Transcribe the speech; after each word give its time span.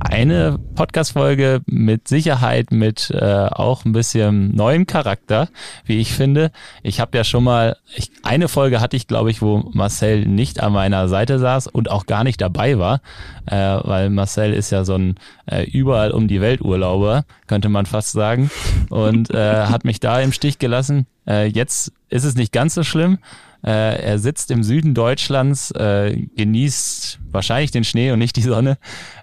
eine 0.00 0.58
Podcast-Folge 0.74 1.62
mit 1.66 2.08
Sicherheit 2.08 2.72
mit 2.72 3.10
äh, 3.10 3.48
auch 3.50 3.84
ein 3.84 3.92
bisschen 3.92 4.54
neuen 4.54 4.86
Charakter, 4.86 5.48
wie 5.84 5.98
ich 5.98 6.12
finde. 6.12 6.50
Ich 6.82 7.00
habe 7.00 7.16
ja 7.16 7.24
schon 7.24 7.44
mal, 7.44 7.76
ich, 7.94 8.10
eine 8.22 8.48
Folge 8.48 8.80
hatte 8.80 8.96
ich, 8.96 9.06
glaube 9.06 9.30
ich, 9.30 9.42
wo 9.42 9.70
Marcel 9.72 10.26
nicht 10.26 10.60
an 10.60 10.72
meiner 10.72 11.08
Seite 11.08 11.38
saß 11.38 11.66
und 11.68 11.90
auch 11.90 12.06
gar 12.06 12.24
nicht 12.24 12.40
dabei 12.40 12.78
war, 12.78 13.00
äh, 13.46 13.56
weil 13.56 14.10
Marcel 14.10 14.52
ist 14.52 14.70
ja 14.70 14.84
so 14.84 14.94
ein 14.94 15.14
äh, 15.46 15.64
überall 15.64 16.10
um 16.10 16.28
die 16.28 16.40
Welt 16.40 16.60
Urlauber, 16.60 17.24
könnte 17.46 17.68
man 17.68 17.86
fast 17.86 18.12
sagen, 18.12 18.50
und 18.90 19.30
äh, 19.30 19.66
hat 19.66 19.84
mich 19.84 20.00
da 20.00 20.20
im 20.20 20.32
Stich 20.32 20.58
gelassen. 20.58 21.06
Äh, 21.26 21.46
jetzt 21.46 21.92
ist 22.08 22.24
es 22.24 22.34
nicht 22.34 22.52
ganz 22.52 22.74
so 22.74 22.82
schlimm. 22.82 23.18
Äh, 23.64 24.02
er 24.02 24.18
sitzt 24.18 24.50
im 24.50 24.62
Süden 24.62 24.94
Deutschlands, 24.94 25.70
äh, 25.70 26.26
genießt 26.36 27.20
wahrscheinlich 27.30 27.70
den 27.70 27.84
Schnee 27.84 28.12
und 28.12 28.18
nicht 28.18 28.36
die 28.36 28.42
Sonne. 28.42 28.78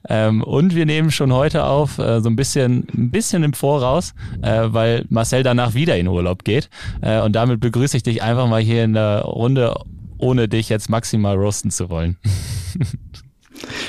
Ähm, 0.09 0.41
und 0.44 0.76
wir 0.76 0.86
nehmen 0.86 1.12
schon 1.12 1.32
heute 1.32 1.66
auf, 1.66 1.99
äh, 1.99 2.22
so 2.22 2.30
ein 2.30 2.36
bisschen, 2.36 2.88
ein 2.94 3.12
bisschen 3.12 3.44
im 3.44 3.54
Voraus, 3.54 4.13
äh, 4.41 4.63
weil 4.66 5.05
Marcel 5.10 5.43
danach 5.43 5.74
wieder 5.74 5.98
in 5.98 6.07
Urlaub 6.07 6.43
geht. 6.43 6.70
Äh, 7.01 7.21
und 7.21 7.34
damit 7.34 7.60
begrüße 7.60 7.98
ich 7.98 8.04
dich 8.04 8.24
einfach 8.24 8.48
mal 8.48 8.62
hier 8.62 8.84
in 8.84 8.93
der 8.93 9.21
Runde, 9.21 9.76
ohne 10.18 10.48
dich 10.48 10.70
jetzt 10.70 10.90
maximal 10.90 11.35
roasten 11.35 11.71
zu 11.71 11.90
wollen. 11.90 12.18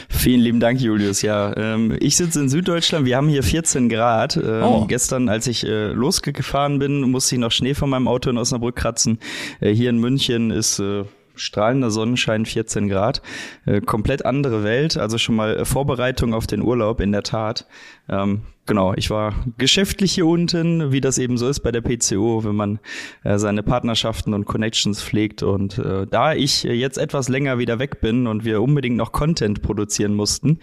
Vielen 0.09 0.41
lieben 0.41 0.61
Dank, 0.61 0.81
Julius. 0.81 1.23
Ja, 1.23 1.57
ähm, 1.57 1.97
ich 2.01 2.17
sitze 2.17 2.41
in 2.41 2.49
Süddeutschland. 2.49 3.07
Wir 3.07 3.17
haben 3.17 3.29
hier 3.29 3.43
14 3.43 3.89
Grad. 3.89 4.37
Ähm, 4.37 4.63
oh. 4.63 4.85
Gestern, 4.87 5.29
als 5.29 5.47
ich 5.47 5.67
äh, 5.67 5.89
losgefahren 5.93 6.79
bin, 6.79 7.03
musste 7.11 7.35
ich 7.35 7.41
noch 7.41 7.51
Schnee 7.53 7.75
von 7.75 7.91
meinem 7.91 8.09
Auto 8.09 8.31
in 8.31 8.39
Osnabrück 8.39 8.77
kratzen. 8.77 9.19
Äh, 9.61 9.73
hier 9.73 9.91
in 9.91 9.99
München 9.99 10.51
ist 10.51 10.79
äh, 10.79 11.05
strahlender 11.35 11.91
Sonnenschein, 11.91 12.47
14 12.47 12.89
Grad. 12.89 13.23
Äh, 13.67 13.81
komplett 13.81 14.25
andere 14.25 14.65
Welt, 14.65 14.97
also 14.97 15.19
schon 15.19 15.37
mal 15.37 15.57
äh, 15.57 15.65
Vorbereitung 15.65 16.35
auf 16.35 16.47
den 16.47 16.63
Urlaub 16.63 17.01
in 17.01 17.13
der 17.13 17.23
Tat. 17.23 17.67
Ähm, 18.09 18.43
genau, 18.67 18.95
ich 18.95 19.11
war 19.11 19.35
geschäftlich 19.59 20.13
hier 20.13 20.27
unten, 20.27 20.93
wie 20.93 21.01
das 21.01 21.19
eben 21.19 21.39
so 21.39 21.49
ist 21.49 21.61
bei 21.61 21.73
der 21.73 21.81
PCO, 21.81 22.45
wenn 22.45 22.55
man 22.55 22.79
äh, 23.25 23.39
seine 23.39 23.63
Partnerschaften 23.63 24.35
und 24.35 24.45
Connections 24.45 25.03
pflegt. 25.03 25.43
Und 25.43 25.79
äh, 25.79 26.07
da 26.07 26.35
ich 26.35 26.65
jetzt 26.65 26.99
etwas 26.99 27.29
länger 27.29 27.59
wieder 27.59 27.79
weg 27.79 28.01
bin 28.01 28.27
und 28.27 28.45
wir 28.45 28.61
unbedingt 28.61 28.97
noch 28.97 29.13
Content 29.13 29.63
produzieren 29.63 30.15
mussten, 30.15 30.59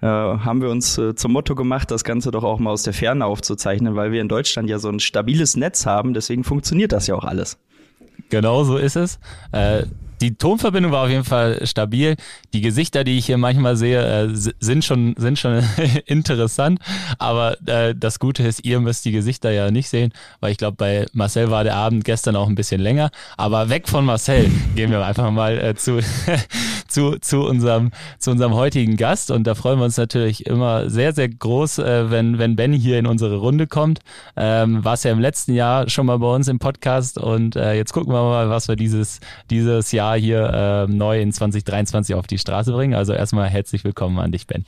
äh, 0.00 0.06
haben 0.06 0.62
wir 0.62 0.70
uns 0.70 0.98
äh, 0.98 1.14
zum 1.14 1.32
Motto 1.32 1.54
gemacht, 1.54 1.90
das 1.90 2.04
Ganze 2.04 2.30
doch 2.30 2.44
auch 2.44 2.58
mal 2.58 2.70
aus 2.70 2.84
der 2.84 2.94
Ferne 2.94 3.26
aufzuzeichnen, 3.26 3.96
weil 3.96 4.12
wir 4.12 4.20
in 4.20 4.28
Deutschland 4.28 4.68
ja 4.70 4.78
so 4.78 4.88
ein 4.88 5.00
stabiles 5.00 5.56
Netz 5.56 5.86
haben. 5.86 6.14
Deswegen 6.14 6.44
funktioniert 6.44 6.92
das 6.92 7.06
ja 7.06 7.14
auch 7.14 7.24
alles. 7.24 7.58
Genau 8.30 8.64
so 8.64 8.76
ist 8.76 8.96
es. 8.96 9.18
Äh, 9.52 9.84
die 10.24 10.36
Tonverbindung 10.36 10.90
war 10.90 11.04
auf 11.04 11.10
jeden 11.10 11.24
Fall 11.24 11.66
stabil. 11.66 12.16
Die 12.54 12.62
Gesichter, 12.62 13.04
die 13.04 13.18
ich 13.18 13.26
hier 13.26 13.36
manchmal 13.36 13.76
sehe, 13.76 14.02
äh, 14.02 14.28
sind 14.32 14.82
schon, 14.82 15.14
sind 15.18 15.38
schon 15.38 15.62
interessant. 16.06 16.78
Aber 17.18 17.58
äh, 17.66 17.94
das 17.94 18.18
Gute 18.18 18.42
ist, 18.42 18.64
ihr 18.64 18.80
müsst 18.80 19.04
die 19.04 19.12
Gesichter 19.12 19.50
ja 19.50 19.70
nicht 19.70 19.90
sehen, 19.90 20.12
weil 20.40 20.52
ich 20.52 20.56
glaube, 20.56 20.78
bei 20.78 21.04
Marcel 21.12 21.50
war 21.50 21.62
der 21.62 21.76
Abend 21.76 22.04
gestern 22.04 22.36
auch 22.36 22.48
ein 22.48 22.54
bisschen 22.54 22.80
länger. 22.80 23.10
Aber 23.36 23.68
weg 23.68 23.86
von 23.86 24.06
Marcel 24.06 24.50
gehen 24.76 24.90
wir 24.90 25.04
einfach 25.04 25.30
mal 25.30 25.58
äh, 25.58 25.74
zu, 25.74 26.00
zu, 26.88 27.18
zu, 27.20 27.42
unserem, 27.42 27.90
zu 28.18 28.30
unserem 28.30 28.54
heutigen 28.54 28.96
Gast. 28.96 29.30
Und 29.30 29.46
da 29.46 29.54
freuen 29.54 29.78
wir 29.78 29.84
uns 29.84 29.98
natürlich 29.98 30.46
immer 30.46 30.88
sehr, 30.88 31.12
sehr 31.12 31.28
groß, 31.28 31.80
äh, 31.80 32.10
wenn, 32.10 32.38
wenn 32.38 32.56
Ben 32.56 32.72
hier 32.72 32.98
in 32.98 33.06
unsere 33.06 33.36
Runde 33.36 33.66
kommt. 33.66 34.00
Ähm, 34.38 34.82
war 34.86 34.94
es 34.94 35.02
ja 35.02 35.12
im 35.12 35.20
letzten 35.20 35.52
Jahr 35.52 35.90
schon 35.90 36.06
mal 36.06 36.18
bei 36.18 36.34
uns 36.34 36.48
im 36.48 36.58
Podcast. 36.58 37.18
Und 37.18 37.56
äh, 37.56 37.74
jetzt 37.74 37.92
gucken 37.92 38.10
wir 38.10 38.22
mal, 38.22 38.48
was 38.48 38.68
wir 38.68 38.76
dieses, 38.76 39.20
dieses 39.50 39.92
Jahr 39.92 40.13
Jahr 40.14 40.20
hier 40.20 40.86
äh, 40.88 40.92
neu 40.92 41.20
in 41.20 41.32
2023 41.32 42.14
auf 42.14 42.26
die 42.26 42.38
Straße 42.38 42.72
bringen. 42.72 42.94
Also 42.94 43.12
erstmal 43.12 43.48
herzlich 43.48 43.84
willkommen 43.84 44.18
an 44.18 44.32
dich, 44.32 44.46
Ben. 44.46 44.64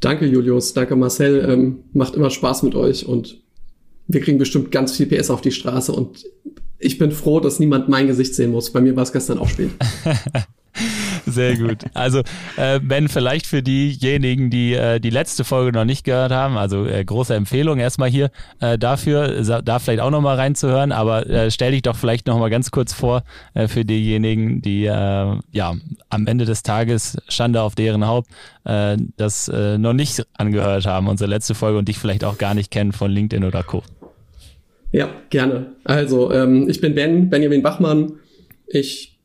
Danke, 0.00 0.26
Julius. 0.26 0.72
Danke, 0.72 0.96
Marcel. 0.96 1.48
Ähm, 1.48 1.80
macht 1.92 2.14
immer 2.14 2.30
Spaß 2.30 2.62
mit 2.62 2.74
euch 2.74 3.06
und 3.06 3.38
wir 4.06 4.20
kriegen 4.20 4.38
bestimmt 4.38 4.72
ganz 4.72 4.96
viel 4.96 5.06
PS 5.06 5.30
auf 5.30 5.40
die 5.40 5.52
Straße 5.52 5.92
und 5.92 6.24
ich 6.78 6.98
bin 6.98 7.12
froh, 7.12 7.40
dass 7.40 7.60
niemand 7.60 7.88
mein 7.88 8.06
Gesicht 8.06 8.34
sehen 8.34 8.52
muss. 8.52 8.72
Bei 8.72 8.80
mir 8.80 8.96
war 8.96 9.02
es 9.02 9.12
gestern 9.12 9.38
auch 9.38 9.48
spät. 9.48 9.70
Sehr 11.30 11.56
gut. 11.56 11.78
Also 11.94 12.22
äh, 12.56 12.80
Ben, 12.80 13.08
vielleicht 13.08 13.46
für 13.46 13.62
diejenigen, 13.62 14.50
die 14.50 14.74
äh, 14.74 15.00
die 15.00 15.10
letzte 15.10 15.44
Folge 15.44 15.72
noch 15.72 15.84
nicht 15.84 16.04
gehört 16.04 16.32
haben, 16.32 16.56
also 16.56 16.86
äh, 16.86 17.04
große 17.04 17.34
Empfehlung 17.34 17.78
erstmal 17.78 18.08
hier 18.08 18.30
äh, 18.60 18.78
dafür, 18.78 19.42
da 19.62 19.78
vielleicht 19.78 20.00
auch 20.00 20.10
nochmal 20.10 20.36
reinzuhören, 20.36 20.92
aber 20.92 21.28
äh, 21.28 21.50
stell 21.50 21.72
dich 21.72 21.82
doch 21.82 21.96
vielleicht 21.96 22.26
nochmal 22.26 22.50
ganz 22.50 22.70
kurz 22.70 22.92
vor 22.92 23.24
äh, 23.54 23.68
für 23.68 23.84
diejenigen, 23.84 24.62
die 24.62 24.86
äh, 24.86 25.36
ja 25.52 25.74
am 26.08 26.26
Ende 26.26 26.44
des 26.44 26.62
Tages 26.62 27.16
Schande 27.28 27.62
auf 27.62 27.74
deren 27.74 28.06
Haupt 28.06 28.30
äh, 28.64 28.96
das 29.16 29.48
äh, 29.48 29.78
noch 29.78 29.92
nicht 29.92 30.24
angehört 30.34 30.86
haben, 30.86 31.08
unsere 31.08 31.28
letzte 31.28 31.54
Folge 31.54 31.78
und 31.78 31.88
dich 31.88 31.98
vielleicht 31.98 32.24
auch 32.24 32.38
gar 32.38 32.54
nicht 32.54 32.70
kennen 32.70 32.92
von 32.92 33.10
LinkedIn 33.10 33.44
oder 33.44 33.62
Co. 33.62 33.82
Ja, 34.92 35.08
gerne. 35.30 35.72
Also, 35.84 36.32
ähm, 36.32 36.68
ich 36.68 36.80
bin 36.80 36.94
Ben, 36.94 37.30
Benjamin 37.30 37.62
Bachmann. 37.62 38.14
Ich 38.66 39.18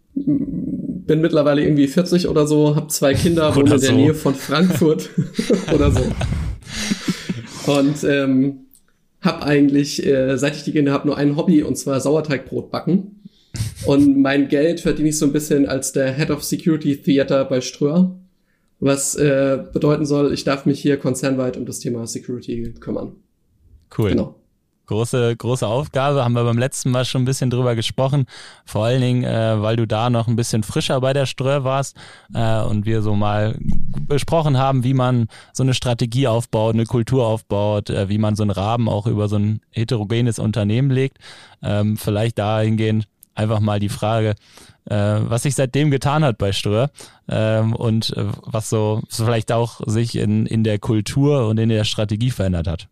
bin 1.06 1.22
mittlerweile 1.22 1.64
irgendwie 1.64 1.88
40 1.88 2.28
oder 2.28 2.48
so, 2.48 2.76
habe 2.76 2.88
zwei 2.88 3.14
Kinder, 3.14 3.56
wohne 3.56 3.76
in 3.76 3.82
der 3.82 3.92
Nähe 3.94 4.14
von 4.14 4.36
Frankfurt 4.36 5.10
oder 5.74 5.92
so. 5.92 6.02
Und 7.72 8.04
ähm, 8.04 8.66
habe 9.22 9.44
eigentlich, 9.44 10.06
äh, 10.06 10.38
seit 10.38 10.56
ich 10.56 10.64
die 10.64 10.72
Kinder 10.72 10.92
habe, 10.92 11.08
nur 11.08 11.18
ein 11.18 11.36
Hobby 11.36 11.64
und 11.64 11.78
zwar 11.78 12.00
Sauerteigbrot 12.00 12.72
backen. 12.72 13.24
Und 13.86 14.20
mein 14.20 14.50
Geld 14.50 14.82
verdiene 14.82 15.10
ich 15.10 15.18
so 15.18 15.26
ein 15.26 15.34
bisschen 15.34 15.66
als 15.68 15.92
der 15.92 16.14
Head 16.14 16.32
of 16.32 16.44
Security 16.44 17.02
Theater 17.02 17.46
bei 17.46 17.62
Ströer, 17.62 18.16
was 18.80 19.16
äh, 19.16 19.64
bedeuten 19.74 20.06
soll, 20.06 20.34
ich 20.34 20.44
darf 20.44 20.66
mich 20.66 20.82
hier 20.82 20.98
konzernweit 20.98 21.58
um 21.58 21.66
das 21.66 21.80
Thema 21.80 22.06
Security 22.06 22.74
kümmern. 22.80 23.16
Cool. 23.98 24.10
Genau. 24.10 24.36
Große, 24.86 25.36
große 25.36 25.68
Aufgabe, 25.68 26.24
haben 26.24 26.34
wir 26.34 26.44
beim 26.44 26.58
letzten 26.58 26.92
Mal 26.92 27.06
schon 27.06 27.24
ein 27.24 27.26
bisschen 27.26 27.50
drüber 27.50 27.76
gesprochen. 27.76 28.26
Vor 28.66 28.86
allen 28.86 29.02
Dingen, 29.02 29.24
äh, 29.24 29.62
weil 29.62 29.76
du 29.76 29.88
da 29.88 30.10
noch 30.10 30.28
ein 30.28 30.36
bisschen 30.36 30.64
frischer 30.64 31.02
bei 31.02 31.14
der 31.14 31.26
Ströer 31.26 31.64
warst 31.64 31.96
äh, 32.34 32.62
und 32.62 32.86
wir 32.86 33.02
so 33.02 33.16
mal 33.16 33.58
besprochen 33.60 34.58
haben, 34.58 34.84
wie 34.84 34.94
man 34.94 35.28
so 35.54 35.64
eine 35.64 35.74
Strategie 35.74 36.28
aufbaut, 36.28 36.76
eine 36.76 36.86
Kultur 36.86 37.26
aufbaut, 37.26 37.90
äh, 37.90 38.10
wie 38.10 38.18
man 38.18 38.36
so 38.36 38.44
einen 38.44 38.52
Rahmen 38.52 38.88
auch 38.88 39.08
über 39.08 39.28
so 39.28 39.38
ein 39.38 39.62
heterogenes 39.72 40.40
Unternehmen 40.40 40.92
legt. 40.92 41.18
Ähm, 41.64 41.98
vielleicht 41.98 42.38
dahingehend 42.38 43.08
einfach 43.36 43.60
mal 43.60 43.80
die 43.80 43.90
Frage, 43.90 44.36
äh, 44.86 44.96
was 44.96 45.44
sich 45.44 45.56
seitdem 45.56 45.92
getan 45.92 46.24
hat 46.24 46.38
bei 46.38 46.52
Ströer 46.52 46.90
ähm, 47.28 47.76
und 47.76 48.16
äh, 48.16 48.26
was 48.44 48.70
so, 48.70 49.02
so 49.10 49.26
vielleicht 49.26 49.52
auch 49.52 49.82
sich 49.86 50.16
in, 50.16 50.46
in 50.46 50.64
der 50.64 50.80
Kultur 50.80 51.48
und 51.48 51.58
in 51.58 51.70
der 51.70 51.84
Strategie 51.84 52.32
verändert 52.32 52.68
hat. 52.68 52.88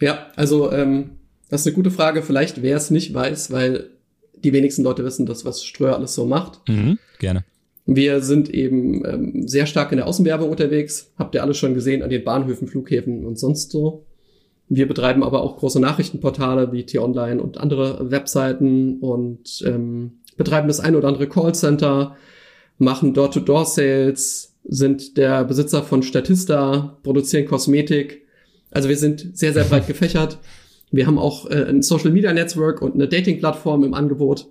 Ja, 0.00 0.26
also 0.36 0.70
ähm, 0.72 1.12
das 1.48 1.62
ist 1.62 1.66
eine 1.66 1.76
gute 1.76 1.90
Frage. 1.90 2.22
Vielleicht 2.22 2.62
wer 2.62 2.76
es 2.76 2.90
nicht 2.90 3.14
weiß, 3.14 3.50
weil 3.50 3.90
die 4.34 4.52
wenigsten 4.52 4.82
Leute 4.82 5.04
wissen, 5.04 5.26
das, 5.26 5.44
was 5.44 5.64
Ströer 5.64 5.96
alles 5.96 6.14
so 6.14 6.26
macht. 6.26 6.60
Mhm, 6.68 6.98
gerne. 7.18 7.44
Wir 7.86 8.20
sind 8.20 8.50
eben 8.50 9.04
ähm, 9.06 9.48
sehr 9.48 9.66
stark 9.66 9.92
in 9.92 9.98
der 9.98 10.06
Außenwerbung 10.06 10.50
unterwegs. 10.50 11.12
Habt 11.16 11.34
ihr 11.34 11.42
alles 11.42 11.56
schon 11.56 11.74
gesehen 11.74 12.02
an 12.02 12.10
den 12.10 12.24
Bahnhöfen, 12.24 12.66
Flughäfen 12.66 13.24
und 13.24 13.38
sonst 13.38 13.70
so. 13.70 14.04
Wir 14.68 14.88
betreiben 14.88 15.22
aber 15.22 15.42
auch 15.42 15.58
große 15.58 15.78
Nachrichtenportale 15.78 16.72
wie 16.72 16.84
T-Online 16.84 17.40
und 17.40 17.58
andere 17.58 18.10
Webseiten 18.10 18.98
und 18.98 19.62
ähm, 19.64 20.18
betreiben 20.36 20.66
das 20.66 20.80
ein 20.80 20.96
oder 20.96 21.06
andere 21.06 21.28
Callcenter, 21.28 22.16
machen 22.78 23.14
Door-to-Door-Sales, 23.14 24.56
sind 24.64 25.16
der 25.16 25.44
Besitzer 25.44 25.84
von 25.84 26.02
Statista, 26.02 26.98
produzieren 27.04 27.46
Kosmetik 27.46 28.25
also 28.76 28.90
wir 28.90 28.96
sind 28.98 29.38
sehr, 29.38 29.54
sehr 29.54 29.64
breit 29.64 29.86
gefächert. 29.86 30.38
Wir 30.90 31.06
haben 31.06 31.18
auch 31.18 31.50
äh, 31.50 31.64
ein 31.66 31.82
Social 31.82 32.10
Media 32.10 32.30
Network 32.34 32.82
und 32.82 32.94
eine 32.94 33.08
Dating-Plattform 33.08 33.82
im 33.84 33.94
Angebot. 33.94 34.48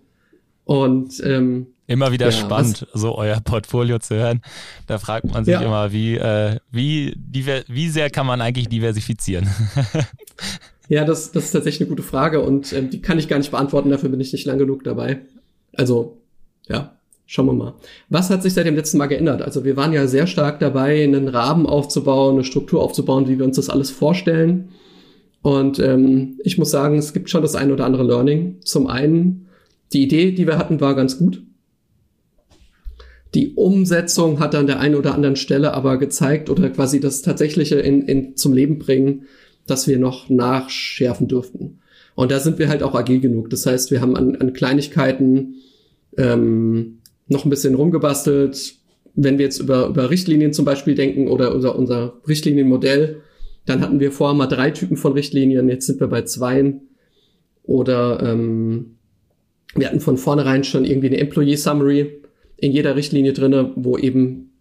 Und 0.64 1.22
ähm, 1.24 1.68
immer 1.86 2.12
wieder 2.12 2.26
ja, 2.26 2.32
spannend, 2.32 2.88
was, 2.92 3.02
so 3.02 3.16
euer 3.16 3.40
Portfolio 3.40 4.00
zu 4.00 4.16
hören. 4.16 4.42
Da 4.88 4.98
fragt 4.98 5.32
man 5.32 5.46
sich 5.46 5.52
ja. 5.54 5.62
immer, 5.62 5.92
wie, 5.92 6.16
äh, 6.16 6.58
wie, 6.72 7.16
wie 7.22 7.90
sehr 7.90 8.10
kann 8.10 8.26
man 8.26 8.42
eigentlich 8.42 8.68
diversifizieren? 8.68 9.48
ja, 10.90 11.06
das, 11.06 11.32
das 11.32 11.46
ist 11.46 11.52
tatsächlich 11.52 11.82
eine 11.82 11.90
gute 11.90 12.02
Frage 12.02 12.42
und 12.42 12.74
ähm, 12.74 12.90
die 12.90 13.04
kann 13.04 13.20
ich 13.20 13.28
gar 13.28 13.38
nicht 13.38 13.52
beantworten, 13.52 13.92
dafür 13.92 14.10
bin 14.10 14.20
ich 14.20 14.34
nicht 14.34 14.48
lang 14.48 14.58
genug 14.58 14.84
dabei. 14.84 15.20
Also, 15.74 16.18
ja, 16.68 16.95
Schauen 17.28 17.48
wir 17.48 17.54
mal. 17.54 17.74
Was 18.10 18.30
hat 18.30 18.44
sich 18.44 18.54
seit 18.54 18.68
dem 18.68 18.76
letzten 18.76 18.98
Mal 18.98 19.08
geändert? 19.08 19.42
Also 19.42 19.66
wir 19.66 19.76
waren 19.76 19.94
ja 19.94 20.06
sehr 20.06 20.28
stark 20.28 20.60
dabei, 20.60 21.04
einen 21.04 21.28
Rahmen 21.28 21.66
aufzubauen, 21.66 22.36
eine 22.36 22.44
Struktur 22.44 22.84
aufzubauen, 22.84 23.28
wie 23.28 23.40
wir 23.40 23.46
uns 23.46 23.56
das 23.56 23.70
alles 23.70 23.90
vorstellen. 23.90 24.70
Und 25.42 25.80
ähm, 25.80 26.40
ich 26.44 26.58
muss 26.58 26.72
sagen, 26.72 26.98
es 26.98 27.14
gibt 27.14 27.30
schon 27.30 27.42
das 27.42 27.56
ein 27.56 27.72
oder 27.72 27.86
andere 27.86 28.04
Learning. 28.04 28.58
Zum 28.64 28.88
einen, 28.88 29.48
die 29.94 30.04
Idee, 30.04 30.32
die 30.32 30.46
wir 30.46 30.58
hatten, 30.58 30.82
war 30.82 30.96
ganz 30.96 31.18
gut. 31.18 31.42
Die 33.34 33.54
Umsetzung 33.56 34.40
hat 34.40 34.56
an 34.56 34.68
der 34.68 34.80
einen 34.80 34.96
oder 34.96 35.14
anderen 35.14 35.36
Stelle 35.36 35.74
aber 35.74 35.98
gezeigt 35.98 36.50
oder 36.50 36.70
quasi 36.70 37.00
das 37.00 37.22
Tatsächliche 37.22 37.76
in, 37.76 38.04
in, 38.04 38.38
zum 38.38 38.54
Leben 38.54 38.80
bringen, 38.80 39.26
dass 39.68 39.88
wir 39.88 40.00
noch 40.00 40.30
nachschärfen 40.30 41.28
dürften. 41.28 41.80
Und 42.16 42.32
da 42.32 42.40
sind 42.40 42.60
wir 42.60 42.70
halt 42.70 42.82
auch 42.82 42.96
agil 42.96 43.20
genug. 43.20 43.50
Das 43.50 43.66
heißt, 43.66 43.92
wir 43.92 44.00
haben 44.00 44.16
an, 44.16 44.36
an 44.38 44.54
Kleinigkeiten 44.54 45.56
ähm, 46.18 47.00
noch 47.28 47.46
ein 47.46 47.50
bisschen 47.50 47.76
rumgebastelt. 47.76 48.76
Wenn 49.16 49.38
wir 49.38 49.46
jetzt 49.46 49.60
über, 49.60 49.88
über 49.88 50.10
Richtlinien 50.10 50.54
zum 50.54 50.66
Beispiel 50.66 50.96
denken 50.96 51.28
oder 51.28 51.54
unser, 51.56 51.78
unser 51.78 52.20
Richtlinienmodell, 52.28 53.22
dann 53.66 53.82
hatten 53.82 54.00
wir 54.00 54.12
vorher 54.12 54.36
mal 54.36 54.48
drei 54.48 54.72
Typen 54.72 54.98
von 54.98 55.14
Richtlinien, 55.14 55.70
jetzt 55.70 55.88
sind 55.88 56.00
wir 56.00 56.08
bei 56.08 56.24
zweien. 56.24 56.82
Oder 57.64 58.22
ähm, 58.22 58.98
wir 59.76 59.88
hatten 59.88 60.00
von 60.00 60.18
vornherein 60.18 60.64
schon 60.64 60.86
irgendwie 60.86 61.08
eine 61.08 61.18
Employee 61.18 61.56
Summary 61.56 62.22
in 62.58 62.72
jeder 62.72 62.96
Richtlinie 62.96 63.34
drinne, 63.34 63.72
wo 63.76 63.98
eben 63.98 64.52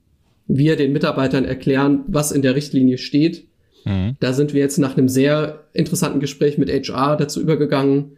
wir 0.46 0.76
den 0.76 0.92
Mitarbeitern 0.92 1.44
erklären, 1.44 2.04
was 2.06 2.32
in 2.32 2.42
der 2.42 2.54
Richtlinie 2.54 2.98
steht. 2.98 3.46
Mhm. 3.84 4.16
Da 4.20 4.32
sind 4.32 4.54
wir 4.54 4.60
jetzt 4.60 4.78
nach 4.78 4.96
einem 4.96 5.08
sehr 5.08 5.64
interessanten 5.72 6.20
Gespräch 6.20 6.58
mit 6.58 6.70
HR 6.70 7.16
dazu 7.16 7.40
übergegangen, 7.40 8.16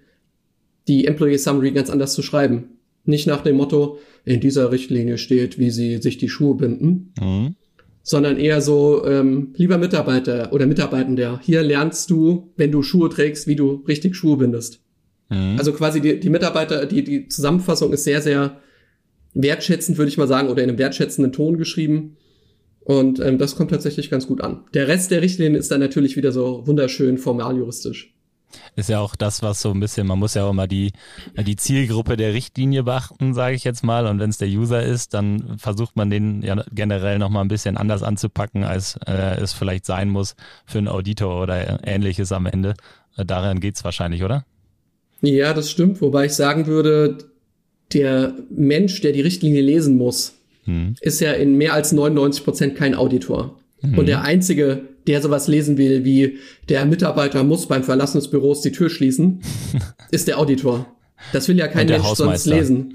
die 0.89 1.07
Employee 1.07 1.39
Summary 1.39 1.73
ganz 1.73 1.91
anders 1.91 2.15
zu 2.15 2.23
schreiben. 2.23 2.76
Nicht 3.07 3.27
nach 3.27 3.43
dem 3.43 3.57
Motto, 3.57 3.99
in 4.25 4.41
dieser 4.41 4.73
Richtlinie 4.73 5.19
steht, 5.19 5.59
wie 5.59 5.71
sie 5.71 5.99
sich 5.99 6.19
die 6.19 6.29
Schuhe 6.29 6.57
binden, 6.57 7.13
mhm. 7.21 7.55
sondern 8.03 8.37
eher 8.37 8.61
so, 8.61 9.05
ähm, 9.07 9.55
lieber 9.57 9.79
Mitarbeiter 9.79 10.53
oder 10.53 10.67
Mitarbeitender, 10.67 11.41
hier 11.43 11.63
lernst 11.63 12.11
du, 12.11 12.53
wenn 12.57 12.73
du 12.73 12.83
Schuhe 12.83 13.09
trägst, 13.09 13.47
wie 13.47 13.57
du 13.57 13.85
richtig 13.87 14.17
Schuhe 14.17 14.37
bindest. 14.37 14.81
Mhm. 15.31 15.57
Also 15.59 15.73
quasi 15.73 16.01
die, 16.01 16.19
die 16.19 16.31
Mitarbeiter, 16.31 16.87
die, 16.87 17.05
die 17.05 17.29
Zusammenfassung 17.29 17.93
ist 17.93 18.05
sehr, 18.05 18.21
sehr 18.21 18.61
wertschätzend, 19.35 19.97
würde 19.99 20.09
ich 20.09 20.19
mal 20.19 20.29
sagen, 20.29 20.49
oder 20.49 20.63
in 20.63 20.71
einem 20.71 20.79
wertschätzenden 20.79 21.33
Ton 21.33 21.57
geschrieben. 21.57 22.17
Und 22.81 23.21
ähm, 23.21 23.39
das 23.39 23.57
kommt 23.57 23.71
tatsächlich 23.71 24.11
ganz 24.11 24.27
gut 24.27 24.41
an. 24.41 24.65
Der 24.75 24.89
Rest 24.89 25.11
der 25.11 25.23
Richtlinien 25.23 25.57
ist 25.57 25.71
dann 25.71 25.81
natürlich 25.81 26.17
wieder 26.17 26.33
so 26.33 26.67
wunderschön 26.67 27.19
formaljuristisch 27.19 28.16
ist 28.75 28.89
ja 28.89 29.01
auch 29.01 29.17
das, 29.17 29.43
was 29.43 29.61
so 29.61 29.71
ein 29.71 29.81
bisschen, 29.81 30.07
man 30.07 30.19
muss 30.19 30.35
ja 30.35 30.45
auch 30.45 30.51
immer 30.51 30.67
die, 30.67 30.93
die 31.37 31.57
Zielgruppe 31.57 32.17
der 32.17 32.33
Richtlinie 32.33 32.83
beachten, 32.83 33.35
sage 33.35 33.57
ich 33.57 33.65
jetzt 33.65 33.83
mal. 33.83 34.07
Und 34.07 34.19
wenn 34.19 34.31
es 34.31 34.39
der 34.39 34.49
User 34.49 34.83
ist, 34.83 35.15
dann 35.15 35.59
versucht 35.59 35.97
man 35.97 36.11
den 36.11 36.43
ja 36.43 36.63
generell 36.73 37.19
nochmal 37.19 37.45
ein 37.45 37.49
bisschen 37.49 37.77
anders 37.77 38.03
anzupacken, 38.03 38.65
als 38.65 38.99
äh, 39.07 39.41
es 39.41 39.53
vielleicht 39.53 39.87
sein 39.87 40.09
muss 40.09 40.37
für 40.67 40.79
einen 40.79 40.89
Auditor 40.89 41.43
oder 41.43 41.87
ähnliches 41.87 42.33
am 42.33 42.47
Ende. 42.47 42.75
Äh, 43.17 43.25
daran 43.25 43.61
geht's 43.61 43.85
wahrscheinlich, 43.85 44.23
oder? 44.23 44.45
Ja, 45.23 45.55
das 45.55 45.71
stimmt. 45.71 46.01
Wobei 46.01 46.27
ich 46.27 46.33
sagen 46.33 46.67
würde, 46.67 47.19
der 47.93 48.35
Mensch, 48.51 49.01
der 49.01 49.13
die 49.13 49.21
Richtlinie 49.21 49.63
lesen 49.63 49.97
muss, 49.97 50.35
hm. 50.65 50.97
ist 51.01 51.21
ja 51.21 51.33
in 51.33 51.57
mehr 51.57 51.75
als 51.75 51.93
99 51.93 52.45
Prozent 52.45 52.77
kein 52.77 52.95
Auditor. 52.95 53.59
Hm. 53.81 53.99
Und 53.99 54.07
der 54.07 54.23
einzige, 54.23 54.83
der 55.07 55.23
sowas 55.23 55.49
lesen 55.49 55.79
will, 55.79 56.05
wie 56.05 56.39
der 56.69 56.85
Mitarbeiter 56.85 57.45
muss 57.45 57.67
beim 57.67 57.85
Verlassen 57.85 58.19
des 58.19 58.31
Büros 58.31 58.63
die 58.63 58.73
Tür 58.73 58.91
schließen, 58.91 59.41
ist 60.11 60.29
der 60.29 60.39
Auditor. 60.39 60.87
Das 61.33 61.49
will 61.49 61.59
ja 61.59 61.69
kein 61.69 61.87
Mensch 61.87 62.07
sonst 62.07 62.47
lesen. 62.47 62.95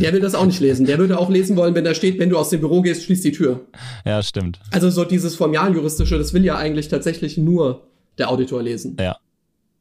Der 0.00 0.12
will 0.12 0.20
das 0.20 0.34
auch 0.34 0.46
nicht 0.46 0.60
lesen. 0.60 0.86
Der 0.86 0.98
würde 0.98 1.18
auch 1.18 1.28
lesen 1.28 1.56
wollen, 1.56 1.74
wenn 1.74 1.84
da 1.84 1.94
steht, 1.94 2.18
wenn 2.18 2.30
du 2.30 2.38
aus 2.38 2.48
dem 2.48 2.60
Büro 2.60 2.80
gehst, 2.80 3.04
schließ 3.04 3.20
die 3.22 3.32
Tür. 3.32 3.66
Ja, 4.06 4.22
stimmt. 4.22 4.60
Also 4.70 4.88
so 4.88 5.04
dieses 5.04 5.34
formaljuristische, 5.34 6.16
das 6.16 6.32
will 6.32 6.44
ja 6.44 6.56
eigentlich 6.56 6.88
tatsächlich 6.88 7.36
nur 7.36 7.88
der 8.18 8.30
Auditor 8.30 8.62
lesen. 8.62 8.96
Ja. 8.98 9.18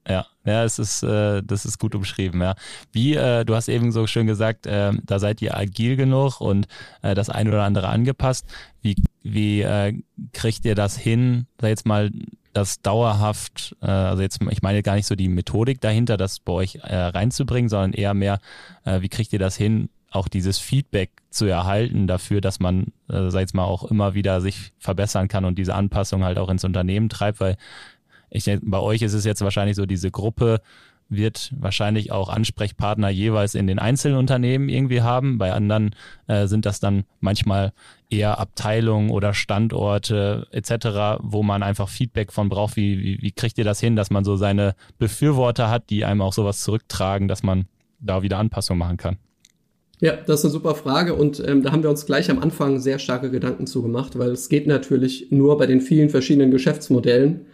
Ja, 0.09 0.25
ja, 0.45 0.63
es 0.63 0.79
ist, 0.79 1.03
äh, 1.03 1.43
das 1.45 1.63
ist 1.63 1.77
gut 1.77 1.93
umschrieben, 1.93 2.41
ja. 2.41 2.55
Wie, 2.91 3.13
äh, 3.13 3.45
du 3.45 3.53
hast 3.53 3.69
eben 3.69 3.91
so 3.91 4.07
schön 4.07 4.25
gesagt, 4.25 4.65
äh, 4.65 4.91
da 5.05 5.19
seid 5.19 5.43
ihr 5.43 5.55
agil 5.55 5.95
genug 5.95 6.41
und 6.41 6.67
äh, 7.03 7.13
das 7.13 7.29
eine 7.29 7.51
oder 7.51 7.63
andere 7.63 7.87
angepasst. 7.87 8.47
Wie, 8.81 8.95
wie 9.23 9.62
äh, 9.62 9.94
kriegt 10.33 10.65
ihr 10.65 10.75
das 10.75 10.97
hin, 10.97 11.47
sag 11.59 11.69
jetzt 11.69 11.85
mal, 11.85 12.12
das 12.53 12.81
dauerhaft, 12.81 13.75
äh, 13.81 13.85
also 13.85 14.21
jetzt, 14.21 14.39
ich 14.50 14.62
meine 14.62 14.83
gar 14.83 14.95
nicht 14.95 15.06
so 15.06 15.15
die 15.15 15.29
Methodik 15.29 15.79
dahinter, 15.81 16.18
das 16.18 16.39
bei 16.39 16.53
euch 16.53 16.75
äh, 16.75 16.95
reinzubringen, 16.95 17.69
sondern 17.69 17.94
eher 17.94 18.13
mehr, 18.13 18.39
äh, 18.83 19.01
wie 19.01 19.09
kriegt 19.09 19.31
ihr 19.33 19.39
das 19.39 19.56
hin, 19.56 19.89
auch 20.09 20.27
dieses 20.27 20.59
Feedback 20.59 21.12
zu 21.29 21.45
erhalten 21.45 22.06
dafür, 22.07 22.41
dass 22.41 22.59
man, 22.59 22.88
äh, 23.09 23.29
sag 23.29 23.41
jetzt 23.41 23.53
mal, 23.53 23.63
auch 23.63 23.85
immer 23.85 24.13
wieder 24.13 24.41
sich 24.41 24.73
verbessern 24.77 25.29
kann 25.29 25.45
und 25.45 25.57
diese 25.57 25.73
Anpassung 25.73 26.23
halt 26.23 26.38
auch 26.38 26.50
ins 26.50 26.65
Unternehmen 26.65 27.07
treibt, 27.07 27.39
weil 27.39 27.56
ich 28.29 28.44
denke, 28.45 28.65
bei 28.65 28.79
euch 28.79 29.01
ist 29.01 29.13
es 29.13 29.25
jetzt 29.25 29.41
wahrscheinlich 29.41 29.75
so, 29.75 29.85
diese 29.85 30.12
Gruppe 30.12 30.62
wird 31.11 31.51
wahrscheinlich 31.59 32.11
auch 32.11 32.29
Ansprechpartner 32.29 33.09
jeweils 33.09 33.53
in 33.53 33.67
den 33.67 33.79
einzelnen 33.79 34.17
Unternehmen 34.17 34.69
irgendwie 34.69 35.01
haben. 35.01 35.37
Bei 35.37 35.51
anderen 35.51 35.93
äh, 36.27 36.47
sind 36.47 36.65
das 36.65 36.79
dann 36.79 37.03
manchmal 37.19 37.73
eher 38.09 38.39
Abteilungen 38.39 39.11
oder 39.11 39.33
Standorte 39.33 40.47
etc., 40.51 41.19
wo 41.21 41.43
man 41.43 41.63
einfach 41.63 41.89
Feedback 41.89 42.31
von 42.31 42.49
braucht. 42.49 42.77
Wie, 42.77 42.97
wie, 42.99 43.21
wie 43.21 43.31
kriegt 43.31 43.57
ihr 43.57 43.65
das 43.65 43.79
hin, 43.79 43.95
dass 43.95 44.09
man 44.09 44.23
so 44.23 44.37
seine 44.37 44.73
Befürworter 44.97 45.69
hat, 45.69 45.89
die 45.89 46.05
einem 46.05 46.21
auch 46.21 46.33
sowas 46.33 46.61
zurücktragen, 46.61 47.27
dass 47.27 47.43
man 47.43 47.65
da 47.99 48.23
wieder 48.23 48.39
Anpassungen 48.39 48.79
machen 48.79 48.97
kann? 48.97 49.17
Ja, 49.99 50.15
das 50.15 50.39
ist 50.39 50.45
eine 50.45 50.53
super 50.53 50.73
Frage 50.73 51.13
und 51.13 51.43
ähm, 51.45 51.61
da 51.61 51.71
haben 51.71 51.83
wir 51.83 51.89
uns 51.91 52.07
gleich 52.07 52.31
am 52.31 52.39
Anfang 52.39 52.79
sehr 52.79 52.97
starke 52.97 53.29
Gedanken 53.29 53.67
zugemacht, 53.67 54.17
weil 54.17 54.31
es 54.31 54.49
geht 54.49 54.65
natürlich 54.65 55.27
nur 55.29 55.59
bei 55.59 55.67
den 55.67 55.79
vielen 55.79 56.09
verschiedenen 56.09 56.49
Geschäftsmodellen 56.49 57.45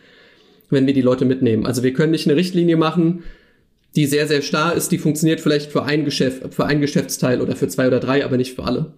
wenn 0.69 0.85
wir 0.85 0.93
die 0.93 1.01
Leute 1.01 1.25
mitnehmen. 1.25 1.65
Also 1.65 1.83
wir 1.83 1.93
können 1.93 2.11
nicht 2.11 2.27
eine 2.27 2.35
Richtlinie 2.35 2.77
machen, 2.77 3.23
die 3.97 4.05
sehr, 4.05 4.27
sehr 4.27 4.43
starr 4.43 4.75
ist, 4.75 4.91
die 4.91 4.99
funktioniert 4.99 5.41
vielleicht 5.41 5.71
für 5.71 5.83
ein 5.83 6.05
Geschäft, 6.05 6.53
für 6.53 6.67
ein 6.67 6.81
Geschäftsteil 6.81 7.41
oder 7.41 7.55
für 7.55 7.67
zwei 7.67 7.87
oder 7.87 7.99
drei, 7.99 8.23
aber 8.23 8.37
nicht 8.37 8.55
für 8.55 8.63
alle. 8.63 8.93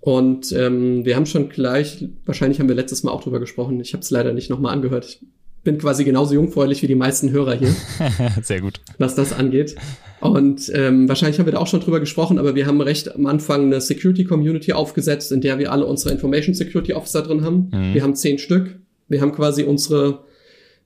Und 0.00 0.52
ähm, 0.52 1.06
wir 1.06 1.16
haben 1.16 1.24
schon 1.24 1.48
gleich, 1.48 2.06
wahrscheinlich 2.26 2.60
haben 2.60 2.68
wir 2.68 2.76
letztes 2.76 3.02
Mal 3.02 3.12
auch 3.12 3.24
drüber 3.24 3.40
gesprochen, 3.40 3.80
ich 3.80 3.94
habe 3.94 4.02
es 4.02 4.10
leider 4.10 4.34
nicht 4.34 4.50
nochmal 4.50 4.74
angehört. 4.74 5.06
Ich 5.06 5.20
bin 5.64 5.78
quasi 5.78 6.04
genauso 6.04 6.34
jungfräulich 6.34 6.82
wie 6.82 6.86
die 6.86 6.94
meisten 6.94 7.30
Hörer 7.30 7.54
hier. 7.54 7.74
Sehr 8.42 8.60
gut. 8.60 8.78
Was 8.98 9.14
das 9.14 9.32
angeht. 9.32 9.74
Und 10.20 10.70
ähm, 10.74 11.08
wahrscheinlich 11.08 11.38
haben 11.38 11.46
wir 11.46 11.54
da 11.54 11.58
auch 11.58 11.66
schon 11.66 11.80
drüber 11.80 11.98
gesprochen, 11.98 12.38
aber 12.38 12.54
wir 12.54 12.66
haben 12.66 12.80
recht 12.82 13.14
am 13.14 13.24
Anfang 13.24 13.64
eine 13.64 13.80
Security 13.80 14.24
Community 14.24 14.74
aufgesetzt, 14.74 15.32
in 15.32 15.40
der 15.40 15.58
wir 15.58 15.72
alle 15.72 15.86
unsere 15.86 16.12
Information 16.12 16.54
Security 16.54 16.92
Officer 16.92 17.22
drin 17.22 17.42
haben. 17.42 17.70
Mhm. 17.72 17.94
Wir 17.94 18.02
haben 18.02 18.14
zehn 18.14 18.38
Stück. 18.38 18.78
Wir 19.08 19.22
haben 19.22 19.32
quasi 19.32 19.64
unsere 19.64 20.24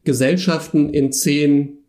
Gesellschaften 0.04 0.88
in 0.90 1.12
zehn 1.12 1.79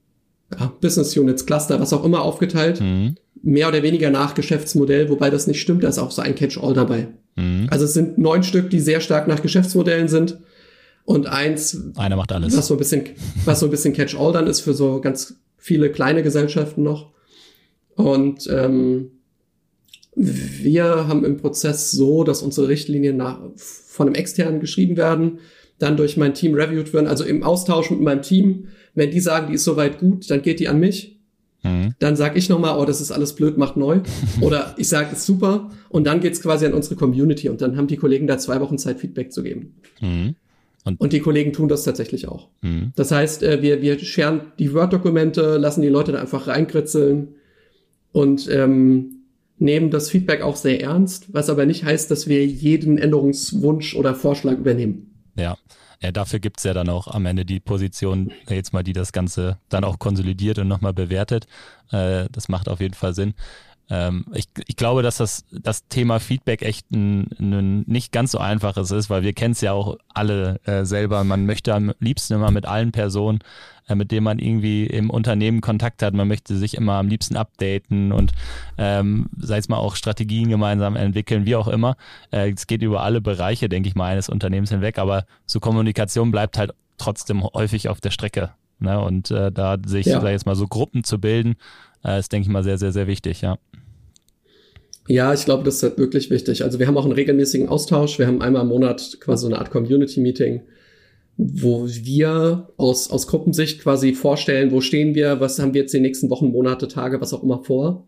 ja, 0.60 0.74
Business 0.82 1.16
Units, 1.16 1.46
Cluster, 1.46 1.80
was 1.80 1.94
auch 1.94 2.04
immer 2.04 2.22
aufgeteilt. 2.22 2.82
Mhm. 2.82 3.16
Mehr 3.44 3.68
oder 3.68 3.82
weniger 3.84 4.10
nach 4.12 4.36
Geschäftsmodell, 4.36 5.10
wobei 5.10 5.30
das 5.30 5.48
nicht 5.48 5.62
stimmt, 5.62 5.84
da 5.84 5.90
ist 5.90 5.98
auch 5.98 6.12
so 6.12 6.22
ein 6.22 6.36
Catch-all 6.36 6.74
dabei. 6.74 7.08
Mhm. 7.36 7.68
Also 7.72 7.86
es 7.86 7.94
sind 7.94 8.18
neun 8.18 8.44
Stück, 8.44 8.70
die 8.70 8.80
sehr 8.80 9.02
stark 9.02 9.28
nach 9.28 9.42
Geschäftsmodellen 9.42 10.08
sind. 10.08 10.40
Und 11.04 11.28
eins, 11.28 11.92
einer 11.96 12.16
macht 12.16 12.32
alles. 12.32 12.56
Was 12.56 12.68
so 12.68 12.76
ein 12.76 12.78
bisschen, 12.78 13.04
was 13.46 13.60
so 13.60 13.66
ein 13.66 13.72
bisschen 13.72 13.94
Catch-all 13.94 14.34
dann 14.34 14.48
ist 14.48 14.62
für 14.62 14.74
so 14.74 15.02
ganz 15.02 15.36
viele 15.58 15.92
kleine 15.92 16.22
Gesellschaften 16.22 16.84
noch. 16.84 17.12
Und 17.96 18.48
ähm, 18.52 19.12
wir 20.16 21.08
haben 21.08 21.26
im 21.26 21.38
Prozess 21.38 21.92
so, 21.92 22.24
dass 22.24 22.44
unsere 22.44 22.68
Richtlinien 22.68 23.18
nach, 23.18 23.40
von 23.56 24.08
einem 24.08 24.16
externen 24.16 24.60
geschrieben 24.60 24.98
werden 24.98 25.40
dann 25.82 25.98
durch 25.98 26.16
mein 26.16 26.34
Team 26.34 26.54
reviewed 26.54 26.94
werden, 26.94 27.08
also 27.08 27.24
im 27.24 27.44
Austausch 27.44 27.90
mit 27.90 28.02
meinem 28.02 28.22
Team. 28.22 28.68
Wenn 28.94 29.12
die 29.12 29.20
sagen, 29.20 29.48
die 29.48 29.56
ist 29.56 29.64
soweit 29.64 30.00
gut, 30.00 30.30
dann 30.30 30.42
geht 30.42 30.60
die 30.60 30.68
an 30.68 30.80
mich. 30.80 31.20
Mhm. 31.64 31.94
Dann 32.00 32.16
sag 32.16 32.36
ich 32.36 32.50
nochmal, 32.50 32.78
oh, 32.80 32.86
das 32.86 33.02
ist 33.02 33.12
alles 33.12 33.34
blöd, 33.34 33.58
macht 33.58 33.78
neu. 33.78 34.00
Oder 34.42 34.74
ich 34.78 34.90
sage, 34.90 35.14
ist 35.14 35.26
super. 35.26 35.70
Und 35.90 36.06
dann 36.06 36.20
geht's 36.20 36.42
quasi 36.42 36.66
an 36.66 36.74
unsere 36.74 36.96
Community. 36.96 37.50
Und 37.50 37.62
dann 37.62 37.78
haben 37.78 37.88
die 37.88 37.98
Kollegen 37.98 38.28
da 38.28 38.38
zwei 38.38 38.60
Wochen 38.60 38.78
Zeit, 38.78 39.00
Feedback 39.00 39.32
zu 39.32 39.44
geben. 39.44 39.76
Mhm. 40.02 40.36
Und, 40.84 41.00
und, 41.00 41.14
die 41.14 41.20
Kollegen 41.20 41.54
tun 41.54 41.68
das 41.68 41.84
tatsächlich 41.84 42.28
auch. 42.28 42.48
Mhm. 42.62 42.92
Das 42.96 43.12
heißt, 43.12 43.44
äh, 43.44 43.62
wir, 43.62 43.82
wir 43.84 44.00
scheren 44.00 44.42
die 44.58 44.74
Word-Dokumente, 44.74 45.58
lassen 45.58 45.84
die 45.84 45.90
Leute 45.90 46.12
da 46.12 46.20
einfach 46.20 46.48
reinkritzeln 46.48 47.36
und 48.12 48.50
ähm, 48.50 49.18
nehmen 49.60 49.92
das 49.92 50.10
Feedback 50.10 50.42
auch 50.42 50.56
sehr 50.56 50.82
ernst, 50.82 51.34
was 51.34 51.52
aber 51.52 51.68
nicht 51.68 51.86
heißt, 51.86 52.10
dass 52.10 52.28
wir 52.28 52.44
jeden 52.46 52.98
Änderungswunsch 52.98 53.96
oder 53.96 54.16
Vorschlag 54.16 54.58
übernehmen. 54.58 55.11
Ja. 55.36 55.58
Ja, 56.02 56.12
dafür 56.12 56.40
gibt's 56.40 56.64
ja 56.64 56.74
dann 56.74 56.90
auch 56.90 57.08
am 57.08 57.28
Ende 57.28 57.46
die 57.46 57.60
Position, 57.60 58.32
jetzt 58.50 58.74
mal, 58.74 58.84
die 58.84 58.94
das 58.94 59.12
Ganze 59.12 59.60
dann 59.70 59.84
auch 59.84 60.00
konsolidiert 60.00 60.58
und 60.58 60.68
nochmal 60.68 60.94
bewertet. 60.94 61.46
Äh, 61.92 62.26
das 62.32 62.50
macht 62.50 62.68
auf 62.70 62.80
jeden 62.80 62.96
Fall 62.96 63.14
Sinn. 63.14 63.36
Ähm, 63.90 64.26
ich, 64.34 64.46
ich 64.68 64.76
glaube, 64.76 65.04
dass 65.04 65.18
das, 65.18 65.46
das 65.52 65.88
Thema 65.88 66.20
Feedback 66.20 66.62
echt 66.62 66.92
ein, 66.92 67.28
ein 67.40 67.82
nicht 67.88 68.12
ganz 68.12 68.32
so 68.32 68.38
einfaches 68.38 68.92
ist, 68.92 69.10
weil 69.10 69.24
wir 69.24 69.34
kennen 69.34 69.52
es 69.52 69.62
ja 69.62 69.74
auch 69.74 69.98
alle 70.14 70.60
äh, 70.66 70.86
selber. 70.86 71.24
Man 71.24 71.46
möchte 71.46 71.74
am 71.74 71.94
liebsten 72.00 72.34
immer 72.34 72.52
mit 72.52 72.66
allen 72.66 72.92
Personen, 72.92 73.40
äh, 73.88 73.96
mit 73.96 74.12
denen 74.12 74.24
man 74.24 74.40
irgendwie 74.40 74.86
im 74.86 75.10
Unternehmen 75.10 75.62
Kontakt 75.62 76.04
hat, 76.04 76.14
man 76.14 76.28
möchte 76.28 76.56
sich 76.56 76.76
immer 76.76 76.94
am 76.94 77.08
liebsten 77.08 77.36
updaten 77.36 78.12
und 78.12 78.32
ähm, 78.78 79.30
sei 79.38 79.58
es 79.58 79.70
mal 79.70 79.78
auch 79.78 79.96
Strategien 79.96 80.50
gemeinsam 80.50 80.96
entwickeln, 80.96 81.46
wie 81.46 81.56
auch 81.56 81.68
immer. 81.68 81.98
Äh, 82.32 82.52
es 82.52 82.68
geht 82.68 82.82
über 82.82 83.04
alle 83.04 83.22
Bereiche, 83.22 83.68
denke 83.68 83.90
ich 83.90 83.96
mal, 83.96 84.12
eines 84.12 84.30
Unternehmens 84.30 84.70
hinweg, 84.70 85.00
aber 85.00 85.26
so 85.46 85.60
Kommunikation 85.60 86.32
bleibt 86.32 86.58
halt 86.58 86.72
trotzdem 86.98 87.44
häufig 87.44 87.90
auf 87.90 88.00
der 88.00 88.12
Strecke. 88.12 88.52
Ne? 88.80 89.00
Und 89.00 89.32
äh, 89.32 89.52
da 89.52 89.78
sich, 89.86 90.08
ja. 90.08 90.28
jetzt 90.28 90.46
mal, 90.46 90.56
so 90.56 90.68
Gruppen 90.68 91.04
zu 91.04 91.20
bilden, 91.20 91.56
äh, 92.06 92.20
ist, 92.20 92.32
denke 92.32 92.48
ich 92.48 92.52
mal, 92.52 92.64
sehr, 92.64 92.78
sehr, 92.78 92.92
sehr 92.92 93.08
wichtig, 93.08 93.42
ja. 93.42 93.58
Ja, 95.08 95.34
ich 95.34 95.46
glaube, 95.46 95.64
das 95.64 95.76
ist 95.76 95.84
halt 95.84 95.98
wirklich 95.98 96.30
wichtig. 96.30 96.64
Also 96.64 96.80
wir 96.80 96.88
haben 96.88 96.98
auch 96.98 97.06
einen 97.06 97.14
regelmäßigen 97.14 97.68
Austausch. 97.68 98.20
Wir 98.20 98.28
haben 98.28 98.42
einmal 98.42 98.62
im 98.62 98.70
Monat 98.70 99.18
quasi 99.20 99.42
so 99.42 99.48
eine 99.48 99.58
Art 99.58 99.72
Community-Meeting, 99.72 100.62
wo 101.38 101.88
wir 101.88 102.70
aus, 102.78 103.10
aus 103.10 103.28
Gruppensicht 103.28 103.82
quasi 103.82 104.14
vorstellen, 104.14 104.72
wo 104.72 104.80
stehen 104.80 105.16
wir, 105.16 105.40
was 105.40 105.60
haben 105.60 105.74
wir 105.74 105.82
jetzt 105.82 105.94
die 105.94 106.00
nächsten 106.00 106.30
Wochen, 106.30 106.52
Monate, 106.52 106.88
Tage, 106.88 107.20
was 107.20 107.34
auch 107.34 107.44
immer 107.44 107.64
vor. 107.64 108.08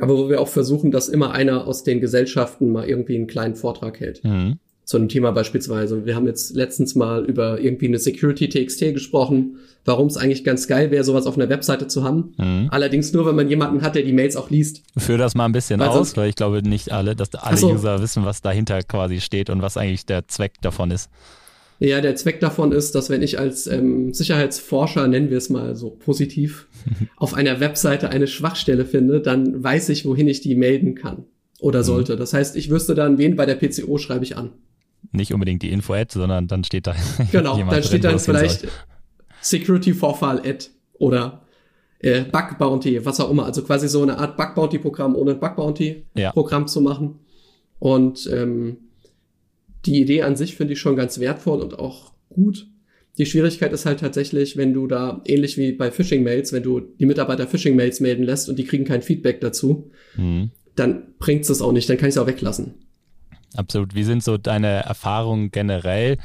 Aber 0.00 0.18
wo 0.18 0.28
wir 0.28 0.40
auch 0.40 0.48
versuchen, 0.48 0.90
dass 0.90 1.08
immer 1.08 1.32
einer 1.32 1.68
aus 1.68 1.84
den 1.84 2.00
Gesellschaften 2.00 2.72
mal 2.72 2.88
irgendwie 2.88 3.14
einen 3.14 3.28
kleinen 3.28 3.54
Vortrag 3.54 4.00
hält. 4.00 4.24
Mhm 4.24 4.58
zu 4.84 4.98
einem 4.98 5.08
Thema 5.08 5.32
beispielsweise. 5.32 6.04
Wir 6.04 6.14
haben 6.14 6.26
jetzt 6.26 6.54
letztens 6.54 6.94
mal 6.94 7.24
über 7.24 7.58
irgendwie 7.60 7.86
eine 7.86 7.98
Security 7.98 8.48
TXT 8.48 8.92
gesprochen, 8.92 9.56
warum 9.84 10.08
es 10.08 10.16
eigentlich 10.16 10.44
ganz 10.44 10.68
geil 10.68 10.90
wäre, 10.90 11.04
sowas 11.04 11.26
auf 11.26 11.36
einer 11.36 11.48
Webseite 11.48 11.86
zu 11.86 12.04
haben. 12.04 12.34
Mhm. 12.36 12.68
Allerdings 12.70 13.12
nur, 13.12 13.26
wenn 13.26 13.34
man 13.34 13.48
jemanden 13.48 13.82
hat, 13.82 13.94
der 13.94 14.02
die 14.02 14.12
Mails 14.12 14.36
auch 14.36 14.50
liest. 14.50 14.82
Führ 14.96 15.18
das 15.18 15.34
mal 15.34 15.46
ein 15.46 15.52
bisschen 15.52 15.80
weil 15.80 15.88
aus, 15.88 16.16
weil 16.16 16.28
ich 16.28 16.34
glaube 16.34 16.62
nicht 16.62 16.92
alle, 16.92 17.16
dass 17.16 17.34
alle 17.34 17.56
so. 17.56 17.72
User 17.72 18.02
wissen, 18.02 18.24
was 18.24 18.42
dahinter 18.42 18.82
quasi 18.82 19.20
steht 19.20 19.48
und 19.48 19.62
was 19.62 19.76
eigentlich 19.76 20.04
der 20.04 20.28
Zweck 20.28 20.60
davon 20.60 20.90
ist. 20.90 21.10
Ja, 21.80 22.00
der 22.00 22.14
Zweck 22.14 22.40
davon 22.40 22.72
ist, 22.72 22.94
dass 22.94 23.10
wenn 23.10 23.22
ich 23.22 23.38
als 23.38 23.66
ähm, 23.66 24.12
Sicherheitsforscher, 24.12 25.08
nennen 25.08 25.30
wir 25.30 25.38
es 25.38 25.50
mal 25.50 25.74
so 25.74 25.90
positiv, 25.90 26.68
auf 27.16 27.34
einer 27.34 27.58
Webseite 27.60 28.10
eine 28.10 28.26
Schwachstelle 28.26 28.84
finde, 28.84 29.20
dann 29.20 29.64
weiß 29.64 29.88
ich, 29.88 30.04
wohin 30.04 30.28
ich 30.28 30.40
die 30.40 30.54
melden 30.54 30.94
kann 30.94 31.24
oder 31.58 31.80
mhm. 31.80 31.84
sollte. 31.84 32.16
Das 32.16 32.34
heißt, 32.34 32.54
ich 32.56 32.70
wüsste 32.70 32.94
dann, 32.94 33.18
wen 33.18 33.34
bei 33.34 33.46
der 33.46 33.56
PCO 33.56 33.96
schreibe 33.98 34.24
ich 34.24 34.36
an 34.36 34.52
nicht 35.14 35.32
unbedingt 35.32 35.62
die 35.62 35.70
Info-Ad, 35.70 36.12
sondern 36.12 36.48
dann 36.48 36.64
steht 36.64 36.86
da. 36.86 36.94
Genau, 37.32 37.56
dann 37.58 37.82
steht 37.82 38.04
dann 38.04 38.18
vielleicht 38.18 38.68
Security-Vorfall-Ad 39.40 40.66
oder 40.94 41.42
äh, 42.00 42.24
Bug 42.24 42.58
Bounty, 42.58 43.04
was 43.04 43.20
auch 43.20 43.30
immer. 43.30 43.46
Also 43.46 43.62
quasi 43.62 43.88
so 43.88 44.02
eine 44.02 44.18
Art 44.18 44.36
Bug 44.36 44.54
Bounty 44.54 44.78
Programm 44.78 45.16
ohne 45.16 45.34
Bug 45.34 45.56
Bounty 45.56 46.04
Programm 46.32 46.62
ja. 46.62 46.66
zu 46.66 46.80
machen. 46.80 47.20
Und 47.78 48.28
ähm, 48.32 48.78
die 49.86 50.00
Idee 50.00 50.22
an 50.22 50.36
sich 50.36 50.56
finde 50.56 50.72
ich 50.72 50.80
schon 50.80 50.96
ganz 50.96 51.18
wertvoll 51.18 51.60
und 51.60 51.78
auch 51.78 52.12
gut. 52.28 52.66
Die 53.18 53.26
Schwierigkeit 53.26 53.72
ist 53.72 53.86
halt 53.86 54.00
tatsächlich, 54.00 54.56
wenn 54.56 54.72
du 54.72 54.86
da 54.86 55.22
ähnlich 55.24 55.56
wie 55.56 55.72
bei 55.72 55.90
Phishing-Mails, 55.90 56.52
wenn 56.52 56.62
du 56.62 56.80
die 56.80 57.06
Mitarbeiter 57.06 57.46
Phishing-Mails 57.46 58.00
melden 58.00 58.24
lässt 58.24 58.48
und 58.48 58.58
die 58.58 58.64
kriegen 58.64 58.84
kein 58.84 59.02
Feedback 59.02 59.40
dazu, 59.40 59.90
mhm. 60.16 60.50
dann 60.74 61.14
bringt 61.18 61.48
es 61.48 61.62
auch 61.62 61.72
nicht, 61.72 61.88
dann 61.88 61.96
kann 61.96 62.08
ich 62.08 62.16
es 62.16 62.18
auch 62.18 62.26
weglassen. 62.26 62.74
Absolut. 63.56 63.94
Wie 63.94 64.04
sind 64.04 64.22
so 64.22 64.36
deine 64.36 64.84
Erfahrungen 64.84 65.50
generell 65.50 66.18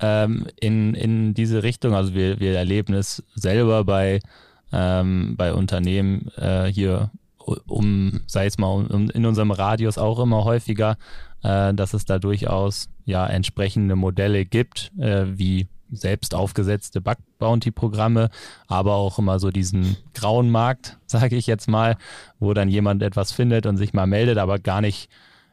ähm, 0.00 0.46
in, 0.60 0.94
in 0.94 1.34
diese 1.34 1.62
Richtung? 1.62 1.94
Also 1.94 2.14
wir, 2.14 2.40
wir 2.40 2.56
erleben 2.56 2.94
es 2.94 3.22
selber 3.34 3.84
bei, 3.84 4.20
ähm, 4.72 5.34
bei 5.36 5.52
Unternehmen 5.54 6.30
äh, 6.36 6.66
hier 6.66 7.10
um, 7.66 8.20
sei 8.26 8.46
es 8.46 8.58
mal, 8.58 8.86
um, 8.86 9.10
in 9.10 9.26
unserem 9.26 9.50
Radius 9.50 9.98
auch 9.98 10.20
immer 10.20 10.44
häufiger, 10.44 10.96
äh, 11.42 11.74
dass 11.74 11.94
es 11.94 12.04
da 12.04 12.18
durchaus 12.18 12.88
ja 13.04 13.26
entsprechende 13.26 13.96
Modelle 13.96 14.44
gibt, 14.44 14.92
äh, 14.98 15.26
wie 15.26 15.68
selbst 15.90 16.34
aufgesetzte 16.34 17.00
Bug 17.00 17.18
Bounty 17.38 17.70
Programme, 17.70 18.30
aber 18.66 18.94
auch 18.94 19.18
immer 19.18 19.38
so 19.38 19.50
diesen 19.50 19.96
grauen 20.14 20.50
Markt, 20.50 20.98
sage 21.06 21.36
ich 21.36 21.46
jetzt 21.46 21.68
mal, 21.68 21.96
wo 22.38 22.54
dann 22.54 22.68
jemand 22.68 23.02
etwas 23.02 23.32
findet 23.32 23.66
und 23.66 23.76
sich 23.76 23.92
mal 23.92 24.06
meldet, 24.06 24.38
aber 24.38 24.58
gar 24.58 24.80
nicht 24.80 25.10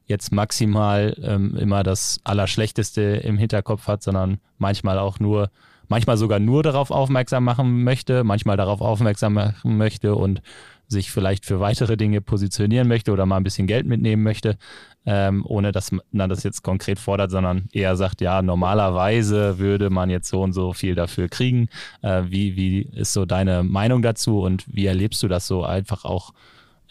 jetzt 0.09 0.31
maximal 0.31 1.15
ähm, 1.21 1.55
immer 1.55 1.83
das 1.83 2.19
Allerschlechteste 2.23 3.01
im 3.01 3.37
Hinterkopf 3.37 3.87
hat, 3.87 4.03
sondern 4.03 4.39
manchmal 4.57 4.97
auch 4.97 5.19
nur, 5.19 5.51
manchmal 5.87 6.17
sogar 6.17 6.39
nur 6.39 6.63
darauf 6.63 6.91
aufmerksam 6.91 7.43
machen 7.43 7.83
möchte, 7.83 8.23
manchmal 8.23 8.57
darauf 8.57 8.81
aufmerksam 8.81 9.35
machen 9.35 9.77
möchte 9.77 10.15
und 10.15 10.41
sich 10.87 11.11
vielleicht 11.11 11.45
für 11.45 11.59
weitere 11.59 11.95
Dinge 11.95 12.19
positionieren 12.19 12.87
möchte 12.87 13.11
oder 13.11 13.27
mal 13.27 13.37
ein 13.37 13.43
bisschen 13.43 13.67
Geld 13.67 13.85
mitnehmen 13.85 14.23
möchte, 14.23 14.57
ähm, 15.05 15.45
ohne 15.45 15.71
dass 15.71 15.91
man 15.91 16.29
das 16.29 16.41
jetzt 16.41 16.63
konkret 16.63 16.97
fordert, 16.97 17.29
sondern 17.29 17.69
eher 17.71 17.95
sagt, 17.95 18.21
ja, 18.21 18.41
normalerweise 18.41 19.59
würde 19.59 19.91
man 19.91 20.09
jetzt 20.09 20.29
so 20.29 20.41
und 20.41 20.53
so 20.53 20.73
viel 20.73 20.95
dafür 20.95 21.29
kriegen. 21.29 21.69
Äh, 22.01 22.23
wie, 22.29 22.55
wie 22.55 22.81
ist 22.81 23.13
so 23.13 23.27
deine 23.27 23.61
Meinung 23.61 24.01
dazu 24.01 24.41
und 24.41 24.65
wie 24.67 24.87
erlebst 24.87 25.21
du 25.21 25.27
das 25.27 25.45
so 25.45 25.63
einfach 25.63 26.05
auch 26.05 26.33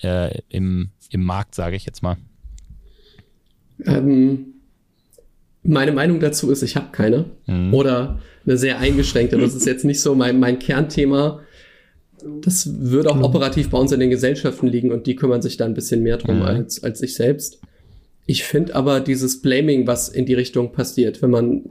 äh, 0.03 0.39
im, 0.49 0.91
im 1.11 1.25
Markt, 1.25 1.57
sage 1.57 1.75
ich 1.75 1.85
jetzt 1.85 2.05
mal? 2.05 2.17
Ähm, 3.85 4.55
meine 5.63 5.93
Meinung 5.93 6.21
dazu 6.21 6.51
ist, 6.51 6.63
ich 6.63 6.77
habe 6.77 6.89
keine. 6.93 7.27
Mhm. 7.47 7.75
Oder 7.75 8.21
eine 8.47 8.57
sehr 8.57 8.79
eingeschränkte. 8.79 9.39
Das 9.39 9.55
ist 9.55 9.67
jetzt 9.67 9.85
nicht 9.85 10.01
so 10.01 10.15
mein, 10.15 10.41
mein 10.41 10.59
Kernthema. 10.59 11.41
Das 12.43 12.81
würde 12.81 13.11
auch 13.11 13.17
mhm. 13.17 13.25
operativ 13.25 13.71
bei 13.71 13.79
uns 13.79 13.93
in 13.93 14.01
den 14.01 14.11
Gesellschaften 14.11 14.67
liegen 14.67 14.91
und 14.91 15.07
die 15.07 15.15
kümmern 15.15 15.43
sich 15.43 15.57
da 15.57 15.67
ein 15.67 15.75
bisschen 15.75 16.03
mehr 16.03 16.17
drum 16.17 16.37
mhm. 16.37 16.43
als, 16.43 16.83
als 16.83 17.03
ich 17.03 17.15
selbst. 17.15 17.61
Ich 18.27 18.45
finde 18.45 18.75
aber 18.75 19.01
dieses 19.01 19.41
Blaming, 19.41 19.87
was 19.87 20.09
in 20.09 20.27
die 20.27 20.35
Richtung 20.35 20.73
passiert, 20.73 21.23
wenn 21.23 21.31
man, 21.31 21.63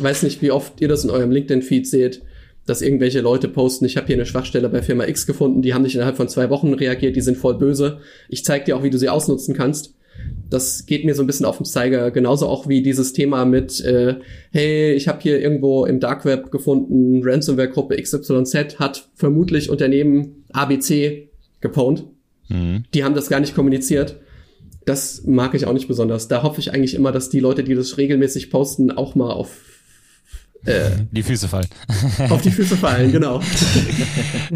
weiß 0.00 0.22
nicht, 0.22 0.40
wie 0.42 0.50
oft 0.50 0.80
ihr 0.80 0.88
das 0.88 1.04
in 1.04 1.10
eurem 1.10 1.30
LinkedIn-Feed 1.30 1.86
seht, 1.86 2.22
dass 2.64 2.82
irgendwelche 2.82 3.20
Leute 3.20 3.48
posten, 3.48 3.84
ich 3.84 3.96
habe 3.96 4.06
hier 4.06 4.16
eine 4.16 4.26
Schwachstelle 4.26 4.68
bei 4.68 4.82
Firma 4.82 5.06
X 5.06 5.26
gefunden, 5.26 5.62
die 5.62 5.74
haben 5.74 5.82
nicht 5.82 5.94
innerhalb 5.94 6.16
von 6.16 6.28
zwei 6.28 6.50
Wochen 6.50 6.72
reagiert, 6.72 7.16
die 7.16 7.20
sind 7.20 7.36
voll 7.36 7.58
böse. 7.58 7.98
Ich 8.28 8.44
zeig 8.44 8.64
dir 8.64 8.76
auch, 8.76 8.82
wie 8.82 8.90
du 8.90 8.98
sie 8.98 9.08
ausnutzen 9.08 9.54
kannst 9.54 9.95
das 10.50 10.86
geht 10.86 11.04
mir 11.04 11.14
so 11.14 11.22
ein 11.22 11.26
bisschen 11.26 11.46
auf 11.46 11.56
den 11.56 11.66
Zeiger. 11.66 12.10
Genauso 12.10 12.46
auch 12.46 12.68
wie 12.68 12.82
dieses 12.82 13.12
Thema 13.12 13.44
mit, 13.44 13.80
äh, 13.84 14.16
hey, 14.52 14.92
ich 14.94 15.08
habe 15.08 15.20
hier 15.20 15.40
irgendwo 15.40 15.84
im 15.86 16.00
Dark 16.00 16.24
Web 16.24 16.50
gefunden, 16.50 17.22
Ransomware-Gruppe 17.24 17.96
XYZ 18.00 18.78
hat 18.78 19.08
vermutlich 19.14 19.70
Unternehmen 19.70 20.44
ABC 20.52 21.30
gepwned. 21.60 22.04
Mhm. 22.48 22.84
Die 22.94 23.02
haben 23.02 23.14
das 23.14 23.28
gar 23.28 23.40
nicht 23.40 23.54
kommuniziert. 23.54 24.20
Das 24.84 25.24
mag 25.26 25.54
ich 25.54 25.66
auch 25.66 25.72
nicht 25.72 25.88
besonders. 25.88 26.28
Da 26.28 26.44
hoffe 26.44 26.60
ich 26.60 26.72
eigentlich 26.72 26.94
immer, 26.94 27.10
dass 27.10 27.28
die 27.28 27.40
Leute, 27.40 27.64
die 27.64 27.74
das 27.74 27.98
regelmäßig 27.98 28.50
posten, 28.50 28.92
auch 28.92 29.16
mal 29.16 29.32
auf 29.32 29.75
die 31.10 31.22
Füße 31.22 31.48
fallen. 31.48 31.68
Auf 32.30 32.42
die 32.42 32.50
Füße 32.50 32.76
fallen, 32.76 33.12
genau. 33.12 33.40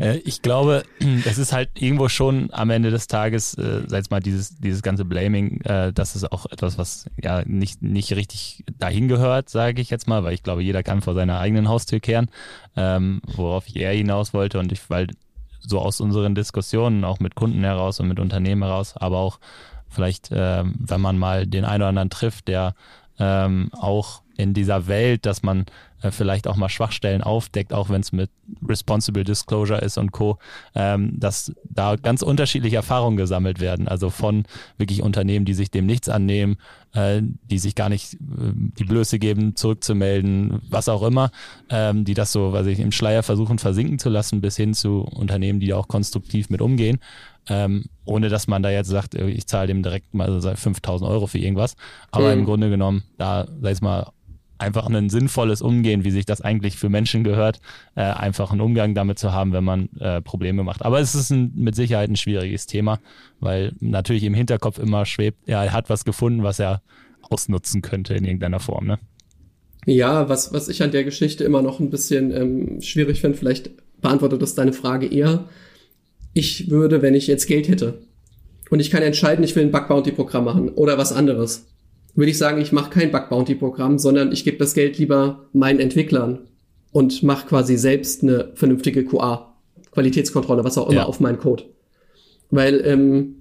Äh, 0.00 0.18
ich 0.18 0.40
glaube, 0.42 0.84
es 1.24 1.36
ist 1.38 1.52
halt 1.52 1.70
irgendwo 1.74 2.08
schon 2.08 2.48
am 2.52 2.70
Ende 2.70 2.90
des 2.90 3.08
Tages, 3.08 3.54
äh, 3.54 3.82
sag 3.86 3.98
jetzt 3.98 4.10
mal, 4.10 4.20
dieses, 4.20 4.56
dieses 4.58 4.82
ganze 4.82 5.04
Blaming, 5.04 5.60
äh, 5.62 5.92
das 5.92 6.14
ist 6.14 6.30
auch 6.30 6.46
etwas, 6.46 6.78
was 6.78 7.06
ja 7.20 7.42
nicht, 7.44 7.82
nicht 7.82 8.12
richtig 8.12 8.64
dahin 8.78 9.08
gehört, 9.08 9.48
sage 9.48 9.82
ich 9.82 9.90
jetzt 9.90 10.06
mal, 10.06 10.22
weil 10.22 10.34
ich 10.34 10.44
glaube, 10.44 10.62
jeder 10.62 10.84
kann 10.84 11.02
vor 11.02 11.14
seiner 11.14 11.40
eigenen 11.40 11.68
Haustür 11.68 11.98
kehren, 11.98 12.30
ähm, 12.76 13.20
worauf 13.34 13.66
ich 13.66 13.76
eher 13.76 13.92
hinaus 13.92 14.32
wollte 14.32 14.60
und 14.60 14.70
ich, 14.70 14.88
weil 14.88 15.08
so 15.60 15.80
aus 15.80 16.00
unseren 16.00 16.34
Diskussionen, 16.34 17.04
auch 17.04 17.18
mit 17.18 17.34
Kunden 17.34 17.64
heraus 17.64 17.98
und 17.98 18.08
mit 18.08 18.20
Unternehmen 18.20 18.62
heraus, 18.62 18.96
aber 18.96 19.18
auch 19.18 19.40
vielleicht, 19.88 20.30
ähm, 20.32 20.74
wenn 20.78 21.00
man 21.00 21.18
mal 21.18 21.46
den 21.46 21.64
einen 21.64 21.82
oder 21.82 21.88
anderen 21.88 22.10
trifft, 22.10 22.48
der 22.48 22.74
ähm, 23.18 23.70
auch 23.72 24.22
in 24.36 24.54
dieser 24.54 24.86
Welt, 24.86 25.26
dass 25.26 25.42
man 25.42 25.66
äh, 26.02 26.10
vielleicht 26.10 26.48
auch 26.48 26.56
mal 26.56 26.68
Schwachstellen 26.68 27.22
aufdeckt, 27.22 27.72
auch 27.72 27.90
wenn 27.90 28.00
es 28.00 28.12
mit 28.12 28.30
Responsible 28.66 29.24
Disclosure 29.24 29.80
ist 29.80 29.98
und 29.98 30.12
Co., 30.12 30.38
ähm, 30.74 31.18
dass 31.18 31.52
da 31.64 31.96
ganz 31.96 32.22
unterschiedliche 32.22 32.76
Erfahrungen 32.76 33.16
gesammelt 33.16 33.60
werden. 33.60 33.88
Also 33.88 34.10
von 34.10 34.44
wirklich 34.78 35.02
Unternehmen, 35.02 35.44
die 35.44 35.54
sich 35.54 35.70
dem 35.70 35.86
nichts 35.86 36.08
annehmen, 36.08 36.56
äh, 36.92 37.22
die 37.22 37.58
sich 37.58 37.74
gar 37.74 37.88
nicht 37.88 38.14
äh, 38.14 38.18
die 38.54 38.84
Blöße 38.84 39.18
geben, 39.18 39.56
zurückzumelden, 39.56 40.60
was 40.68 40.88
auch 40.88 41.02
immer, 41.02 41.30
ähm, 41.68 42.04
die 42.04 42.14
das 42.14 42.32
so, 42.32 42.52
was 42.52 42.66
ich 42.66 42.80
im 42.80 42.92
Schleier 42.92 43.22
versuchen 43.22 43.58
versinken 43.58 43.98
zu 43.98 44.08
lassen, 44.08 44.40
bis 44.40 44.56
hin 44.56 44.74
zu 44.74 45.02
Unternehmen, 45.02 45.60
die 45.60 45.74
auch 45.74 45.88
konstruktiv 45.88 46.50
mit 46.50 46.60
umgehen. 46.60 46.98
Ähm, 47.48 47.84
ohne 48.04 48.28
dass 48.28 48.48
man 48.48 48.62
da 48.62 48.70
jetzt 48.70 48.88
sagt, 48.88 49.14
äh, 49.14 49.28
ich 49.28 49.46
zahle 49.46 49.68
dem 49.68 49.82
direkt 49.82 50.14
mal 50.14 50.40
5000 50.40 51.10
Euro 51.10 51.26
für 51.26 51.38
irgendwas. 51.38 51.74
Aber 52.10 52.32
mhm. 52.32 52.40
im 52.40 52.44
Grunde 52.44 52.70
genommen, 52.70 53.02
da, 53.18 53.46
sag 53.60 53.72
ich 53.72 53.80
mal, 53.80 54.10
einfach 54.60 54.86
ein 54.86 55.10
sinnvolles 55.10 55.62
Umgehen, 55.62 56.04
wie 56.04 56.10
sich 56.10 56.26
das 56.26 56.40
eigentlich 56.40 56.76
für 56.76 56.88
Menschen 56.88 57.24
gehört, 57.24 57.60
äh, 57.96 58.02
einfach 58.02 58.52
einen 58.52 58.60
Umgang 58.60 58.94
damit 58.94 59.18
zu 59.18 59.32
haben, 59.32 59.52
wenn 59.52 59.64
man 59.64 59.88
äh, 59.98 60.20
Probleme 60.20 60.62
macht. 60.62 60.84
Aber 60.84 61.00
es 61.00 61.14
ist 61.14 61.30
ein, 61.30 61.52
mit 61.54 61.74
Sicherheit 61.74 62.10
ein 62.10 62.16
schwieriges 62.16 62.66
Thema, 62.66 63.00
weil 63.40 63.72
natürlich 63.80 64.24
im 64.24 64.34
Hinterkopf 64.34 64.78
immer 64.78 65.06
schwebt, 65.06 65.38
er 65.46 65.72
hat 65.72 65.90
was 65.90 66.04
gefunden, 66.04 66.42
was 66.42 66.58
er 66.58 66.82
ausnutzen 67.22 67.82
könnte 67.82 68.14
in 68.14 68.24
irgendeiner 68.24 68.60
Form, 68.60 68.86
ne? 68.86 68.98
Ja, 69.86 70.28
was, 70.28 70.52
was 70.52 70.68
ich 70.68 70.82
an 70.82 70.90
der 70.90 71.04
Geschichte 71.04 71.42
immer 71.44 71.62
noch 71.62 71.80
ein 71.80 71.88
bisschen 71.88 72.32
ähm, 72.32 72.82
schwierig 72.82 73.20
finde, 73.20 73.38
vielleicht 73.38 73.70
beantwortet 74.00 74.42
das 74.42 74.54
deine 74.54 74.74
Frage 74.74 75.06
eher. 75.06 75.48
Ich 76.34 76.70
würde, 76.70 77.00
wenn 77.02 77.14
ich 77.14 77.26
jetzt 77.26 77.46
Geld 77.46 77.68
hätte 77.68 78.02
und 78.68 78.80
ich 78.80 78.90
kann 78.90 79.02
entscheiden, 79.02 79.42
ich 79.42 79.56
will 79.56 79.64
ein 79.64 79.70
Bug 79.70 79.88
Bounty 79.88 80.12
Programm 80.12 80.44
machen 80.44 80.68
oder 80.68 80.98
was 80.98 81.12
anderes, 81.12 81.66
würde 82.14 82.30
ich 82.30 82.38
sagen, 82.38 82.60
ich 82.60 82.72
mache 82.72 82.90
kein 82.90 83.10
Bug 83.10 83.28
Bounty 83.28 83.54
Programm, 83.54 83.98
sondern 83.98 84.32
ich 84.32 84.44
gebe 84.44 84.58
das 84.58 84.74
Geld 84.74 84.98
lieber 84.98 85.48
meinen 85.52 85.80
Entwicklern 85.80 86.40
und 86.92 87.22
mache 87.22 87.46
quasi 87.46 87.76
selbst 87.76 88.22
eine 88.22 88.50
vernünftige 88.54 89.04
QA, 89.04 89.54
Qualitätskontrolle, 89.92 90.64
was 90.64 90.78
auch 90.78 90.88
immer 90.88 91.02
ja. 91.02 91.06
auf 91.06 91.20
meinen 91.20 91.38
Code. 91.38 91.64
Weil 92.50 92.82
ähm, 92.84 93.40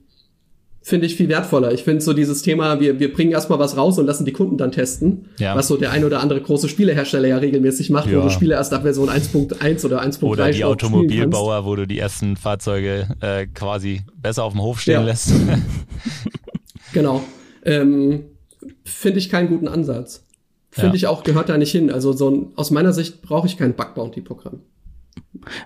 finde 0.82 1.06
ich 1.06 1.16
viel 1.16 1.30
wertvoller. 1.30 1.74
Ich 1.74 1.84
finde 1.84 2.02
so 2.02 2.14
dieses 2.14 2.42
Thema, 2.42 2.80
wir, 2.80 3.00
wir 3.00 3.14
bringen 3.14 3.32
erstmal 3.32 3.60
was 3.60 3.76
raus 3.78 3.98
und 4.00 4.06
lassen 4.06 4.26
die 4.26 4.32
Kunden 4.32 4.58
dann 4.58 4.72
testen, 4.72 5.26
ja. 5.38 5.56
was 5.56 5.68
so 5.68 5.78
der 5.78 5.92
ein 5.92 6.04
oder 6.04 6.20
andere 6.20 6.42
große 6.42 6.70
Spielehersteller 6.70 7.28
ja 7.28 7.38
regelmäßig 7.38 7.90
macht, 7.90 8.10
ja. 8.10 8.18
wo 8.18 8.24
du 8.24 8.30
Spiele 8.30 8.56
erst 8.56 8.74
ab 8.74 8.84
Version 8.84 9.10
1.1 9.10 9.86
oder 9.86 10.02
1.3 10.02 10.24
Oder 10.24 10.52
die 10.52 10.64
Automobilbauer, 10.64 11.66
wo 11.66 11.76
du 11.76 11.86
die 11.86 12.00
ersten 12.00 12.38
Fahrzeuge 12.38 13.08
äh, 13.22 13.48
quasi 13.48 14.02
besser 14.16 14.44
auf 14.44 14.54
dem 14.54 14.62
Hof 14.62 14.80
stehen 14.80 14.94
ja. 14.94 15.04
lässt. 15.04 15.34
genau. 16.94 17.24
Ähm, 17.66 18.24
finde 18.84 19.20
ich 19.20 19.30
keinen 19.30 19.50
guten 19.50 19.68
Ansatz. 19.68 20.26
Finde 20.72 20.98
ich 20.98 21.08
auch, 21.08 21.24
gehört 21.24 21.50
da 21.50 21.58
nicht 21.58 21.72
hin. 21.72 21.92
Also 21.92 22.14
so 22.14 22.30
ein, 22.30 22.52
aus 22.56 22.70
meiner 22.70 22.94
Sicht 22.94 23.22
brauche 23.22 23.48
ich 23.48 23.58
kein 23.58 23.74
Bug-Bounty-Programm. 23.74 24.62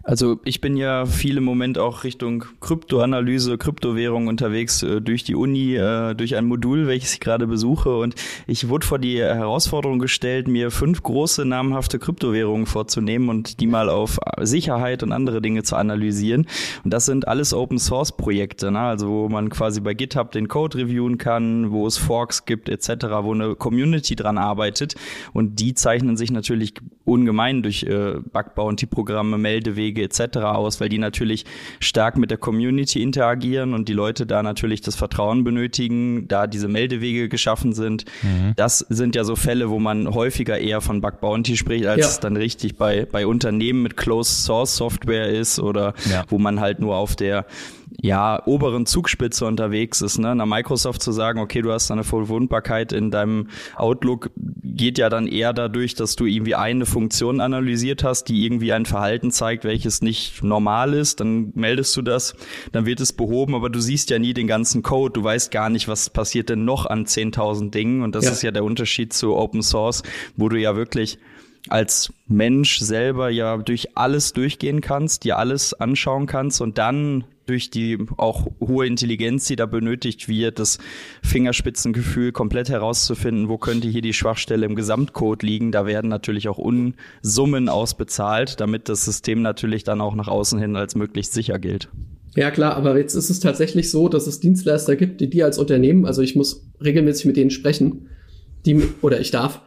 Also 0.04 0.40
ich 0.46 0.62
bin 0.62 0.78
ja 0.78 1.06
viel 1.06 1.38
im 1.38 1.44
Moment 1.44 1.78
auch 1.78 2.04
Richtung 2.04 2.46
Kryptoanalyse, 2.62 3.58
Kryptowährung 3.58 4.28
unterwegs 4.28 4.84
äh, 4.84 5.02
durch 5.02 5.24
die 5.24 5.36
Uni, 5.36 5.76
äh, 5.76 6.14
durch 6.16 6.36
ein 6.36 6.46
Modul, 6.46 6.88
welches 6.88 7.14
ich 7.14 7.20
gerade 7.20 7.48
besuche. 7.48 7.98
Und 7.98 8.16
ich 8.48 8.70
wurde 8.70 8.86
vor 8.86 9.00
die 9.00 9.20
Herausforderung 9.20 10.00
gestellt, 10.00 10.48
mir 10.48 10.72
fünf 10.72 11.04
große 11.04 11.46
namhafte 11.46 12.00
Kryptowährungen 12.00 12.66
vorzunehmen 12.66 13.30
und 13.30 13.60
die 13.60 13.68
mal 13.68 13.90
auf 13.90 14.20
Sicherheit 14.42 15.04
und 15.04 15.12
andere 15.12 15.42
Dinge 15.42 15.64
zu 15.64 15.76
analysieren. 15.76 16.48
Und 16.84 16.94
das 16.94 17.06
sind 17.06 17.28
alles 17.28 17.54
Open 17.54 17.80
Source 17.80 18.16
Projekte, 18.16 18.72
ne? 18.72 18.80
also 18.80 19.08
wo 19.08 19.30
man 19.30 19.50
quasi 19.50 19.82
bei 19.82 19.94
GitHub 19.94 20.32
den 20.32 20.48
Code 20.48 20.78
reviewen 20.78 21.18
kann, 21.18 21.72
wo 21.72 21.88
es 21.88 21.98
Forks 21.98 22.46
gibt 22.46 22.70
etc., 22.70 23.06
wo 23.22 23.34
eine 23.34 23.56
Community 23.56 24.16
dran 24.16 24.38
arbeitet. 24.38 24.96
Und 25.34 25.60
die 25.60 25.74
zeichnen 25.74 26.18
sich 26.18 26.32
natürlich 26.32 26.74
ungemein 27.06 27.64
durch 27.64 27.84
äh, 27.84 28.16
Bug 28.32 28.56
Bounty 28.56 28.86
Programme, 28.86 29.38
Meldewege 29.64 30.04
etc. 30.04 30.38
aus, 30.38 30.82
weil 30.82 30.90
die 30.90 30.98
natürlich 30.98 31.46
stark 31.80 32.18
mit 32.18 32.32
der 32.32 32.38
Community 32.38 33.02
interagieren 33.02 33.74
und 33.74 33.88
die 33.88 33.94
Leute 33.94 34.26
da 34.26 34.44
natürlich 34.44 34.82
das 34.82 34.96
Vertrauen 34.96 35.44
benötigen, 35.44 36.28
da 36.28 36.48
diese 36.48 36.68
Meldewege 36.68 37.30
geschaffen 37.30 37.74
sind. 37.74 38.06
Mhm. 38.22 38.54
Das 38.56 38.80
sind 38.80 39.16
ja 39.16 39.24
so 39.24 39.36
Fälle, 39.36 39.70
wo 39.70 39.80
man 39.80 40.14
häufiger 40.14 40.60
eher 40.60 40.82
von 40.82 41.02
Bug 41.02 41.22
Bounty 41.22 41.58
spricht, 41.58 41.86
als 41.86 42.02
ja. 42.02 42.08
es 42.08 42.20
dann 42.20 42.36
richtig 42.36 42.76
bei, 42.76 43.06
bei 43.10 43.26
Unternehmen 43.26 43.84
mit 43.84 43.98
Closed 43.98 44.44
Source 44.44 44.76
Software 44.76 45.30
ist 45.30 45.60
oder 45.60 45.94
ja. 46.10 46.24
wo 46.28 46.38
man 46.38 46.60
halt 46.60 46.80
nur 46.80 46.96
auf 46.96 47.16
der 47.16 47.46
ja, 48.02 48.46
oberen 48.46 48.86
Zugspitze 48.86 49.46
unterwegs 49.46 50.02
ist. 50.02 50.18
Ne? 50.18 50.36
Nach 50.36 50.46
Microsoft 50.46 51.02
zu 51.02 51.12
sagen, 51.12 51.40
okay, 51.40 51.62
du 51.62 51.72
hast 51.72 51.92
eine 51.92 52.04
Verwundbarkeit 52.04 52.92
in 52.92 53.12
deinem 53.12 53.50
Outlook, 53.76 54.32
geht 54.36 54.98
ja 54.98 55.10
dann 55.10 55.28
eher 55.28 55.54
dadurch, 55.54 55.96
dass 55.96 56.16
du 56.16 56.26
irgendwie 56.26 56.56
eine 56.56 56.86
Funktion 56.86 57.40
analysiert 57.40 58.04
hast, 58.04 58.26
die 58.26 58.46
irgendwie 58.46 58.74
ein 58.74 58.86
Verhalten 58.86 59.32
zeigt, 59.32 59.64
welches 59.64 60.02
nicht 60.02 60.44
normal 60.44 60.94
ist. 60.94 61.20
Dann 61.20 61.52
meldest 61.56 61.96
du 61.96 62.02
das, 62.02 62.36
dann 62.72 62.86
wird 62.86 63.00
es 63.00 63.14
behoben, 63.14 63.56
aber 63.56 63.70
du 63.70 63.80
siehst 63.80 64.10
ja 64.10 64.20
nie 64.20 64.34
den 64.34 64.48
ganzen 64.48 64.84
Code. 64.84 65.14
Du 65.14 65.24
weißt 65.24 65.52
gar 65.52 65.70
nicht, 65.70 65.88
was 65.88 66.10
passiert 66.10 66.50
denn 66.50 66.66
noch 66.66 66.86
an 66.86 67.06
10.000 67.06 67.72
Dingen. 67.72 68.02
Und 68.02 68.16
das 68.16 68.26
ja. 68.26 68.32
ist 68.32 68.44
ja 68.44 68.52
der 68.52 68.64
Unterschied 68.64 69.14
zu 69.14 69.36
Open 69.36 69.62
Source, 69.62 70.04
wo 70.36 70.50
du 70.50 70.60
ja 70.60 70.76
wirklich 70.76 71.20
als 71.70 72.12
Mensch 72.28 72.80
selber 72.80 73.30
ja 73.30 73.58
durch 73.58 73.96
alles 73.96 74.34
durchgehen 74.34 74.82
kannst, 74.82 75.24
dir 75.24 75.38
alles 75.38 75.74
anschauen 75.74 76.26
kannst 76.26 76.60
und 76.60 76.78
dann 76.78 77.24
durch 77.46 77.70
die 77.70 77.98
auch 78.18 78.48
hohe 78.60 78.86
Intelligenz, 78.86 79.46
die 79.48 79.56
da 79.56 79.66
benötigt 79.66 80.28
wird, 80.28 80.60
das 80.60 80.78
Fingerspitzengefühl 81.24 82.32
komplett 82.32 82.70
herauszufinden, 82.70 83.50
wo 83.50 83.58
könnte 83.58 83.88
hier 83.88 84.02
die 84.02 84.14
Schwachstelle 84.14 84.66
im 84.66 84.76
Gesamtcode 84.76 85.44
liegen. 85.44 85.72
Da 85.72 85.86
werden 85.86 86.10
natürlich 86.10 86.48
auch 86.48 86.58
Unsummen 86.58 87.70
ausbezahlt, 87.70 88.60
damit 88.60 88.90
das 88.90 89.06
System 89.06 89.42
natürlich 89.42 89.84
dann 89.84 90.02
auch 90.02 90.16
nach 90.16 90.28
außen 90.28 90.60
hin 90.60 90.76
als 90.76 90.96
möglichst 90.96 91.34
sicher 91.34 91.60
gilt. 91.60 91.90
Ja 92.36 92.50
klar, 92.50 92.76
aber 92.76 92.98
jetzt 92.98 93.14
ist 93.14 93.30
es 93.30 93.40
tatsächlich 93.40 93.92
so, 93.92 94.10
dass 94.10 94.26
es 94.26 94.40
Dienstleister 94.40 94.96
gibt, 94.96 95.22
die 95.22 95.30
dir 95.30 95.46
als 95.46 95.60
Unternehmen, 95.60 96.06
also 96.06 96.22
ich 96.22 96.36
muss 96.36 96.66
regelmäßig 96.84 97.26
mit 97.26 97.38
denen 97.38 97.52
sprechen, 97.52 98.10
die 98.66 98.82
oder 99.02 99.20
ich 99.20 99.30
darf, 99.30 99.62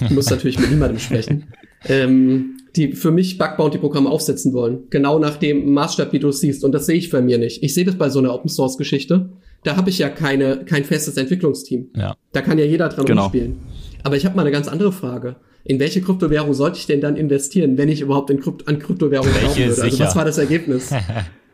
ich 0.00 0.10
muss 0.10 0.30
natürlich 0.30 0.58
mit 0.58 0.70
niemandem 0.70 1.00
sprechen, 1.00 1.46
ähm, 1.88 2.55
die 2.76 2.92
für 2.92 3.10
mich 3.10 3.38
Bug 3.38 3.56
Bounty 3.56 3.78
Programme 3.78 4.10
aufsetzen 4.10 4.52
wollen. 4.52 4.84
Genau 4.90 5.18
nach 5.18 5.36
dem 5.36 5.72
Maßstab, 5.72 6.12
wie 6.12 6.18
du 6.18 6.28
es 6.28 6.40
siehst. 6.40 6.64
Und 6.64 6.72
das 6.72 6.86
sehe 6.86 6.96
ich 6.96 7.10
bei 7.10 7.20
mir 7.20 7.38
nicht. 7.38 7.62
Ich 7.62 7.74
sehe 7.74 7.84
das 7.84 7.96
bei 7.96 8.08
so 8.08 8.18
einer 8.18 8.34
Open 8.34 8.48
Source 8.48 8.76
Geschichte. 8.76 9.30
Da 9.64 9.76
habe 9.76 9.90
ich 9.90 9.98
ja 9.98 10.08
keine, 10.08 10.64
kein 10.64 10.84
festes 10.84 11.16
Entwicklungsteam. 11.16 11.88
Ja. 11.96 12.16
Da 12.32 12.42
kann 12.42 12.58
ja 12.58 12.64
jeder 12.64 12.88
dran 12.88 13.06
genau. 13.06 13.28
spielen. 13.28 13.56
Aber 14.04 14.16
ich 14.16 14.24
habe 14.24 14.36
mal 14.36 14.42
eine 14.42 14.52
ganz 14.52 14.68
andere 14.68 14.92
Frage. 14.92 15.36
In 15.64 15.80
welche 15.80 16.00
Kryptowährung 16.00 16.54
sollte 16.54 16.78
ich 16.78 16.86
denn 16.86 17.00
dann 17.00 17.16
investieren, 17.16 17.76
wenn 17.76 17.88
ich 17.88 18.00
überhaupt 18.00 18.30
in 18.30 18.40
Krypt 18.40 18.68
an 18.68 18.78
Kryptowährung 18.78 19.26
glauben 19.26 19.56
würde? 19.56 19.82
Also 19.82 19.98
was 19.98 20.14
war 20.14 20.24
das 20.24 20.38
Ergebnis? 20.38 20.92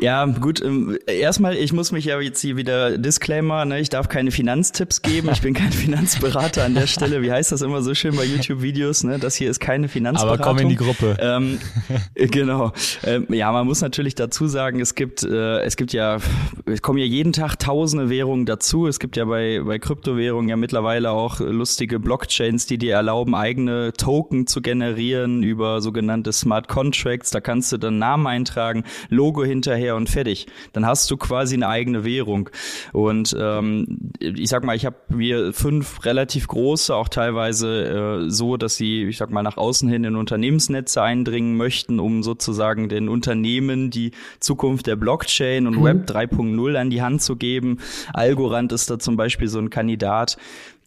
Ja, 0.00 0.24
gut. 0.26 0.62
Ähm, 0.62 0.98
erstmal, 1.06 1.56
ich 1.56 1.72
muss 1.72 1.92
mich 1.92 2.04
ja 2.04 2.20
jetzt 2.20 2.40
hier 2.40 2.56
wieder 2.56 2.98
Disclaimer, 2.98 3.64
ne, 3.64 3.80
ich 3.80 3.88
darf 3.88 4.08
keine 4.08 4.30
Finanztipps 4.30 5.02
geben. 5.02 5.28
Ich 5.32 5.40
bin 5.40 5.54
kein 5.54 5.72
Finanzberater 5.86 6.64
an 6.64 6.74
der 6.74 6.86
Stelle. 6.86 7.22
Wie 7.22 7.32
heißt 7.32 7.52
das 7.52 7.62
immer 7.62 7.82
so 7.82 7.94
schön 7.94 8.16
bei 8.16 8.24
YouTube-Videos? 8.24 9.04
Ne? 9.04 9.18
Das 9.18 9.36
hier 9.36 9.50
ist 9.50 9.60
keine 9.60 9.88
Finanzberatung. 9.88 10.44
Aber 10.44 10.50
komm 10.50 10.58
in 10.58 10.68
die 10.68 10.76
Gruppe. 10.76 11.16
Ähm, 11.20 11.58
genau. 12.14 12.72
Ähm, 13.04 13.26
ja, 13.30 13.50
man 13.52 13.66
muss 13.66 13.80
natürlich 13.80 14.14
dazu 14.14 14.46
sagen, 14.46 14.80
es 14.80 14.94
gibt, 14.94 15.22
äh, 15.22 15.60
es 15.60 15.76
gibt 15.76 15.92
ja, 15.92 16.18
es 16.66 16.82
kommen 16.82 16.98
ja 16.98 17.06
jeden 17.06 17.32
Tag 17.32 17.56
tausende 17.58 18.10
Währungen 18.10 18.46
dazu. 18.46 18.86
Es 18.86 18.98
gibt 18.98 19.16
ja 19.16 19.24
bei, 19.24 19.62
bei 19.64 19.78
Kryptowährungen 19.78 20.48
ja 20.48 20.56
mittlerweile 20.56 21.10
auch 21.10 21.40
lustige 21.40 21.98
Blockchains, 21.98 22.66
die 22.66 22.78
dir 22.78 22.94
erlauben, 22.94 23.34
eigene 23.34 23.92
Token 23.92 24.46
zu 24.46 24.60
generieren 24.60 25.42
über 25.42 25.80
sogenannte 25.80 26.32
Smart 26.32 26.68
Contracts. 26.68 27.30
Da 27.30 27.40
kannst 27.40 27.72
du 27.72 27.78
dann 27.78 27.98
Namen 27.98 28.26
eintragen, 28.26 28.84
Logo 29.08 29.44
hinterher 29.44 29.85
her 29.86 29.96
und 29.96 30.08
fertig. 30.10 30.46
Dann 30.72 30.86
hast 30.86 31.10
du 31.10 31.16
quasi 31.16 31.54
eine 31.54 31.68
eigene 31.68 32.04
Währung. 32.04 32.50
Und 32.92 33.36
ähm, 33.38 34.12
ich 34.20 34.48
sag 34.48 34.64
mal, 34.64 34.76
ich 34.76 34.86
habe 34.86 34.96
mir 35.08 35.52
fünf 35.52 36.04
relativ 36.04 36.48
große, 36.48 36.94
auch 36.94 37.08
teilweise 37.08 38.24
äh, 38.26 38.30
so, 38.30 38.56
dass 38.56 38.76
sie, 38.76 39.04
ich 39.04 39.16
sag 39.16 39.30
mal, 39.30 39.42
nach 39.42 39.56
außen 39.56 39.88
hin 39.88 40.04
in 40.04 40.16
Unternehmensnetze 40.16 41.02
eindringen 41.02 41.56
möchten, 41.56 42.00
um 42.00 42.22
sozusagen 42.22 42.88
den 42.88 43.08
Unternehmen 43.08 43.90
die 43.90 44.12
Zukunft 44.40 44.86
der 44.86 44.96
Blockchain 44.96 45.66
und 45.66 45.78
mhm. 45.78 45.84
Web 45.84 46.10
3.0 46.10 46.76
an 46.76 46.90
die 46.90 47.02
Hand 47.02 47.22
zu 47.22 47.36
geben. 47.36 47.78
Algorand 48.12 48.72
ist 48.72 48.90
da 48.90 48.98
zum 48.98 49.16
Beispiel 49.16 49.48
so 49.48 49.58
ein 49.58 49.70
Kandidat. 49.70 50.36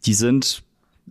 Die 0.06 0.14
sind 0.14 0.62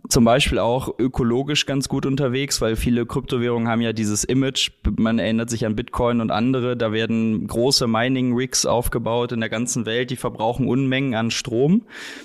zum 0.08 0.24
Beispiel 0.24 0.58
auch 0.58 0.94
ökologisch 0.98 1.66
ganz 1.66 1.88
gut 1.88 2.06
unterwegs, 2.06 2.60
weil 2.60 2.76
viele 2.76 3.06
Kryptowährungen 3.06 3.68
haben 3.68 3.80
ja 3.80 3.92
dieses 3.92 4.24
Image, 4.24 4.70
man 4.96 5.18
erinnert 5.18 5.50
sich 5.50 5.66
an 5.66 5.76
Bitcoin 5.76 6.20
und 6.20 6.30
andere, 6.30 6.76
da 6.76 6.92
werden 6.92 7.46
große 7.46 7.86
Mining-Rigs 7.86 8.66
aufgebaut 8.66 9.32
in 9.32 9.40
der 9.40 9.48
ganzen 9.48 9.86
Welt, 9.86 10.10
die 10.10 10.16
verbrauchen 10.16 10.68
Unmengen 10.68 11.14
an 11.14 11.30
Strom, 11.30 11.82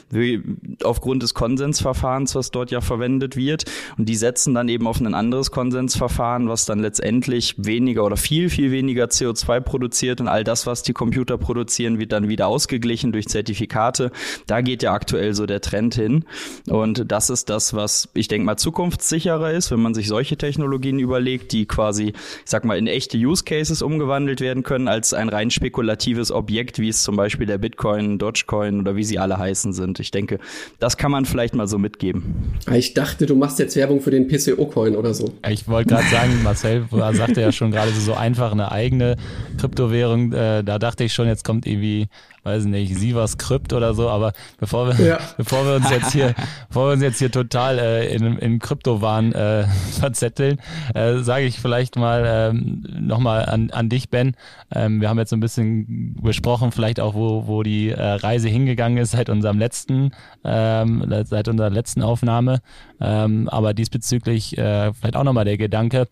wie, 0.10 0.42
aufgrund 0.84 1.24
des 1.24 1.34
Konsensverfahrens, 1.34 2.36
was 2.36 2.52
dort 2.52 2.72
ja 2.72 2.82
verwendet 2.82 3.36
wird. 3.36 3.66
Und 3.98 4.08
die 4.08 4.16
setzen 4.16 4.54
dann 4.54 4.70
eben 4.70 4.88
auf 4.88 5.00
ein 5.00 5.14
anderes 5.14 5.52
Konsensverfahren, 5.52 6.48
was 6.48 6.66
dann 6.66 6.80
letztendlich 6.80 7.56
weniger 7.58 8.06
oder 8.06 8.18
viel, 8.18 8.50
viel 8.50 8.72
weniger 8.72 9.06
CO2 9.06 9.60
produziert 9.60 10.22
und 10.22 10.28
all 10.28 10.44
das, 10.44 10.66
was 10.66 10.84
die 10.84 10.94
Computer 10.94 11.38
produzieren, 11.38 12.00
wird 12.00 12.12
dann 12.12 12.30
wieder 12.30 12.48
ausgeglichen 12.48 13.12
durch 13.12 13.28
Zertifikate. 13.28 14.12
Da 14.48 14.62
geht 14.62 14.84
ja 14.84 14.94
aktuell 14.94 15.34
so 15.34 15.46
der 15.46 15.62
Trend 15.62 15.96
hin. 15.96 16.26
Und 16.68 17.12
das 17.12 17.30
ist 17.30 17.50
das, 17.50 17.65
das, 17.66 17.74
was 17.74 18.10
ich 18.14 18.28
denke 18.28 18.46
mal 18.46 18.58
zukunftssicherer 18.58 19.52
ist, 19.52 19.72
wenn 19.72 19.82
man 19.82 19.94
sich 19.94 20.08
solche 20.08 20.38
Technologien 20.38 21.00
überlegt, 21.00 21.52
die 21.52 21.66
quasi, 21.66 22.10
ich 22.10 22.14
sag 22.46 22.66
mal, 22.66 22.78
in 22.78 22.88
echte 22.88 23.18
Use 23.18 23.44
Cases 23.44 23.82
umgewandelt 23.82 24.42
werden 24.42 24.64
können, 24.64 24.88
als 24.88 25.14
ein 25.14 25.30
rein 25.30 25.50
spekulatives 25.50 26.32
Objekt, 26.32 26.80
wie 26.80 26.90
es 26.90 27.02
zum 27.02 27.16
Beispiel 27.16 27.48
der 27.48 27.58
Bitcoin, 27.58 28.20
Dogecoin 28.20 28.82
oder 28.82 28.96
wie 28.96 29.04
sie 29.04 29.18
alle 29.18 29.38
heißen 29.38 29.74
sind. 29.74 30.00
Ich 30.00 30.12
denke, 30.12 30.40
das 30.80 30.98
kann 30.98 31.12
man 31.12 31.26
vielleicht 31.26 31.56
mal 31.56 31.68
so 31.68 31.78
mitgeben. 31.78 32.54
Ich 32.72 32.94
dachte, 32.94 33.26
du 33.26 33.36
machst 33.36 33.58
jetzt 33.60 33.76
Werbung 33.76 34.02
für 34.02 34.12
den 34.12 34.28
PCO-Coin 34.28 34.96
oder 34.96 35.14
so. 35.14 35.34
Ich 35.50 35.68
wollte 35.68 35.96
gerade 35.96 36.10
sagen, 36.10 36.44
Marcel 36.44 36.86
sagte 37.14 37.42
ja 37.42 37.52
schon 37.52 37.72
gerade 37.72 37.92
so 37.92 38.14
einfach 38.14 38.52
eine 38.52 38.72
eigene 38.72 39.16
Kryptowährung. 39.58 40.34
Äh, 40.34 40.64
da 40.64 40.78
dachte 40.78 41.04
ich 41.04 41.14
schon, 41.14 41.28
jetzt 41.28 41.44
kommt 41.44 41.66
irgendwie 41.66 42.08
weiß 42.46 42.66
nicht, 42.66 42.96
Sivas 42.96 43.38
Krypt 43.38 43.74
oder 43.74 43.94
so, 43.94 44.08
aber 44.08 44.34
bevor 44.60 44.88
wir, 44.88 45.06
ja. 45.06 45.20
bevor 45.38 45.66
wir 45.66 45.76
uns 45.76 45.90
jetzt 45.90 46.12
hier, 46.12 46.36
bevor 46.68 46.88
wir 46.88 46.94
uns 46.94 47.02
jetzt 47.02 47.20
hier 47.20 47.32
total 47.32 47.80
äh, 47.80 48.14
in, 48.14 48.38
in 48.38 48.60
Kryptowahn 48.60 49.34
äh, 49.34 49.66
verzetteln, 50.00 50.60
äh, 50.94 51.18
sage 51.18 51.46
ich 51.46 51.60
vielleicht 51.60 51.96
mal 51.96 52.24
ähm, 52.26 52.84
nochmal 53.00 53.46
an, 53.46 53.72
an 53.72 53.90
dich, 53.90 54.10
Ben. 54.10 54.36
Ähm, 54.74 55.02
wir 55.02 55.10
haben 55.10 55.18
jetzt 55.18 55.32
so 55.32 55.36
ein 55.36 55.40
bisschen 55.40 56.16
besprochen, 56.22 56.72
vielleicht 56.72 57.00
auch, 57.00 57.16
wo, 57.16 57.48
wo 57.48 57.64
die 57.64 57.90
äh, 57.90 58.02
Reise 58.02 58.48
hingegangen 58.48 59.00
ist 59.00 59.12
seit 59.12 59.30
unserem 59.30 59.58
letzten, 59.58 60.12
ähm, 60.44 61.04
seit 61.26 61.48
unserer 61.48 61.72
letzten 61.72 62.04
Aufnahme. 62.04 62.62
Ähm, 63.02 63.50
aber 63.50 63.74
diesbezüglich 63.74 64.58
äh, 64.58 64.94
vielleicht 64.94 65.16
auch 65.16 65.24
nochmal 65.24 65.46
der 65.46 65.58
Gedanke, 65.58 66.08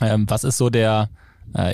ähm, 0.00 0.24
was 0.28 0.44
ist 0.44 0.56
so 0.56 0.70
der 0.70 1.10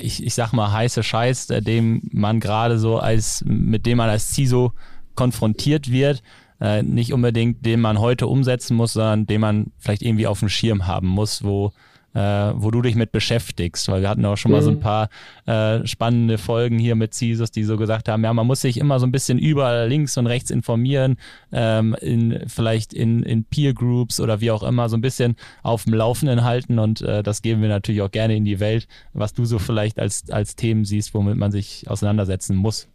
ich, 0.03 0.25
ich 0.25 0.35
sag 0.35 0.53
mal, 0.53 0.73
heiße 0.73 1.03
Scheiß, 1.03 1.51
äh, 1.51 1.63
dem 1.63 2.03
man 2.13 2.41
gerade 2.41 2.79
so 2.79 2.99
als, 2.99 3.43
mit 3.47 3.87
dem 3.87 3.99
man 3.99 4.11
als 4.11 4.35
CISO 4.35 4.73
konfrontiert 5.15 5.91
wird, 5.91 6.23
äh, 6.61 6.83
nicht 6.83 7.13
unbedingt 7.13 7.65
den 7.65 7.81
man 7.81 7.99
heute 7.99 8.27
umsetzen 8.27 8.77
muss, 8.77 8.93
sondern 8.93 9.27
den 9.27 9.41
man 9.41 9.73
vielleicht 9.79 10.03
irgendwie 10.03 10.27
auf 10.27 10.41
dem 10.41 10.49
Schirm 10.49 10.87
haben 10.87 11.09
muss, 11.09 11.43
wo 11.43 11.73
äh, 12.15 12.21
wo 12.55 12.71
du 12.71 12.83
dich 12.83 12.95
mit 12.95 13.13
beschäftigst, 13.13 13.89
weil 13.89 14.03
wir 14.03 14.09
hatten 14.09 14.25
auch 14.25 14.37
schon 14.37 14.51
mhm. 14.51 14.57
mal 14.57 14.63
so 14.63 14.71
ein 14.71 14.77
mhm. 14.77 14.81
paar 14.81 15.09
äh, 15.47 15.87
spannende 15.87 16.39
Folgen 16.39 16.79
hier 16.79 16.95
mit 16.95 17.15
CISOs, 17.15 17.51
die 17.51 17.65
so 17.65 17.77
gesagt 17.77 18.09
haben, 18.09 18.25
ja, 18.25 18.33
man 18.33 18.47
muss 18.47 18.61
sich 18.61 18.79
immer 18.79 18.99
so 18.99 19.07
ein 19.07 19.13
bisschen 19.13 19.39
überall 19.39 19.89
links 19.89 20.17
und 20.17 20.27
rechts 20.27 20.51
informieren, 20.51 21.17
ähm, 21.53 21.97
in, 22.01 22.45
vielleicht 22.47 22.93
in, 22.93 23.23
in 23.23 23.45
Peer 23.45 23.75
Groups 23.75 24.21
oder 24.21 24.41
wie 24.41 24.51
auch 24.51 24.63
immer, 24.63 24.89
so 24.89 24.97
ein 24.97 25.01
bisschen 25.03 25.37
auf 25.63 25.85
dem 25.85 25.95
Laufenden 25.95 26.45
halten 26.45 26.79
und 26.79 27.01
äh, 27.03 27.23
das 27.23 27.43
geben 27.43 27.63
wir 27.63 27.69
natürlich 27.69 28.03
auch 28.03 28.11
gerne 28.11 28.37
in 28.37 28.45
die 28.45 28.61
Welt, 28.61 28.89
was 29.13 29.33
du 29.35 29.45
so 29.45 29.59
vielleicht 29.59 29.99
als, 29.99 30.31
als 30.31 30.57
Themen 30.57 30.85
siehst, 30.85 31.15
womit 31.15 31.37
man 31.37 31.53
sich 31.53 31.85
auseinandersetzen 31.89 32.57
muss. 32.57 32.89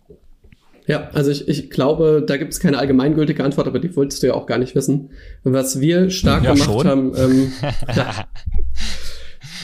Ja, 0.88 1.10
also 1.14 1.32
ich, 1.32 1.48
ich 1.48 1.70
glaube, 1.70 2.24
da 2.26 2.38
gibt 2.38 2.54
es 2.54 2.60
keine 2.60 2.78
allgemeingültige 2.78 3.44
Antwort, 3.44 3.68
aber 3.68 3.80
die 3.80 3.96
wolltest 3.96 4.22
du 4.22 4.28
ja 4.28 4.34
auch 4.34 4.46
gar 4.46 4.58
nicht 4.58 4.76
wissen. 4.76 5.10
Was 5.44 5.80
wir 5.80 6.12
stark 6.12 6.44
ja, 6.44 6.54
gemacht 6.54 6.70
schon. 6.70 6.88
haben, 6.88 7.14
ähm, 7.18 7.52
ja, 7.96 8.28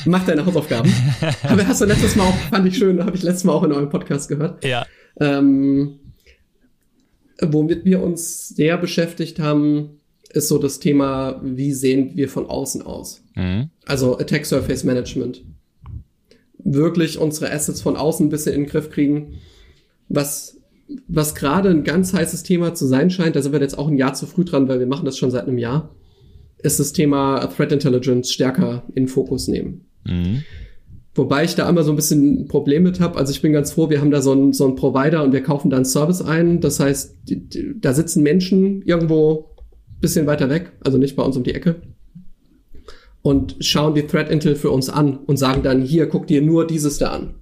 mach 0.06 0.26
deine 0.26 0.46
Hausaufgaben. 0.46 0.92
aber 1.44 1.68
hast 1.68 1.82
du 1.82 1.86
letztes 1.86 2.16
Mal 2.16 2.24
auch, 2.24 2.38
fand 2.50 2.68
ich 2.68 2.78
schön, 2.78 3.04
habe 3.04 3.16
ich 3.16 3.24
letztes 3.24 3.44
Mal 3.44 3.54
auch 3.54 3.64
in 3.64 3.72
eurem 3.72 3.90
Podcast 3.90 4.30
gehört. 4.30 4.64
Ja. 4.66 4.86
Ähm, 5.20 6.00
womit 7.40 7.86
wir 7.86 8.02
uns 8.02 8.50
sehr 8.50 8.78
beschäftigt 8.78 9.40
haben, 9.40 10.02
ist 10.30 10.48
so 10.48 10.58
das 10.58 10.80
Thema, 10.80 11.40
wie 11.44 11.74
sehen 11.74 12.12
wir 12.16 12.30
von 12.30 12.48
außen 12.48 12.82
aus? 12.82 13.24
Mhm. 13.36 13.70
Also 13.86 14.18
Attack 14.18 14.46
Surface 14.46 14.84
Management. 14.84 15.44
Wirklich 16.64 17.18
unsere 17.18 17.52
Assets 17.52 17.82
von 17.82 17.98
außen 17.98 18.28
ein 18.28 18.30
bisschen 18.30 18.54
in 18.54 18.64
den 18.64 18.70
Griff 18.70 18.90
kriegen. 18.92 19.40
Was 20.08 20.61
was 21.08 21.36
gerade 21.36 21.70
ein 21.70 21.84
ganz 21.84 22.14
heißes 22.14 22.44
Thema 22.44 22.74
zu 22.74 22.86
sein 22.88 23.10
scheint, 23.10 23.36
da 23.36 23.42
sind 23.42 23.52
wir 23.52 23.60
jetzt 23.60 23.78
auch 23.78 23.88
ein 23.88 23.98
Jahr 23.98 24.14
zu 24.14 24.26
früh 24.26 24.44
dran, 24.44 24.68
weil 24.68 24.80
wir 24.80 24.88
machen 24.88 25.06
das 25.06 25.18
schon 25.18 25.32
seit 25.32 25.48
einem 25.48 25.58
Jahr, 25.58 25.96
ist 26.62 26.80
das 26.80 26.94
Thema 26.94 27.48
Threat 27.48 27.72
Intelligence 27.72 28.32
stärker 28.32 28.84
in 28.94 29.08
Fokus 29.08 29.48
nehmen. 29.48 29.86
Mhm. 30.06 30.44
Wobei 31.14 31.44
ich 31.44 31.56
da 31.56 31.68
immer 31.68 31.84
so 31.84 31.92
ein 31.92 31.98
bisschen 31.98 32.42
ein 32.42 32.48
Problem 32.48 32.84
mit 32.84 33.02
habe. 33.02 33.18
Also 33.18 33.32
ich 33.32 33.42
bin 33.42 33.52
ganz 33.52 33.74
froh, 33.74 33.90
wir 33.90 34.00
haben 34.00 34.12
da 34.12 34.22
so 34.22 34.32
einen, 34.32 34.54
so 34.54 34.66
einen 34.66 34.76
Provider 34.76 35.24
und 35.24 35.34
wir 35.34 35.44
kaufen 35.44 35.70
da 35.70 35.76
einen 35.76 35.86
Service 35.86 36.22
ein. 36.22 36.62
Das 36.62 36.80
heißt, 36.80 37.18
die, 37.28 37.50
die, 37.50 37.76
da 37.80 37.94
sitzen 37.94 38.24
Menschen 38.24 38.82
irgendwo 38.84 39.52
bisschen 40.00 40.26
weiter 40.26 40.50
weg, 40.50 40.72
also 40.84 40.98
nicht 40.98 41.16
bei 41.16 41.24
uns 41.24 41.38
um 41.38 41.44
die 41.44 41.54
Ecke, 41.54 41.82
und 43.22 43.58
schauen 43.60 43.94
die 43.94 44.08
Threat 44.08 44.30
Intel 44.30 44.56
für 44.56 44.72
uns 44.72 44.90
an 44.90 45.18
und 45.18 45.38
sagen 45.38 45.62
dann, 45.62 45.82
hier, 45.82 46.08
guck 46.08 46.28
dir 46.28 46.42
nur 46.42 46.66
dieses 46.66 46.98
da 46.98 47.12
an. 47.12 47.36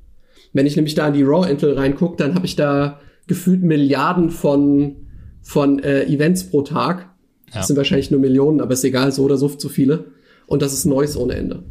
Wenn 0.51 0.65
ich 0.65 0.75
nämlich 0.75 0.95
da 0.95 1.07
in 1.07 1.13
die 1.13 1.23
Raw 1.23 1.49
Intel 1.49 1.73
reingucke, 1.73 2.17
dann 2.17 2.35
habe 2.35 2.45
ich 2.45 2.55
da 2.55 2.99
gefühlt 3.29 3.63
Milliarden 3.63 4.31
von, 4.31 5.07
von 5.41 5.79
äh, 5.79 6.03
Events 6.05 6.49
pro 6.49 6.63
Tag. 6.63 7.09
Ja. 7.47 7.59
Das 7.59 7.67
sind 7.67 7.77
wahrscheinlich 7.77 8.11
nur 8.11 8.19
Millionen, 8.19 8.59
aber 8.59 8.73
ist 8.73 8.83
egal, 8.83 9.13
so 9.13 9.23
oder 9.23 9.37
so 9.37 9.47
zu 9.47 9.69
viele. 9.69 10.05
Und 10.47 10.61
das 10.61 10.73
ist 10.73 10.85
Neues 10.85 11.15
ohne 11.15 11.35
Ende. 11.35 11.63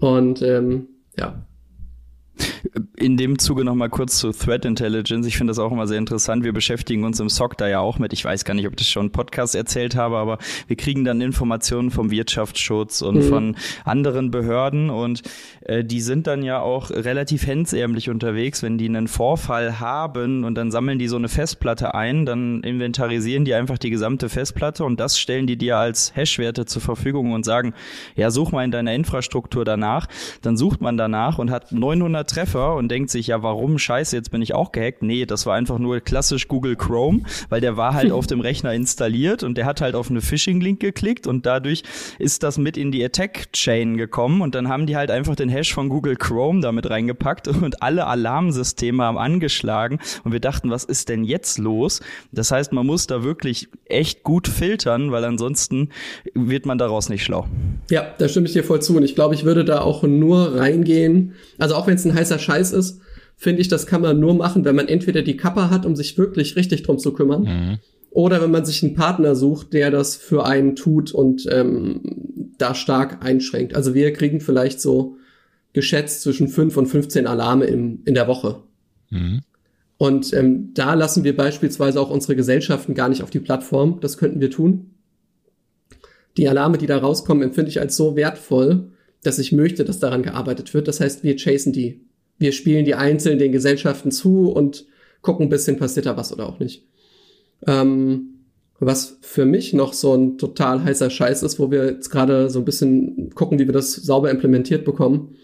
Und 0.00 0.42
ähm, 0.42 0.88
ja, 1.16 1.46
in 2.96 3.16
dem 3.16 3.38
Zuge 3.38 3.64
noch 3.64 3.74
mal 3.74 3.88
kurz 3.88 4.18
zu 4.18 4.32
Threat 4.32 4.64
Intelligence. 4.64 5.26
Ich 5.26 5.36
finde 5.36 5.50
das 5.50 5.58
auch 5.58 5.72
immer 5.72 5.86
sehr 5.86 5.98
interessant. 5.98 6.44
Wir 6.44 6.52
beschäftigen 6.52 7.04
uns 7.04 7.18
im 7.20 7.28
SOC 7.28 7.58
da 7.58 7.68
ja 7.68 7.80
auch 7.80 7.98
mit. 7.98 8.12
Ich 8.12 8.24
weiß 8.24 8.44
gar 8.44 8.54
nicht, 8.54 8.66
ob 8.66 8.72
ich 8.72 8.78
das 8.78 8.88
schon 8.88 9.06
im 9.06 9.12
Podcast 9.12 9.54
erzählt 9.54 9.96
habe, 9.96 10.18
aber 10.18 10.38
wir 10.68 10.76
kriegen 10.76 11.04
dann 11.04 11.20
Informationen 11.20 11.90
vom 11.90 12.10
Wirtschaftsschutz 12.10 13.02
und 13.02 13.16
mhm. 13.16 13.22
von 13.22 13.56
anderen 13.84 14.30
Behörden 14.30 14.90
und 14.90 15.22
äh, 15.62 15.84
die 15.84 16.00
sind 16.00 16.26
dann 16.26 16.42
ja 16.42 16.60
auch 16.60 16.90
relativ 16.90 17.46
hemdsärmlich 17.46 18.10
unterwegs, 18.10 18.62
wenn 18.62 18.78
die 18.78 18.86
einen 18.86 19.08
Vorfall 19.08 19.80
haben 19.80 20.44
und 20.44 20.54
dann 20.54 20.70
sammeln 20.70 20.98
die 20.98 21.08
so 21.08 21.16
eine 21.16 21.28
Festplatte 21.28 21.94
ein, 21.94 22.26
dann 22.26 22.62
inventarisieren 22.62 23.44
die 23.44 23.54
einfach 23.54 23.78
die 23.78 23.90
gesamte 23.90 24.28
Festplatte 24.28 24.84
und 24.84 25.00
das 25.00 25.18
stellen 25.18 25.46
die 25.46 25.56
dir 25.56 25.78
als 25.78 26.14
Hashwerte 26.14 26.66
zur 26.66 26.82
Verfügung 26.82 27.32
und 27.32 27.44
sagen, 27.44 27.74
ja, 28.14 28.30
such 28.30 28.52
mal 28.52 28.64
in 28.64 28.70
deiner 28.70 28.94
Infrastruktur 28.94 29.64
danach. 29.64 30.06
Dann 30.42 30.56
sucht 30.56 30.80
man 30.80 30.96
danach 30.96 31.38
und 31.38 31.50
hat 31.50 31.72
900 31.72 32.28
Treffer 32.28 32.51
und 32.58 32.88
denkt 32.88 33.10
sich, 33.10 33.28
ja, 33.28 33.42
warum 33.42 33.78
scheiße, 33.78 34.16
jetzt 34.16 34.30
bin 34.30 34.42
ich 34.42 34.54
auch 34.54 34.72
gehackt. 34.72 35.02
Nee, 35.02 35.26
das 35.26 35.46
war 35.46 35.54
einfach 35.54 35.78
nur 35.78 36.00
klassisch 36.00 36.48
Google 36.48 36.76
Chrome, 36.76 37.22
weil 37.48 37.60
der 37.60 37.76
war 37.76 37.94
halt 37.94 38.12
auf 38.12 38.26
dem 38.26 38.40
Rechner 38.40 38.72
installiert 38.72 39.42
und 39.42 39.56
der 39.56 39.66
hat 39.66 39.80
halt 39.80 39.94
auf 39.94 40.10
eine 40.10 40.20
Phishing-Link 40.20 40.80
geklickt 40.80 41.26
und 41.26 41.46
dadurch 41.46 41.82
ist 42.18 42.42
das 42.42 42.58
mit 42.58 42.76
in 42.76 42.92
die 42.92 43.04
Attack-Chain 43.04 43.96
gekommen 43.96 44.40
und 44.42 44.54
dann 44.54 44.68
haben 44.68 44.86
die 44.86 44.96
halt 44.96 45.10
einfach 45.10 45.36
den 45.36 45.48
Hash 45.48 45.72
von 45.72 45.88
Google 45.88 46.16
Chrome 46.16 46.60
damit 46.60 46.88
reingepackt 46.88 47.48
und 47.48 47.82
alle 47.82 48.06
Alarmsysteme 48.06 49.02
haben 49.02 49.18
angeschlagen 49.18 49.98
und 50.24 50.32
wir 50.32 50.40
dachten, 50.40 50.70
was 50.70 50.84
ist 50.84 51.08
denn 51.08 51.24
jetzt 51.24 51.58
los? 51.58 52.00
Das 52.32 52.50
heißt, 52.50 52.72
man 52.72 52.86
muss 52.86 53.06
da 53.06 53.22
wirklich 53.22 53.68
echt 53.86 54.22
gut 54.22 54.48
filtern, 54.48 55.12
weil 55.12 55.24
ansonsten 55.24 55.90
wird 56.34 56.66
man 56.66 56.78
daraus 56.78 57.08
nicht 57.08 57.24
schlau. 57.24 57.46
Ja, 57.90 58.14
da 58.18 58.28
stimme 58.28 58.46
ich 58.46 58.52
dir 58.52 58.64
voll 58.64 58.82
zu 58.82 58.96
und 58.96 59.02
ich 59.02 59.14
glaube, 59.14 59.34
ich 59.34 59.44
würde 59.44 59.64
da 59.64 59.80
auch 59.80 60.02
nur 60.02 60.56
reingehen, 60.58 61.34
also 61.58 61.74
auch 61.74 61.86
wenn 61.86 61.94
es 61.94 62.04
ein 62.04 62.14
heißer 62.14 62.38
Scheiß 62.42 62.72
ist, 62.72 63.00
finde 63.36 63.62
ich, 63.62 63.68
das 63.68 63.86
kann 63.86 64.02
man 64.02 64.20
nur 64.20 64.34
machen, 64.34 64.64
wenn 64.64 64.76
man 64.76 64.88
entweder 64.88 65.22
die 65.22 65.36
Kappa 65.36 65.70
hat, 65.70 65.86
um 65.86 65.96
sich 65.96 66.18
wirklich 66.18 66.56
richtig 66.56 66.82
drum 66.82 66.98
zu 66.98 67.12
kümmern, 67.12 67.42
mhm. 67.42 67.78
oder 68.10 68.42
wenn 68.42 68.50
man 68.50 68.64
sich 68.64 68.82
einen 68.82 68.94
Partner 68.94 69.34
sucht, 69.34 69.72
der 69.72 69.90
das 69.90 70.16
für 70.16 70.44
einen 70.44 70.76
tut 70.76 71.12
und 71.12 71.48
ähm, 71.50 72.00
da 72.58 72.74
stark 72.74 73.24
einschränkt. 73.24 73.74
Also 73.74 73.94
wir 73.94 74.12
kriegen 74.12 74.40
vielleicht 74.40 74.80
so 74.80 75.16
geschätzt 75.72 76.22
zwischen 76.22 76.48
fünf 76.48 76.76
und 76.76 76.86
15 76.86 77.26
Alarme 77.26 77.64
im, 77.64 78.02
in 78.04 78.14
der 78.14 78.28
Woche. 78.28 78.62
Mhm. 79.10 79.40
Und 79.96 80.32
ähm, 80.32 80.74
da 80.74 80.94
lassen 80.94 81.24
wir 81.24 81.36
beispielsweise 81.36 82.00
auch 82.00 82.10
unsere 82.10 82.34
Gesellschaften 82.34 82.94
gar 82.94 83.08
nicht 83.08 83.22
auf 83.22 83.30
die 83.30 83.40
Plattform. 83.40 84.00
Das 84.00 84.18
könnten 84.18 84.40
wir 84.40 84.50
tun. 84.50 84.96
Die 86.36 86.48
Alarme, 86.48 86.78
die 86.78 86.86
da 86.86 86.98
rauskommen, 86.98 87.42
empfinde 87.42 87.70
ich 87.70 87.80
als 87.80 87.96
so 87.96 88.16
wertvoll, 88.16 88.90
dass 89.22 89.38
ich 89.38 89.52
möchte, 89.52 89.84
dass 89.84 90.00
daran 90.00 90.22
gearbeitet 90.22 90.74
wird. 90.74 90.88
Das 90.88 91.00
heißt, 91.00 91.22
wir 91.22 91.36
chasen 91.36 91.72
die. 91.72 92.04
Wir 92.42 92.52
spielen 92.52 92.84
die 92.84 92.94
einzeln 92.94 93.38
den 93.38 93.52
Gesellschaften 93.52 94.10
zu 94.10 94.50
und 94.50 94.84
gucken 95.22 95.46
ein 95.46 95.48
bisschen, 95.48 95.78
passiert 95.78 96.06
da 96.06 96.16
was 96.16 96.32
oder 96.32 96.48
auch 96.48 96.58
nicht. 96.58 96.84
Ähm, 97.66 98.32
was 98.80 99.18
für 99.20 99.44
mich 99.44 99.72
noch 99.72 99.92
so 99.92 100.12
ein 100.14 100.38
total 100.38 100.82
heißer 100.82 101.08
Scheiß 101.08 101.44
ist, 101.44 101.60
wo 101.60 101.70
wir 101.70 101.86
jetzt 101.86 102.10
gerade 102.10 102.50
so 102.50 102.58
ein 102.58 102.64
bisschen 102.64 103.30
gucken, 103.30 103.60
wie 103.60 103.66
wir 103.66 103.72
das 103.72 103.92
sauber 103.92 104.28
implementiert 104.30 104.84
bekommen, 104.84 105.36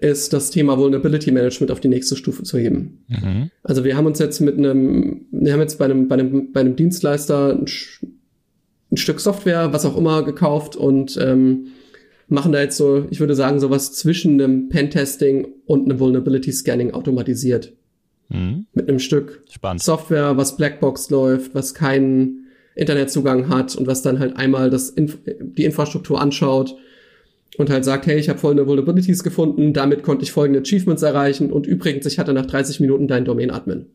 ist 0.00 0.34
das 0.34 0.50
Thema 0.50 0.76
Vulnerability 0.76 1.30
Management 1.32 1.70
auf 1.70 1.80
die 1.80 1.88
nächste 1.88 2.14
Stufe 2.14 2.42
zu 2.42 2.58
heben. 2.58 3.04
Mhm. 3.08 3.50
Also 3.62 3.84
wir 3.84 3.96
haben 3.96 4.04
uns 4.04 4.18
jetzt 4.18 4.40
mit 4.40 4.58
einem, 4.58 5.24
wir 5.30 5.54
haben 5.54 5.60
jetzt 5.60 5.78
bei 5.78 5.86
einem, 5.86 6.08
bei 6.08 6.16
einem, 6.16 6.52
bei 6.52 6.60
einem 6.60 6.76
Dienstleister 6.76 7.54
ein, 7.54 7.64
ein 8.92 8.96
Stück 8.98 9.18
Software, 9.18 9.72
was 9.72 9.86
auch 9.86 9.96
immer, 9.96 10.24
gekauft 10.24 10.76
und 10.76 11.16
ähm, 11.18 11.68
machen 12.28 12.52
da 12.52 12.60
jetzt 12.60 12.76
so, 12.76 13.06
ich 13.10 13.20
würde 13.20 13.34
sagen, 13.34 13.60
sowas 13.60 13.92
zwischen 13.92 14.40
einem 14.40 14.68
Pentesting 14.68 15.48
und 15.66 15.84
einem 15.84 16.00
Vulnerability 16.00 16.52
Scanning 16.52 16.92
automatisiert. 16.92 17.72
Mhm. 18.28 18.66
Mit 18.72 18.88
einem 18.88 18.98
Stück 18.98 19.44
Spannend. 19.50 19.82
Software, 19.82 20.36
was 20.36 20.56
Blackbox 20.56 21.10
läuft, 21.10 21.54
was 21.54 21.74
keinen 21.74 22.46
Internetzugang 22.74 23.48
hat 23.48 23.76
und 23.76 23.86
was 23.86 24.02
dann 24.02 24.18
halt 24.18 24.36
einmal 24.36 24.70
das 24.70 24.90
Inf 24.90 25.18
die 25.38 25.64
Infrastruktur 25.64 26.20
anschaut 26.20 26.74
und 27.56 27.70
halt 27.70 27.84
sagt, 27.84 28.06
hey, 28.06 28.18
ich 28.18 28.28
habe 28.28 28.38
folgende 28.38 28.66
Vulnerabilities 28.66 29.22
gefunden, 29.22 29.72
damit 29.72 30.02
konnte 30.02 30.24
ich 30.24 30.32
folgende 30.32 30.60
Achievements 30.60 31.02
erreichen 31.02 31.52
und 31.52 31.66
übrigens, 31.66 32.06
ich 32.06 32.18
hatte 32.18 32.32
nach 32.32 32.46
30 32.46 32.80
Minuten 32.80 33.06
deinen 33.06 33.24
Domain-Admin. 33.24 33.86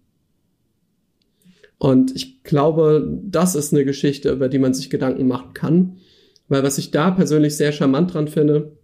Und 1.77 2.15
ich 2.15 2.43
glaube, 2.43 3.07
das 3.23 3.55
ist 3.55 3.73
eine 3.73 3.85
Geschichte, 3.85 4.31
über 4.31 4.49
die 4.49 4.59
man 4.59 4.73
sich 4.73 4.89
Gedanken 4.89 5.27
machen 5.27 5.53
kann. 5.53 5.97
Weil 6.49 6.63
was 6.63 6.77
ich 6.77 6.91
da 6.91 7.11
persönlich 7.11 7.55
sehr 7.55 7.71
charmant 7.71 8.13
dran 8.13 8.27
finde, 8.27 8.75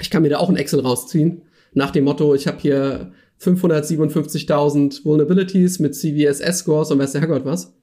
ich 0.00 0.10
kann 0.10 0.22
mir 0.22 0.28
da 0.28 0.38
auch 0.38 0.48
ein 0.48 0.56
Excel 0.56 0.80
rausziehen, 0.80 1.42
nach 1.72 1.90
dem 1.90 2.04
Motto, 2.04 2.34
ich 2.34 2.46
habe 2.46 2.58
hier 2.58 3.12
557.000 3.40 5.04
Vulnerabilities 5.04 5.78
mit 5.78 5.94
CVSS-Scores 5.94 6.90
und 6.90 6.98
weiß 6.98 7.12
der 7.12 7.22
Herrgott 7.22 7.44
was. 7.44 7.74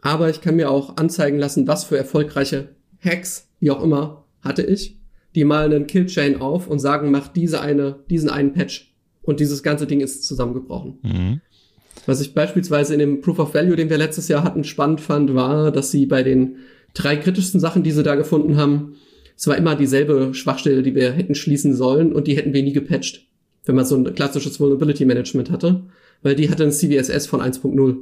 Aber 0.00 0.30
ich 0.30 0.40
kann 0.40 0.56
mir 0.56 0.70
auch 0.70 0.96
anzeigen 0.96 1.38
lassen, 1.38 1.66
was 1.66 1.84
für 1.84 1.98
erfolgreiche 1.98 2.68
Hacks, 3.00 3.48
wie 3.60 3.70
auch 3.70 3.82
immer, 3.82 4.24
hatte 4.40 4.62
ich. 4.62 4.98
Die 5.34 5.44
malen 5.44 5.72
einen 5.72 5.86
Killchain 5.86 6.40
auf 6.40 6.68
und 6.68 6.78
sagen, 6.78 7.10
mach 7.10 7.28
diese 7.28 7.60
eine, 7.60 8.00
diesen 8.08 8.30
einen 8.30 8.52
Patch. 8.52 8.94
Und 9.22 9.40
dieses 9.40 9.62
ganze 9.62 9.86
Ding 9.86 10.00
ist 10.00 10.24
zusammengebrochen. 10.24 10.98
Mhm. 11.02 11.40
Was 12.06 12.20
ich 12.20 12.32
beispielsweise 12.32 12.94
in 12.94 13.00
dem 13.00 13.20
Proof 13.20 13.38
of 13.38 13.54
Value, 13.54 13.76
den 13.76 13.90
wir 13.90 13.98
letztes 13.98 14.28
Jahr 14.28 14.42
hatten, 14.42 14.64
spannend 14.64 15.00
fand, 15.00 15.34
war, 15.34 15.70
dass 15.70 15.90
sie 15.90 16.06
bei 16.06 16.22
den 16.22 16.56
drei 16.98 17.16
kritischsten 17.16 17.60
Sachen, 17.60 17.82
die 17.82 17.92
sie 17.92 18.02
da 18.02 18.16
gefunden 18.16 18.56
haben, 18.56 18.96
es 19.36 19.46
war 19.46 19.56
immer 19.56 19.76
dieselbe 19.76 20.34
Schwachstelle, 20.34 20.82
die 20.82 20.94
wir 20.94 21.12
hätten 21.12 21.36
schließen 21.36 21.74
sollen 21.74 22.12
und 22.12 22.26
die 22.26 22.36
hätten 22.36 22.52
wir 22.52 22.62
nie 22.62 22.72
gepatcht, 22.72 23.26
wenn 23.66 23.76
man 23.76 23.84
so 23.84 23.96
ein 23.96 24.14
klassisches 24.14 24.58
Vulnerability 24.58 25.04
Management 25.04 25.50
hatte, 25.50 25.84
weil 26.22 26.34
die 26.34 26.50
hatte 26.50 26.64
ein 26.64 26.72
CVSS 26.72 27.26
von 27.26 27.40
1.0. 27.40 27.96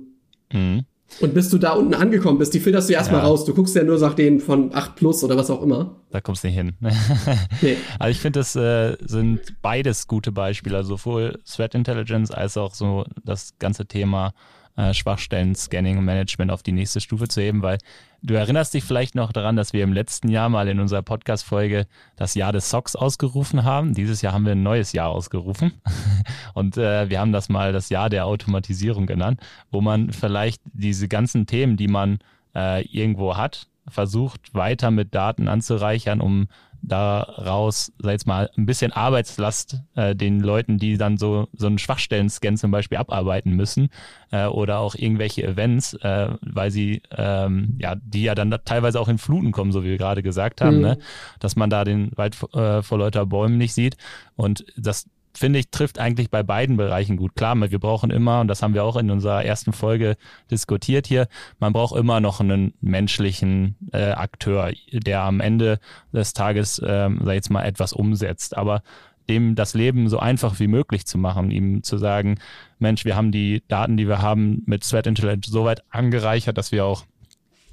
Mhm. 0.53 0.85
Und 1.21 1.35
bis 1.35 1.51
du 1.51 1.59
da 1.59 1.73
unten 1.73 1.95
angekommen 1.95 2.39
bist, 2.39 2.53
die 2.53 2.59
filterst 2.59 2.89
du 2.89 2.95
erstmal 2.95 3.21
ja. 3.21 3.27
raus. 3.27 3.45
Du 3.45 3.55
guckst 3.55 3.77
ja 3.77 3.85
nur 3.85 3.99
nach 3.99 4.15
denen 4.15 4.41
von 4.41 4.75
8 4.75 4.97
plus 4.97 5.23
oder 5.23 5.37
was 5.37 5.51
auch 5.51 5.63
immer. 5.63 6.01
Da 6.11 6.21
kommst 6.21 6.43
du 6.43 6.49
nicht 6.49 6.57
hin. 6.57 6.73
nee. 7.63 7.77
Also 7.99 8.11
ich 8.11 8.19
finde, 8.19 8.41
das 8.41 8.57
äh, 8.57 8.97
sind 9.01 9.61
beides 9.63 10.09
gute 10.09 10.33
Beispiele, 10.33 10.77
also 10.77 10.97
sowohl 10.97 11.39
Threat 11.45 11.75
Intelligence 11.75 12.31
als 12.31 12.57
auch 12.57 12.75
so 12.75 13.05
das 13.25 13.57
ganze 13.59 13.87
Thema 13.87 14.35
äh, 14.77 14.95
Schwachstellen, 14.95 15.55
Scanning 15.55 15.99
und 15.99 16.05
Management 16.05 16.51
auf 16.51 16.63
die 16.63 16.73
nächste 16.73 17.01
Stufe 17.01 17.29
zu 17.29 17.41
heben, 17.41 17.63
weil 17.63 17.79
du 18.23 18.35
erinnerst 18.35 18.75
dich 18.75 18.85
vielleicht 18.85 19.15
noch 19.15 19.33
daran, 19.33 19.57
dass 19.57 19.73
wir 19.73 19.83
im 19.83 19.93
letzten 19.93 20.29
Jahr 20.29 20.49
mal 20.49 20.69
in 20.69 20.81
unserer 20.81 21.03
Podcast-Folge 21.03 21.87
das 22.17 22.35
Jahr 22.35 22.53
des 22.53 22.71
Socks 22.71 22.97
ausgerufen 22.97 23.65
haben. 23.65 23.95
Dieses 23.95 24.23
Jahr 24.23 24.33
haben 24.33 24.45
wir 24.45 24.53
ein 24.53 24.63
neues 24.63 24.93
Jahr 24.93 25.09
ausgerufen 25.09 25.73
und 26.55 26.77
äh, 26.77 27.09
wir 27.09 27.21
haben 27.21 27.33
das 27.33 27.49
mal 27.49 27.73
das 27.73 27.89
Jahr 27.89 28.11
der 28.11 28.27
Automatisierung 28.27 29.07
genannt, 29.07 29.41
wo 29.71 29.81
man 29.81 30.13
vielleicht 30.13 30.61
diese 30.73 31.09
ganzen 31.09 31.47
Themen, 31.47 31.77
die 31.77 31.89
man 31.89 32.19
äh, 32.55 32.87
irgendwo 32.87 33.37
hat, 33.37 33.69
versucht 33.89 34.55
weiter 34.55 34.91
mit 34.91 35.15
Daten 35.15 35.49
anzureichern, 35.49 36.21
um 36.21 36.49
daraus, 36.87 37.93
sag 37.99 38.13
jetzt 38.13 38.27
mal, 38.27 38.51
ein 38.57 38.65
bisschen 38.65 38.93
Arbeitslast 38.93 39.83
äh, 39.95 40.15
den 40.15 40.41
Leuten, 40.41 40.79
die 40.79 40.97
dann 40.97 41.19
so, 41.19 41.49
so 41.53 41.67
einen 41.67 41.79
Schwachstellen-Scan 41.79 42.57
zum 42.57 42.71
Beispiel 42.71 42.99
abarbeiten 42.99 43.53
müssen 43.53 43.91
äh, 44.31 44.47
oder 44.47 44.79
auch 44.79 44.95
irgendwelche 44.95 45.43
Events, 45.43 45.95
äh, 45.95 46.29
weil 46.41 46.71
sie, 46.71 47.03
ähm, 47.11 47.77
ja, 47.79 47.97
die 47.97 48.23
ja 48.23 48.35
dann 48.35 48.55
teilweise 48.65 49.01
auch 49.01 49.09
in 49.09 49.19
Fluten 49.19 49.53
kommen, 49.53 49.73
so 49.73 49.83
wie 49.83 49.89
wir 49.89 49.99
gerade 49.99 50.23
gesagt 50.23 50.61
haben, 50.61 50.77
mhm. 50.77 50.83
ne? 50.83 50.99
dass 51.41 51.57
man 51.57 51.71
da 51.71 51.85
den 51.85 52.13
Wald 52.17 52.37
äh, 52.55 52.83
vor 52.83 52.99
lauter 52.99 53.27
Bäumen 53.27 53.59
nicht 53.59 53.75
sieht 53.75 53.97
und 54.37 54.65
das 54.77 55.07
finde 55.37 55.59
ich, 55.59 55.71
trifft 55.71 55.99
eigentlich 55.99 56.31
bei 56.31 56.43
beiden 56.43 56.77
Bereichen 56.77 57.17
gut. 57.17 57.35
Klar, 57.37 57.57
wir 57.57 57.79
brauchen 57.79 58.11
immer, 58.11 58.41
und 58.41 58.49
das 58.49 58.63
haben 58.63 58.75
wir 58.75 58.85
auch 58.85 58.97
in 58.97 59.11
unserer 59.11 59.45
ersten 59.45 59.73
Folge 59.73 60.17
diskutiert 60.51 61.07
hier, 61.07 61.29
man 61.59 61.73
braucht 61.73 61.97
immer 61.97 62.21
noch 62.21 62.41
einen 62.41 62.75
menschlichen 62.81 63.77
äh, 63.93 64.13
Akteur, 64.13 64.73
der 64.93 65.23
am 65.23 65.41
Ende 65.41 65.79
des 66.13 66.33
Tages, 66.33 66.81
ähm, 66.85 67.21
sag 67.23 67.33
ich 67.33 67.37
jetzt 67.37 67.51
mal, 67.51 67.65
etwas 67.65 67.93
umsetzt. 67.93 68.57
Aber 68.57 68.83
dem 69.29 69.55
das 69.55 69.75
Leben 69.75 70.09
so 70.09 70.19
einfach 70.19 70.61
wie 70.61 70.69
möglich 70.69 71.07
zu 71.07 71.19
machen, 71.19 71.51
ihm 71.51 71.83
zu 71.83 71.99
sagen, 71.99 72.39
Mensch, 72.79 73.05
wir 73.05 73.17
haben 73.17 73.33
die 73.33 73.63
Daten, 73.69 73.97
die 73.97 74.09
wir 74.09 74.23
haben, 74.23 74.63
mit 74.67 74.89
Threat 74.89 75.07
Intelligence 75.07 75.47
so 75.47 75.65
weit 75.65 75.83
angereichert, 75.91 76.57
dass 76.57 76.73
wir 76.73 76.85
auch 76.85 77.05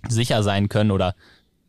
sicher 0.10 0.44
sein 0.44 0.70
können 0.70 0.92
oder 0.92 1.16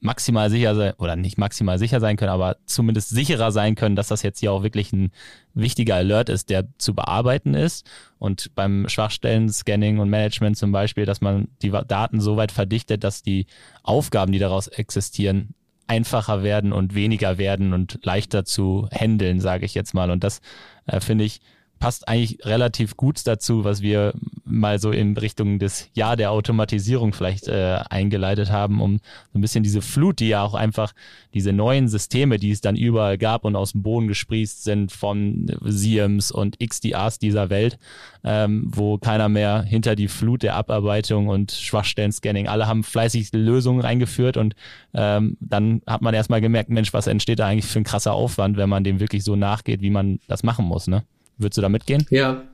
maximal 0.00 0.50
sicher 0.50 0.74
sein, 0.74 0.92
oder 0.98 1.16
nicht 1.16 1.38
maximal 1.38 1.78
sicher 1.78 2.00
sein 2.00 2.16
können, 2.16 2.30
aber 2.30 2.56
zumindest 2.66 3.08
sicherer 3.10 3.52
sein 3.52 3.74
können, 3.74 3.96
dass 3.96 4.08
das 4.08 4.22
jetzt 4.22 4.40
hier 4.40 4.52
auch 4.52 4.62
wirklich 4.62 4.92
ein 4.92 5.12
wichtiger 5.54 5.96
Alert 5.96 6.28
ist, 6.28 6.50
der 6.50 6.66
zu 6.78 6.94
bearbeiten 6.94 7.54
ist. 7.54 7.86
Und 8.18 8.54
beim 8.54 8.88
Schwachstellen-Scanning 8.88 9.98
und 9.98 10.10
Management 10.10 10.56
zum 10.56 10.72
Beispiel, 10.72 11.06
dass 11.06 11.20
man 11.20 11.48
die 11.62 11.70
Daten 11.70 12.20
so 12.20 12.36
weit 12.36 12.52
verdichtet, 12.52 13.02
dass 13.02 13.22
die 13.22 13.46
Aufgaben, 13.82 14.32
die 14.32 14.38
daraus 14.38 14.68
existieren, 14.68 15.54
einfacher 15.86 16.42
werden 16.42 16.72
und 16.72 16.94
weniger 16.94 17.38
werden 17.38 17.72
und 17.72 18.00
leichter 18.02 18.44
zu 18.44 18.88
handeln, 18.90 19.40
sage 19.40 19.66
ich 19.66 19.74
jetzt 19.74 19.94
mal. 19.94 20.10
Und 20.10 20.24
das 20.24 20.40
äh, 20.86 21.00
finde 21.00 21.24
ich 21.24 21.40
passt 21.78 22.08
eigentlich 22.08 22.38
relativ 22.44 22.96
gut 22.96 23.26
dazu, 23.26 23.64
was 23.64 23.82
wir 23.82 24.14
mal 24.44 24.78
so 24.78 24.90
in 24.90 25.16
Richtung 25.16 25.58
des 25.58 25.90
Jahr 25.94 26.16
der 26.16 26.30
Automatisierung 26.30 27.12
vielleicht 27.12 27.48
äh, 27.48 27.80
eingeleitet 27.90 28.50
haben, 28.50 28.80
um 28.80 29.00
so 29.32 29.38
ein 29.38 29.40
bisschen 29.40 29.64
diese 29.64 29.82
Flut, 29.82 30.20
die 30.20 30.28
ja 30.28 30.42
auch 30.42 30.54
einfach 30.54 30.92
diese 31.34 31.52
neuen 31.52 31.88
Systeme, 31.88 32.38
die 32.38 32.50
es 32.50 32.60
dann 32.60 32.76
überall 32.76 33.18
gab 33.18 33.44
und 33.44 33.56
aus 33.56 33.72
dem 33.72 33.82
Boden 33.82 34.08
gesprießt 34.08 34.64
sind 34.64 34.92
von 34.92 35.46
SIEMs 35.62 36.30
und 36.30 36.58
XDRs 36.60 37.18
dieser 37.18 37.50
Welt, 37.50 37.78
ähm, 38.22 38.70
wo 38.74 38.98
keiner 38.98 39.28
mehr 39.28 39.62
hinter 39.62 39.96
die 39.96 40.08
Flut 40.08 40.42
der 40.42 40.56
Abarbeitung 40.56 41.28
und 41.28 41.52
Schwachstellen-Scanning, 41.52 42.48
alle 42.48 42.66
haben 42.66 42.84
fleißig 42.84 43.32
Lösungen 43.32 43.84
eingeführt 43.84 44.36
und 44.36 44.54
ähm, 44.94 45.36
dann 45.40 45.82
hat 45.86 46.02
man 46.02 46.14
erstmal 46.14 46.40
gemerkt, 46.40 46.70
Mensch, 46.70 46.92
was 46.92 47.06
entsteht 47.06 47.38
da 47.38 47.46
eigentlich 47.46 47.66
für 47.66 47.80
ein 47.80 47.84
krasser 47.84 48.14
Aufwand, 48.14 48.56
wenn 48.56 48.68
man 48.68 48.84
dem 48.84 49.00
wirklich 49.00 49.24
so 49.24 49.36
nachgeht, 49.36 49.80
wie 49.82 49.90
man 49.90 50.20
das 50.28 50.42
machen 50.42 50.64
muss, 50.64 50.86
ne? 50.86 51.04
Würdest 51.38 51.58
du 51.58 51.62
da 51.62 51.68
mitgehen? 51.68 52.06
Ja, 52.10 52.44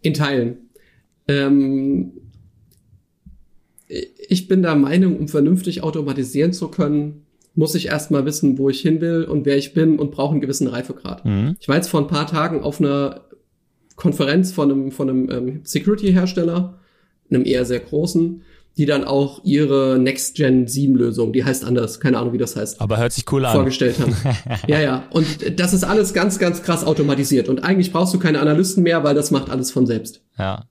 in 0.00 0.14
Teilen. 0.14 0.56
Ähm, 1.28 2.12
ich 3.86 4.48
bin 4.48 4.62
der 4.62 4.74
Meinung, 4.74 5.18
um 5.18 5.28
vernünftig 5.28 5.82
automatisieren 5.82 6.52
zu 6.52 6.68
können, 6.68 7.26
muss 7.54 7.74
ich 7.74 7.86
erstmal 7.86 8.24
wissen, 8.24 8.58
wo 8.58 8.68
ich 8.68 8.80
hin 8.80 9.00
will 9.00 9.24
und 9.24 9.46
wer 9.46 9.56
ich 9.56 9.74
bin 9.74 9.98
und 9.98 10.10
brauche 10.10 10.32
einen 10.32 10.40
gewissen 10.40 10.66
Reifegrad. 10.66 11.24
Mhm. 11.24 11.56
Ich 11.60 11.68
war 11.68 11.76
jetzt 11.76 11.88
vor 11.88 12.00
ein 12.00 12.08
paar 12.08 12.26
Tagen 12.26 12.62
auf 12.62 12.80
einer 12.80 13.22
Konferenz 13.96 14.52
von 14.52 14.70
einem, 14.70 14.90
von 14.90 15.08
einem 15.08 15.30
ähm, 15.30 15.60
Security-Hersteller, 15.62 16.80
einem 17.30 17.44
eher 17.44 17.64
sehr 17.64 17.80
großen, 17.80 18.42
die 18.76 18.86
dann 18.86 19.04
auch 19.04 19.44
ihre 19.44 19.98
Next-Gen-7-Lösung, 19.98 21.32
die 21.32 21.44
heißt 21.44 21.64
anders, 21.64 22.00
keine 22.00 22.18
Ahnung, 22.18 22.32
wie 22.32 22.38
das 22.38 22.56
heißt. 22.56 22.80
Aber 22.80 22.98
hört 22.98 23.12
sich 23.12 23.30
cool 23.32 23.44
an. 23.44 23.52
Vorgestellt 23.52 23.98
haben. 24.00 24.16
ja, 24.66 24.80
ja. 24.80 25.04
Und 25.10 25.58
das 25.60 25.72
ist 25.72 25.84
alles 25.84 26.12
ganz, 26.12 26.38
ganz 26.38 26.62
krass 26.62 26.84
automatisiert. 26.84 27.48
Und 27.48 27.62
eigentlich 27.62 27.92
brauchst 27.92 28.12
du 28.14 28.18
keine 28.18 28.40
Analysten 28.40 28.82
mehr, 28.82 29.04
weil 29.04 29.14
das 29.14 29.30
macht 29.30 29.48
alles 29.50 29.70
von 29.70 29.86
selbst. 29.86 30.22
Ja. 30.38 30.64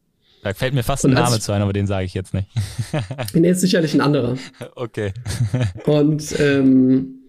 Da 0.44 0.54
fällt 0.54 0.74
mir 0.74 0.84
fast 0.84 1.06
ein 1.06 1.12
Name 1.14 1.40
zu 1.40 1.54
ein, 1.54 1.62
aber 1.62 1.72
den 1.72 1.88
sage 1.88 2.06
ich 2.06 2.14
jetzt 2.14 2.34
nicht. 2.34 2.50
nee, 3.34 3.50
ist 3.50 3.62
sicherlich 3.62 3.94
ein 3.94 4.02
anderer. 4.02 4.36
Okay. 4.76 5.14
Und 5.86 6.38
ähm, 6.38 7.20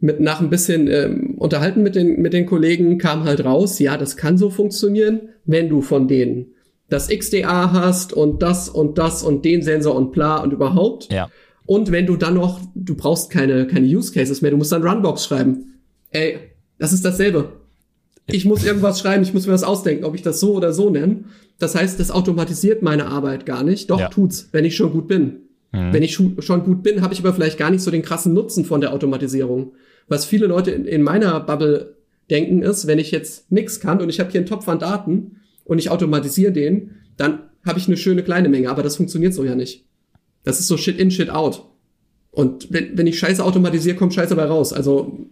mit 0.00 0.18
nach 0.18 0.40
ein 0.40 0.50
bisschen 0.50 0.88
ähm, 0.88 1.36
unterhalten 1.38 1.84
mit 1.84 1.94
den 1.94 2.20
mit 2.20 2.32
den 2.32 2.46
Kollegen 2.46 2.98
kam 2.98 3.24
halt 3.24 3.44
raus, 3.44 3.78
ja, 3.78 3.96
das 3.96 4.16
kann 4.16 4.36
so 4.38 4.50
funktionieren, 4.50 5.28
wenn 5.44 5.68
du 5.68 5.82
von 5.82 6.08
denen 6.08 6.53
das 6.88 7.08
XDA 7.08 7.72
hast 7.72 8.12
und 8.12 8.42
das 8.42 8.68
und 8.68 8.98
das 8.98 9.22
und 9.22 9.44
den 9.44 9.62
Sensor 9.62 9.94
und 9.94 10.12
bla 10.12 10.38
und 10.38 10.52
überhaupt. 10.52 11.12
Ja. 11.12 11.28
Und 11.66 11.90
wenn 11.90 12.06
du 12.06 12.16
dann 12.16 12.34
noch, 12.34 12.60
du 12.74 12.94
brauchst 12.94 13.30
keine, 13.30 13.66
keine 13.66 13.86
Use 13.86 14.12
Cases 14.12 14.42
mehr, 14.42 14.50
du 14.50 14.56
musst 14.56 14.72
dann 14.72 14.86
Runbox 14.86 15.24
schreiben. 15.24 15.80
Ey, 16.10 16.38
das 16.78 16.92
ist 16.92 17.04
dasselbe. 17.04 17.52
Ich 18.26 18.44
muss 18.44 18.64
irgendwas 18.64 19.00
schreiben, 19.00 19.22
ich 19.22 19.34
muss 19.34 19.46
mir 19.46 19.52
was 19.52 19.64
ausdenken, 19.64 20.04
ob 20.04 20.14
ich 20.14 20.22
das 20.22 20.40
so 20.40 20.54
oder 20.54 20.72
so 20.72 20.90
nenne. 20.90 21.24
Das 21.58 21.74
heißt, 21.74 21.98
das 22.00 22.10
automatisiert 22.10 22.82
meine 22.82 23.06
Arbeit 23.06 23.46
gar 23.46 23.64
nicht. 23.64 23.90
Doch 23.90 24.00
ja. 24.00 24.08
tut's, 24.08 24.48
wenn 24.52 24.64
ich 24.64 24.76
schon 24.76 24.92
gut 24.92 25.08
bin. 25.08 25.40
Mhm. 25.72 25.92
Wenn 25.92 26.02
ich 26.02 26.14
schon 26.14 26.64
gut 26.64 26.82
bin, 26.82 27.02
habe 27.02 27.14
ich 27.14 27.20
aber 27.20 27.32
vielleicht 27.32 27.58
gar 27.58 27.70
nicht 27.70 27.82
so 27.82 27.90
den 27.90 28.02
krassen 28.02 28.32
Nutzen 28.32 28.64
von 28.64 28.80
der 28.80 28.92
Automatisierung. 28.92 29.72
Was 30.08 30.24
viele 30.24 30.46
Leute 30.46 30.70
in, 30.70 30.84
in 30.84 31.02
meiner 31.02 31.40
Bubble 31.40 31.96
denken 32.30 32.62
ist, 32.62 32.86
wenn 32.86 32.98
ich 32.98 33.10
jetzt 33.10 33.50
nix 33.50 33.80
kann 33.80 34.00
und 34.00 34.08
ich 34.08 34.20
habe 34.20 34.30
hier 34.30 34.40
einen 34.40 34.48
Topf 34.48 34.68
an 34.68 34.78
Daten, 34.78 35.40
und 35.64 35.78
ich 35.78 35.90
automatisiere 35.90 36.52
den, 36.52 36.96
dann 37.16 37.50
habe 37.64 37.78
ich 37.78 37.86
eine 37.86 37.96
schöne 37.96 38.22
kleine 38.22 38.48
Menge, 38.48 38.70
aber 38.70 38.82
das 38.82 38.96
funktioniert 38.96 39.34
so 39.34 39.44
ja 39.44 39.54
nicht. 39.54 39.84
Das 40.42 40.60
ist 40.60 40.68
so 40.68 40.76
Shit 40.76 40.98
in, 40.98 41.10
Shit 41.10 41.30
out. 41.30 41.66
Und 42.30 42.72
wenn, 42.72 42.98
wenn 42.98 43.06
ich 43.06 43.18
Scheiße 43.18 43.42
automatisiere, 43.42 43.96
kommt 43.96 44.12
Scheiße 44.12 44.34
dabei 44.34 44.48
raus. 44.48 44.72
Also 44.72 45.30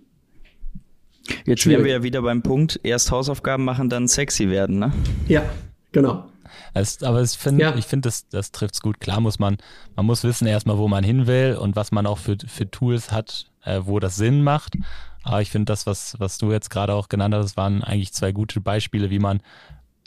Jetzt 1.44 1.66
wären 1.66 1.84
wir 1.84 1.92
ja 1.92 2.02
wieder 2.02 2.22
beim 2.22 2.42
Punkt, 2.42 2.80
erst 2.82 3.10
Hausaufgaben 3.10 3.64
machen, 3.64 3.88
dann 3.88 4.08
sexy 4.08 4.48
werden, 4.50 4.78
ne? 4.78 4.92
Ja, 5.28 5.44
genau. 5.92 6.28
Es, 6.74 7.02
aber 7.02 7.22
ich 7.22 7.30
finde, 7.30 7.62
ja. 7.62 7.74
ich 7.76 7.86
finde, 7.86 8.08
das, 8.08 8.28
das 8.28 8.50
trifft's 8.50 8.80
gut. 8.80 9.00
Klar 9.00 9.20
muss 9.20 9.38
man, 9.38 9.58
man 9.96 10.06
muss 10.06 10.24
wissen 10.24 10.46
erstmal, 10.46 10.78
wo 10.78 10.88
man 10.88 11.04
hin 11.04 11.26
will 11.26 11.56
und 11.60 11.76
was 11.76 11.92
man 11.92 12.06
auch 12.06 12.18
für, 12.18 12.36
für 12.46 12.70
Tools 12.70 13.12
hat, 13.12 13.46
äh, 13.64 13.80
wo 13.84 14.00
das 14.00 14.16
Sinn 14.16 14.42
macht. 14.42 14.76
Aber 15.22 15.40
ich 15.40 15.50
finde 15.50 15.66
das, 15.66 15.86
was, 15.86 16.16
was 16.18 16.38
du 16.38 16.50
jetzt 16.50 16.70
gerade 16.70 16.94
auch 16.94 17.08
genannt 17.08 17.34
hast, 17.34 17.56
waren 17.56 17.82
eigentlich 17.82 18.12
zwei 18.12 18.32
gute 18.32 18.60
Beispiele, 18.60 19.10
wie 19.10 19.20
man 19.20 19.40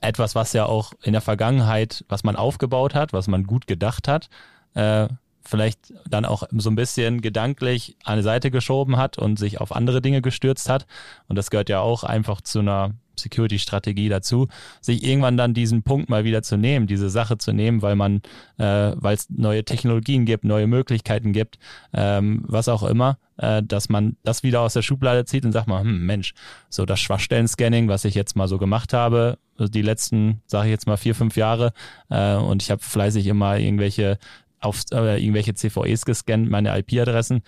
etwas, 0.01 0.35
was 0.35 0.53
ja 0.53 0.65
auch 0.65 0.93
in 1.03 1.13
der 1.13 1.21
Vergangenheit, 1.21 2.05
was 2.09 2.23
man 2.23 2.35
aufgebaut 2.35 2.95
hat, 2.95 3.13
was 3.13 3.27
man 3.27 3.43
gut 3.45 3.67
gedacht 3.67 4.07
hat, 4.07 4.29
äh, 4.73 5.07
vielleicht 5.45 5.93
dann 6.09 6.25
auch 6.25 6.43
so 6.51 6.69
ein 6.69 6.75
bisschen 6.75 7.21
gedanklich 7.21 7.95
an 8.03 8.17
die 8.17 8.23
Seite 8.23 8.51
geschoben 8.51 8.97
hat 8.97 9.17
und 9.17 9.37
sich 9.37 9.61
auf 9.61 9.75
andere 9.75 10.01
Dinge 10.01 10.21
gestürzt 10.21 10.69
hat. 10.69 10.85
Und 11.27 11.37
das 11.37 11.49
gehört 11.49 11.69
ja 11.69 11.79
auch 11.79 12.03
einfach 12.03 12.41
zu 12.41 12.59
einer 12.59 12.95
Security-Strategie 13.19 14.09
dazu, 14.09 14.47
sich 14.81 15.03
irgendwann 15.03 15.37
dann 15.37 15.53
diesen 15.53 15.83
Punkt 15.83 16.09
mal 16.09 16.23
wieder 16.23 16.43
zu 16.43 16.57
nehmen, 16.57 16.87
diese 16.87 17.09
Sache 17.09 17.37
zu 17.37 17.53
nehmen, 17.53 17.81
weil 17.81 17.95
man, 17.95 18.21
äh, 18.57 18.91
weil 18.95 19.15
es 19.15 19.29
neue 19.29 19.63
Technologien 19.63 20.25
gibt, 20.25 20.43
neue 20.43 20.67
Möglichkeiten 20.67 21.33
gibt, 21.33 21.57
ähm, 21.93 22.43
was 22.47 22.67
auch 22.67 22.83
immer, 22.83 23.17
äh, 23.37 23.63
dass 23.63 23.89
man 23.89 24.17
das 24.23 24.43
wieder 24.43 24.61
aus 24.61 24.73
der 24.73 24.81
Schublade 24.81 25.25
zieht 25.25 25.45
und 25.45 25.51
sagt 25.51 25.67
mal, 25.67 25.81
hm, 25.81 26.05
Mensch, 26.05 26.33
so 26.69 26.85
das 26.85 26.99
Schwachstellen-Scanning, 26.99 27.87
was 27.87 28.05
ich 28.05 28.15
jetzt 28.15 28.35
mal 28.35 28.47
so 28.47 28.57
gemacht 28.57 28.93
habe, 28.93 29.37
die 29.57 29.81
letzten, 29.81 30.41
sage 30.47 30.67
ich 30.67 30.71
jetzt 30.71 30.87
mal 30.87 30.97
vier, 30.97 31.15
fünf 31.15 31.37
Jahre, 31.37 31.73
äh, 32.09 32.35
und 32.35 32.61
ich 32.61 32.71
habe 32.71 32.81
fleißig 32.81 33.27
immer 33.27 33.57
irgendwelche 33.57 34.17
auf 34.65 34.83
äh, 34.91 35.21
irgendwelche 35.21 35.53
CVEs 35.53 36.05
gescannt, 36.05 36.49
meine 36.49 36.77
IP-Adressen. 36.77 37.41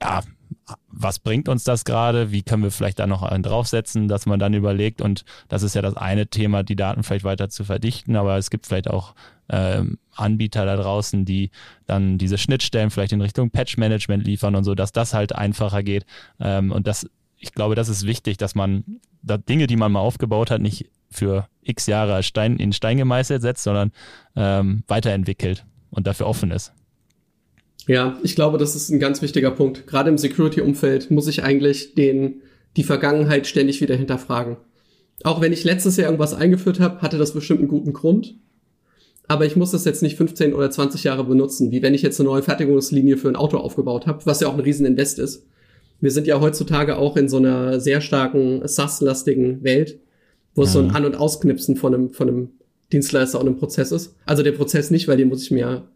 Ja, 0.00 0.22
was 0.88 1.18
bringt 1.18 1.48
uns 1.48 1.64
das 1.64 1.84
gerade? 1.84 2.30
Wie 2.32 2.42
können 2.42 2.62
wir 2.62 2.70
vielleicht 2.70 2.98
da 2.98 3.06
noch 3.06 3.22
einen 3.22 3.42
draufsetzen, 3.42 4.08
dass 4.08 4.26
man 4.26 4.38
dann 4.38 4.54
überlegt, 4.54 5.00
und 5.00 5.24
das 5.48 5.62
ist 5.62 5.74
ja 5.74 5.82
das 5.82 5.96
eine 5.96 6.26
Thema, 6.26 6.62
die 6.62 6.76
Daten 6.76 7.02
vielleicht 7.02 7.24
weiter 7.24 7.48
zu 7.48 7.64
verdichten, 7.64 8.16
aber 8.16 8.36
es 8.36 8.50
gibt 8.50 8.66
vielleicht 8.66 8.90
auch 8.90 9.14
ähm, 9.48 9.98
Anbieter 10.14 10.66
da 10.66 10.76
draußen, 10.76 11.24
die 11.24 11.50
dann 11.86 12.18
diese 12.18 12.38
Schnittstellen 12.38 12.90
vielleicht 12.90 13.12
in 13.12 13.20
Richtung 13.20 13.50
Patch-Management 13.50 14.26
liefern 14.26 14.54
und 14.54 14.64
so, 14.64 14.74
dass 14.74 14.92
das 14.92 15.14
halt 15.14 15.34
einfacher 15.34 15.82
geht. 15.82 16.04
Ähm, 16.40 16.72
und 16.72 16.86
das, 16.86 17.08
ich 17.38 17.52
glaube, 17.52 17.74
das 17.74 17.88
ist 17.88 18.06
wichtig, 18.06 18.36
dass 18.36 18.54
man 18.54 18.84
da 19.22 19.38
Dinge, 19.38 19.66
die 19.66 19.76
man 19.76 19.92
mal 19.92 20.00
aufgebaut 20.00 20.50
hat, 20.50 20.60
nicht 20.60 20.90
für 21.10 21.46
x 21.62 21.86
Jahre 21.86 22.22
Stein, 22.22 22.56
in 22.56 22.72
Stein 22.72 22.96
gemeißelt 22.96 23.42
setzt, 23.42 23.64
sondern 23.64 23.92
ähm, 24.36 24.84
weiterentwickelt. 24.88 25.64
Und 25.92 26.06
dafür 26.06 26.26
offen 26.26 26.50
ist. 26.50 26.72
Ja, 27.86 28.18
ich 28.22 28.34
glaube, 28.34 28.58
das 28.58 28.76
ist 28.76 28.90
ein 28.90 29.00
ganz 29.00 29.22
wichtiger 29.22 29.50
Punkt. 29.50 29.86
Gerade 29.86 30.10
im 30.10 30.18
Security-Umfeld 30.18 31.10
muss 31.10 31.26
ich 31.28 31.42
eigentlich 31.42 31.94
den, 31.94 32.42
die 32.76 32.84
Vergangenheit 32.84 33.46
ständig 33.46 33.80
wieder 33.80 33.96
hinterfragen. 33.96 34.56
Auch 35.24 35.40
wenn 35.40 35.52
ich 35.52 35.64
letztes 35.64 35.96
Jahr 35.96 36.06
irgendwas 36.06 36.34
eingeführt 36.34 36.80
habe, 36.80 37.00
hatte 37.00 37.18
das 37.18 37.32
bestimmt 37.32 37.60
einen 37.60 37.68
guten 37.68 37.92
Grund. 37.92 38.36
Aber 39.28 39.46
ich 39.46 39.56
muss 39.56 39.70
das 39.70 39.84
jetzt 39.84 40.02
nicht 40.02 40.16
15 40.16 40.52
oder 40.52 40.70
20 40.70 41.04
Jahre 41.04 41.24
benutzen, 41.24 41.70
wie 41.70 41.82
wenn 41.82 41.94
ich 41.94 42.02
jetzt 42.02 42.20
eine 42.20 42.28
neue 42.28 42.42
Fertigungslinie 42.42 43.16
für 43.16 43.28
ein 43.28 43.36
Auto 43.36 43.56
aufgebaut 43.58 44.06
habe, 44.06 44.26
was 44.26 44.40
ja 44.40 44.48
auch 44.48 44.54
ein 44.54 44.60
Rieseninvest 44.60 45.18
ist. 45.18 45.46
Wir 46.00 46.10
sind 46.10 46.26
ja 46.26 46.40
heutzutage 46.40 46.98
auch 46.98 47.16
in 47.16 47.28
so 47.28 47.36
einer 47.36 47.78
sehr 47.78 48.00
starken 48.00 48.66
SaaS-lastigen 48.66 49.62
Welt, 49.62 50.00
wo 50.54 50.62
es 50.64 50.72
so 50.72 50.80
ein. 50.80 50.90
An- 50.90 51.04
und 51.04 51.16
Ausknipsen 51.16 51.76
von 51.76 51.94
einem, 51.94 52.12
von 52.12 52.28
einem 52.28 52.48
Dienstleister 52.92 53.40
und 53.40 53.46
einem 53.46 53.56
Prozess 53.56 53.92
ist. 53.92 54.14
Also 54.26 54.42
der 54.42 54.52
Prozess 54.52 54.90
nicht, 54.90 55.08
weil 55.08 55.16
den 55.16 55.28
muss 55.28 55.42
ich 55.42 55.50
mir 55.50 55.88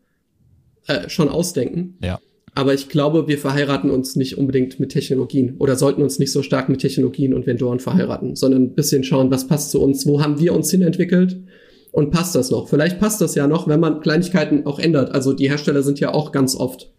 äh, 0.87 1.09
schon 1.09 1.29
ausdenken. 1.29 1.99
Ja. 2.03 2.19
Aber 2.55 2.73
ich 2.73 2.89
glaube, 2.89 3.29
wir 3.29 3.39
verheiraten 3.39 3.91
uns 3.91 4.17
nicht 4.17 4.39
unbedingt 4.39 4.81
mit 4.81 4.91
Technologien 4.91 5.57
oder 5.59 5.77
sollten 5.77 6.03
uns 6.03 6.19
nicht 6.19 6.33
so 6.33 6.43
stark 6.43 6.71
mit 6.71 6.81
Technologien 6.81 7.35
und 7.35 7.47
Vendoren 7.47 7.81
verheiraten, 7.81 8.35
sondern 8.35 8.63
ein 8.63 8.75
bisschen 8.75 9.05
schauen, 9.05 9.31
was 9.31 9.47
passt 9.47 9.73
zu 9.73 9.83
uns, 9.83 10.07
wo 10.07 10.23
haben 10.23 10.41
wir 10.41 10.55
uns 10.55 10.71
hinentwickelt 10.71 11.39
und 11.93 12.11
passt 12.13 12.35
das 12.35 12.51
noch? 12.51 12.69
Vielleicht 12.69 12.99
passt 12.99 13.21
das 13.21 13.35
ja 13.35 13.47
noch, 13.47 13.69
wenn 13.69 13.79
man 13.79 14.01
Kleinigkeiten 14.01 14.65
auch 14.65 14.79
ändert. 14.79 15.15
Also 15.15 15.35
die 15.35 15.51
Hersteller 15.51 15.83
sind 15.83 16.01
ja 16.01 16.15
auch 16.15 16.33
ganz 16.33 16.57
oft 16.57 16.91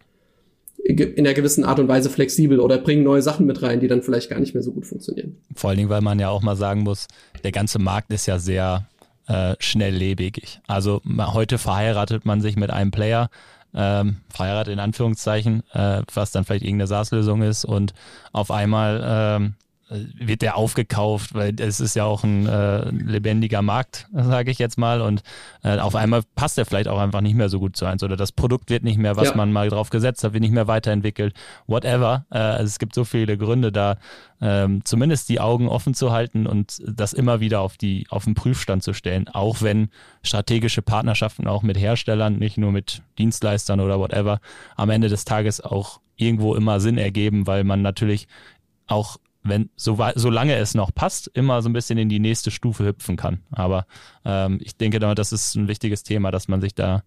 in 0.84 1.26
einer 1.26 1.34
gewissen 1.34 1.64
Art 1.64 1.80
und 1.80 1.88
Weise 1.88 2.08
flexibel 2.08 2.60
oder 2.60 2.78
bringen 2.78 3.02
neue 3.02 3.20
Sachen 3.20 3.44
mit 3.44 3.60
rein, 3.60 3.80
die 3.80 3.88
dann 3.88 4.02
vielleicht 4.02 4.30
gar 4.30 4.38
nicht 4.38 4.54
mehr 4.54 4.62
so 4.62 4.72
gut 4.72 4.86
funktionieren. 4.86 5.38
Vor 5.56 5.70
allen 5.70 5.76
Dingen, 5.76 5.90
weil 5.90 6.02
man 6.02 6.20
ja 6.20 6.30
auch 6.30 6.42
mal 6.42 6.56
sagen 6.56 6.82
muss, 6.82 7.08
der 7.42 7.52
ganze 7.52 7.80
Markt 7.80 8.12
ist 8.12 8.26
ja 8.26 8.38
sehr 8.38 8.86
äh, 9.28 9.54
schnelllebig. 9.60 10.60
Also 10.66 11.00
heute 11.04 11.58
verheiratet 11.58 12.24
man 12.24 12.40
sich 12.40 12.56
mit 12.56 12.70
einem 12.70 12.90
Player, 12.90 13.30
ähm, 13.74 14.18
verheiratet 14.28 14.72
in 14.72 14.80
Anführungszeichen, 14.80 15.62
äh, 15.72 16.02
was 16.12 16.32
dann 16.32 16.44
vielleicht 16.44 16.64
irgendeine 16.64 16.88
SaaS-Lösung 16.88 17.42
ist 17.42 17.64
und 17.64 17.94
auf 18.32 18.50
einmal 18.50 19.02
ähm, 19.04 19.54
wird 19.90 20.42
der 20.42 20.56
aufgekauft, 20.56 21.34
weil 21.34 21.54
es 21.58 21.80
ist 21.80 21.96
ja 21.96 22.04
auch 22.04 22.22
ein 22.22 22.46
äh, 22.46 22.90
lebendiger 22.90 23.62
Markt, 23.62 24.06
sage 24.12 24.50
ich 24.50 24.58
jetzt 24.58 24.76
mal. 24.76 25.00
Und 25.00 25.22
äh, 25.62 25.78
auf 25.78 25.94
einmal 25.94 26.22
passt 26.34 26.58
er 26.58 26.66
vielleicht 26.66 26.88
auch 26.88 26.98
einfach 26.98 27.22
nicht 27.22 27.34
mehr 27.34 27.48
so 27.48 27.58
gut 27.58 27.76
zu 27.76 27.86
eins 27.86 28.02
oder 28.02 28.16
das 28.16 28.32
Produkt 28.32 28.68
wird 28.68 28.84
nicht 28.84 28.98
mehr, 28.98 29.16
was 29.16 29.30
ja. 29.30 29.36
man 29.36 29.50
mal 29.50 29.70
drauf 29.70 29.88
gesetzt 29.90 30.24
hat, 30.24 30.34
wird 30.34 30.42
nicht 30.42 30.52
mehr 30.52 30.68
weiterentwickelt. 30.68 31.34
Whatever. 31.66 32.26
Äh, 32.30 32.38
also 32.38 32.66
es 32.66 32.78
gibt 32.78 32.94
so 32.94 33.04
viele 33.04 33.38
Gründe 33.38 33.72
da, 33.72 33.96
ähm, 34.40 34.84
zumindest 34.84 35.28
die 35.30 35.40
Augen 35.40 35.68
offen 35.68 35.94
zu 35.94 36.12
halten 36.12 36.46
und 36.46 36.78
das 36.86 37.12
immer 37.12 37.40
wieder 37.40 37.60
auf 37.60 37.76
die 37.76 38.06
auf 38.10 38.24
den 38.24 38.34
Prüfstand 38.34 38.82
zu 38.82 38.92
stellen, 38.92 39.28
auch 39.28 39.62
wenn 39.62 39.88
strategische 40.22 40.82
Partnerschaften 40.82 41.48
auch 41.48 41.62
mit 41.62 41.78
Herstellern, 41.78 42.38
nicht 42.38 42.58
nur 42.58 42.72
mit 42.72 43.02
Dienstleistern 43.18 43.80
oder 43.80 43.98
whatever, 43.98 44.40
am 44.76 44.90
Ende 44.90 45.08
des 45.08 45.24
Tages 45.24 45.60
auch 45.60 46.00
irgendwo 46.16 46.54
immer 46.54 46.78
Sinn 46.80 46.98
ergeben, 46.98 47.46
weil 47.46 47.64
man 47.64 47.80
natürlich 47.80 48.28
auch 48.86 49.16
wenn 49.48 49.70
so, 49.76 49.98
solange 50.14 50.56
es 50.56 50.74
noch 50.74 50.94
passt, 50.94 51.28
immer 51.34 51.62
so 51.62 51.68
ein 51.68 51.72
bisschen 51.72 51.98
in 51.98 52.08
die 52.08 52.20
nächste 52.20 52.50
Stufe 52.50 52.84
hüpfen 52.84 53.16
kann. 53.16 53.40
Aber 53.50 53.86
ähm, 54.24 54.58
ich 54.62 54.76
denke, 54.76 54.98
das 54.98 55.32
ist 55.32 55.54
ein 55.54 55.68
wichtiges 55.68 56.02
Thema, 56.02 56.30
dass 56.30 56.48
man 56.48 56.60
sich 56.60 56.74
da 56.74 57.02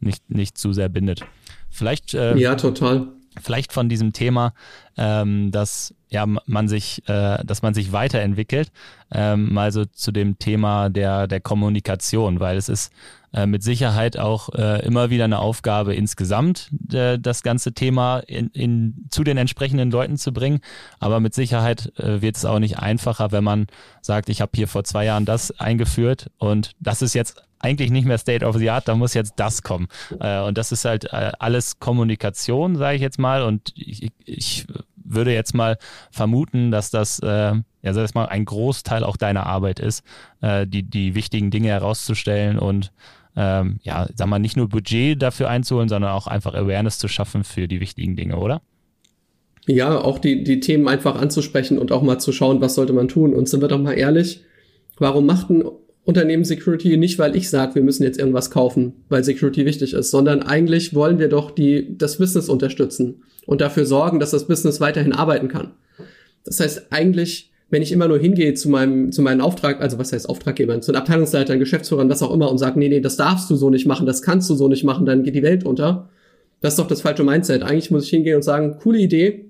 nicht, 0.00 0.30
nicht 0.30 0.58
zu 0.58 0.72
sehr 0.72 0.88
bindet. 0.88 1.24
Vielleicht 1.70 2.14
äh, 2.14 2.36
ja 2.36 2.54
total. 2.54 3.08
Vielleicht 3.38 3.74
von 3.74 3.90
diesem 3.90 4.14
Thema, 4.14 4.54
ähm, 4.96 5.50
dass 5.50 5.94
ja 6.08 6.24
man 6.26 6.68
sich, 6.68 7.06
äh, 7.06 7.44
dass 7.44 7.60
man 7.60 7.74
sich 7.74 7.92
weiterentwickelt, 7.92 8.72
ähm, 9.12 9.52
mal 9.52 9.72
so 9.72 9.84
zu 9.84 10.10
dem 10.10 10.38
Thema 10.38 10.88
der 10.88 11.26
der 11.26 11.40
Kommunikation, 11.40 12.40
weil 12.40 12.56
es 12.56 12.70
ist 12.70 12.92
äh, 13.36 13.46
mit 13.46 13.62
Sicherheit 13.62 14.18
auch 14.18 14.48
äh, 14.54 14.84
immer 14.84 15.10
wieder 15.10 15.24
eine 15.24 15.38
Aufgabe 15.38 15.94
insgesamt, 15.94 16.70
äh, 16.90 17.18
das 17.18 17.42
ganze 17.42 17.74
Thema 17.74 18.20
in, 18.20 18.48
in, 18.48 19.06
zu 19.10 19.24
den 19.24 19.36
entsprechenden 19.36 19.90
Leuten 19.90 20.16
zu 20.16 20.32
bringen. 20.32 20.60
Aber 21.00 21.20
mit 21.20 21.34
Sicherheit 21.34 21.92
äh, 21.98 22.22
wird 22.22 22.36
es 22.36 22.46
auch 22.46 22.58
nicht 22.58 22.78
einfacher, 22.78 23.32
wenn 23.32 23.44
man 23.44 23.66
sagt, 24.00 24.30
ich 24.30 24.40
habe 24.40 24.52
hier 24.54 24.68
vor 24.68 24.84
zwei 24.84 25.04
Jahren 25.04 25.26
das 25.26 25.50
eingeführt 25.60 26.30
und 26.38 26.72
das 26.80 27.02
ist 27.02 27.14
jetzt 27.14 27.42
eigentlich 27.58 27.90
nicht 27.90 28.06
mehr 28.06 28.18
State 28.18 28.44
of 28.44 28.56
the 28.56 28.70
Art, 28.70 28.88
da 28.88 28.94
muss 28.94 29.12
jetzt 29.12 29.34
das 29.36 29.62
kommen. 29.62 29.88
Äh, 30.18 30.40
und 30.40 30.56
das 30.56 30.72
ist 30.72 30.86
halt 30.86 31.04
äh, 31.12 31.32
alles 31.38 31.78
Kommunikation, 31.78 32.76
sage 32.76 32.96
ich 32.96 33.02
jetzt 33.02 33.18
mal. 33.18 33.42
Und 33.42 33.72
ich, 33.74 34.10
ich 34.24 34.66
würde 34.96 35.34
jetzt 35.34 35.54
mal 35.54 35.76
vermuten, 36.10 36.70
dass 36.70 36.90
das 36.90 37.18
äh, 37.18 37.54
ja, 37.86 37.94
sag 37.94 38.04
ich 38.04 38.14
mal, 38.14 38.26
ein 38.26 38.44
Großteil 38.44 39.04
auch 39.04 39.16
deiner 39.16 39.46
Arbeit 39.46 39.78
ist, 39.78 40.02
äh, 40.40 40.66
die, 40.66 40.82
die 40.82 41.14
wichtigen 41.14 41.52
Dinge 41.52 41.68
herauszustellen 41.68 42.58
und 42.58 42.90
ähm, 43.36 43.78
ja, 43.82 44.08
sag 44.14 44.28
mal, 44.28 44.38
nicht 44.38 44.56
nur 44.56 44.68
Budget 44.68 45.20
dafür 45.20 45.48
einzuholen, 45.48 45.88
sondern 45.88 46.10
auch 46.10 46.26
einfach 46.26 46.54
Awareness 46.54 46.98
zu 46.98 47.08
schaffen 47.08 47.44
für 47.44 47.68
die 47.68 47.80
wichtigen 47.80 48.16
Dinge, 48.16 48.36
oder? 48.36 48.62
Ja, 49.66 50.00
auch 50.00 50.18
die, 50.18 50.44
die 50.44 50.60
Themen 50.60 50.88
einfach 50.88 51.20
anzusprechen 51.20 51.78
und 51.78 51.92
auch 51.92 52.02
mal 52.02 52.18
zu 52.18 52.32
schauen, 52.32 52.60
was 52.60 52.74
sollte 52.74 52.92
man 52.92 53.08
tun. 53.08 53.34
Und 53.34 53.48
sind 53.48 53.60
wir 53.60 53.68
doch 53.68 53.80
mal 53.80 53.92
ehrlich, 53.92 54.42
warum 54.98 55.26
macht 55.26 55.50
ein 55.50 55.64
Unternehmen 56.04 56.44
Security 56.44 56.96
nicht, 56.96 57.18
weil 57.18 57.34
ich 57.34 57.50
sage, 57.50 57.74
wir 57.74 57.82
müssen 57.82 58.04
jetzt 58.04 58.18
irgendwas 58.18 58.50
kaufen, 58.50 59.04
weil 59.08 59.24
Security 59.24 59.66
wichtig 59.66 59.92
ist, 59.92 60.12
sondern 60.12 60.42
eigentlich 60.42 60.94
wollen 60.94 61.18
wir 61.18 61.28
doch 61.28 61.50
die, 61.50 61.98
das 61.98 62.18
Business 62.18 62.48
unterstützen 62.48 63.24
und 63.44 63.60
dafür 63.60 63.86
sorgen, 63.86 64.20
dass 64.20 64.30
das 64.30 64.46
Business 64.46 64.80
weiterhin 64.80 65.12
arbeiten 65.12 65.48
kann. 65.48 65.72
Das 66.44 66.60
heißt, 66.60 66.92
eigentlich 66.92 67.50
wenn 67.68 67.82
ich 67.82 67.90
immer 67.90 68.06
nur 68.06 68.18
hingehe 68.18 68.54
zu 68.54 68.68
meinem, 68.68 69.10
zu 69.10 69.22
meinem 69.22 69.40
Auftrag, 69.40 69.80
also 69.80 69.98
was 69.98 70.12
heißt 70.12 70.28
Auftraggebern, 70.28 70.82
zu 70.82 70.92
den 70.92 71.00
Abteilungsleitern, 71.00 71.58
Geschäftsführern, 71.58 72.08
was 72.08 72.22
auch 72.22 72.32
immer 72.32 72.50
und 72.50 72.58
sage, 72.58 72.78
nee, 72.78 72.88
nee, 72.88 73.00
das 73.00 73.16
darfst 73.16 73.50
du 73.50 73.56
so 73.56 73.70
nicht 73.70 73.86
machen, 73.86 74.06
das 74.06 74.22
kannst 74.22 74.48
du 74.50 74.54
so 74.54 74.68
nicht 74.68 74.84
machen, 74.84 75.04
dann 75.04 75.24
geht 75.24 75.34
die 75.34 75.42
Welt 75.42 75.64
unter. 75.64 76.08
Das 76.60 76.74
ist 76.74 76.78
doch 76.78 76.86
das 76.86 77.02
falsche 77.02 77.24
Mindset. 77.24 77.62
Eigentlich 77.62 77.90
muss 77.90 78.04
ich 78.04 78.10
hingehen 78.10 78.36
und 78.36 78.42
sagen, 78.42 78.78
coole 78.80 78.98
Idee, 78.98 79.46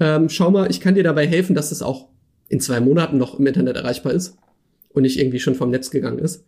ähm, 0.00 0.28
schau 0.28 0.50
mal, 0.50 0.70
ich 0.70 0.80
kann 0.80 0.94
dir 0.94 1.02
dabei 1.04 1.26
helfen, 1.26 1.54
dass 1.54 1.72
es 1.72 1.82
auch 1.82 2.08
in 2.48 2.60
zwei 2.60 2.80
Monaten 2.80 3.18
noch 3.18 3.38
im 3.38 3.46
Internet 3.46 3.76
erreichbar 3.76 4.12
ist 4.12 4.36
und 4.90 5.02
nicht 5.02 5.18
irgendwie 5.18 5.40
schon 5.40 5.54
vom 5.54 5.70
Netz 5.70 5.90
gegangen 5.90 6.18
ist. 6.18 6.44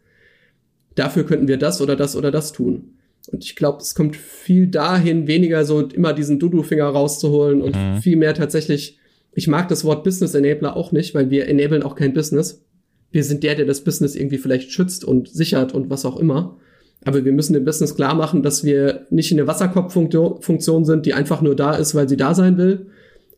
Dafür 0.96 1.24
könnten 1.24 1.48
wir 1.48 1.56
das 1.56 1.80
oder 1.80 1.96
das 1.96 2.16
oder 2.16 2.30
das 2.30 2.52
tun. 2.52 2.94
Und 3.30 3.44
ich 3.44 3.54
glaube, 3.54 3.78
es 3.80 3.94
kommt 3.94 4.16
viel 4.16 4.66
dahin, 4.66 5.26
weniger 5.26 5.64
so 5.64 5.82
immer 5.82 6.12
diesen 6.12 6.38
Dudu-Finger 6.38 6.86
rauszuholen 6.86 7.62
und 7.62 7.76
mhm. 7.76 7.98
viel 7.98 8.16
mehr 8.16 8.34
tatsächlich 8.34 8.98
ich 9.32 9.48
mag 9.48 9.68
das 9.68 9.84
Wort 9.84 10.04
Business 10.04 10.34
Enabler 10.34 10.76
auch 10.76 10.92
nicht, 10.92 11.14
weil 11.14 11.30
wir 11.30 11.48
enablen 11.48 11.82
auch 11.82 11.94
kein 11.94 12.12
Business. 12.12 12.64
Wir 13.10 13.24
sind 13.24 13.42
der, 13.42 13.54
der 13.54 13.66
das 13.66 13.82
Business 13.82 14.14
irgendwie 14.14 14.38
vielleicht 14.38 14.72
schützt 14.72 15.04
und 15.04 15.28
sichert 15.28 15.74
und 15.74 15.90
was 15.90 16.04
auch 16.04 16.16
immer. 16.16 16.56
Aber 17.04 17.24
wir 17.24 17.32
müssen 17.32 17.54
dem 17.54 17.64
Business 17.64 17.94
klar 17.94 18.14
machen, 18.14 18.42
dass 18.42 18.64
wir 18.64 19.06
nicht 19.10 19.32
eine 19.32 19.46
Wasserkopffunktion 19.46 20.84
sind, 20.84 21.06
die 21.06 21.14
einfach 21.14 21.40
nur 21.40 21.56
da 21.56 21.74
ist, 21.74 21.94
weil 21.94 22.08
sie 22.08 22.16
da 22.16 22.34
sein 22.34 22.58
will, 22.58 22.86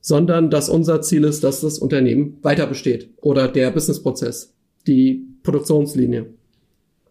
sondern 0.00 0.50
dass 0.50 0.68
unser 0.68 1.00
Ziel 1.00 1.24
ist, 1.24 1.44
dass 1.44 1.61
das 1.61 1.78
Unternehmen 1.78 2.38
weiter 2.42 2.66
besteht 2.66 3.11
oder 3.18 3.48
der 3.48 3.70
Businessprozess, 3.70 4.55
die 4.87 5.28
Produktionslinie 5.42 6.26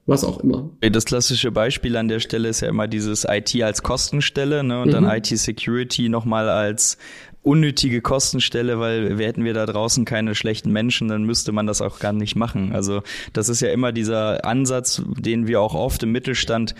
was 0.05 0.23
auch 0.23 0.39
immer. 0.43 0.69
Das 0.81 1.05
klassische 1.05 1.51
Beispiel 1.51 1.95
an 1.95 2.07
der 2.07 2.19
Stelle 2.19 2.49
ist 2.49 2.61
ja 2.61 2.67
immer 2.67 2.87
dieses 2.87 3.25
IT 3.29 3.61
als 3.61 3.83
Kostenstelle 3.83 4.63
ne, 4.63 4.81
und 4.81 4.89
mhm. 4.89 4.91
dann 4.91 5.05
IT-Security 5.05 6.09
nochmal 6.09 6.49
als 6.49 6.97
unnötige 7.43 8.01
Kostenstelle, 8.01 8.79
weil 8.79 9.17
hätten 9.17 9.43
wir 9.43 9.53
da 9.53 9.65
draußen 9.65 10.05
keine 10.05 10.35
schlechten 10.35 10.71
Menschen, 10.71 11.07
dann 11.07 11.23
müsste 11.23 11.51
man 11.51 11.65
das 11.65 11.81
auch 11.81 11.99
gar 11.99 12.13
nicht 12.13 12.35
machen. 12.35 12.71
Also 12.73 13.01
das 13.33 13.49
ist 13.49 13.61
ja 13.61 13.69
immer 13.69 13.91
dieser 13.91 14.45
Ansatz, 14.45 15.01
den 15.17 15.47
wir 15.47 15.59
auch 15.59 15.73
oft 15.73 16.03
im 16.03 16.11
Mittelstand 16.11 16.75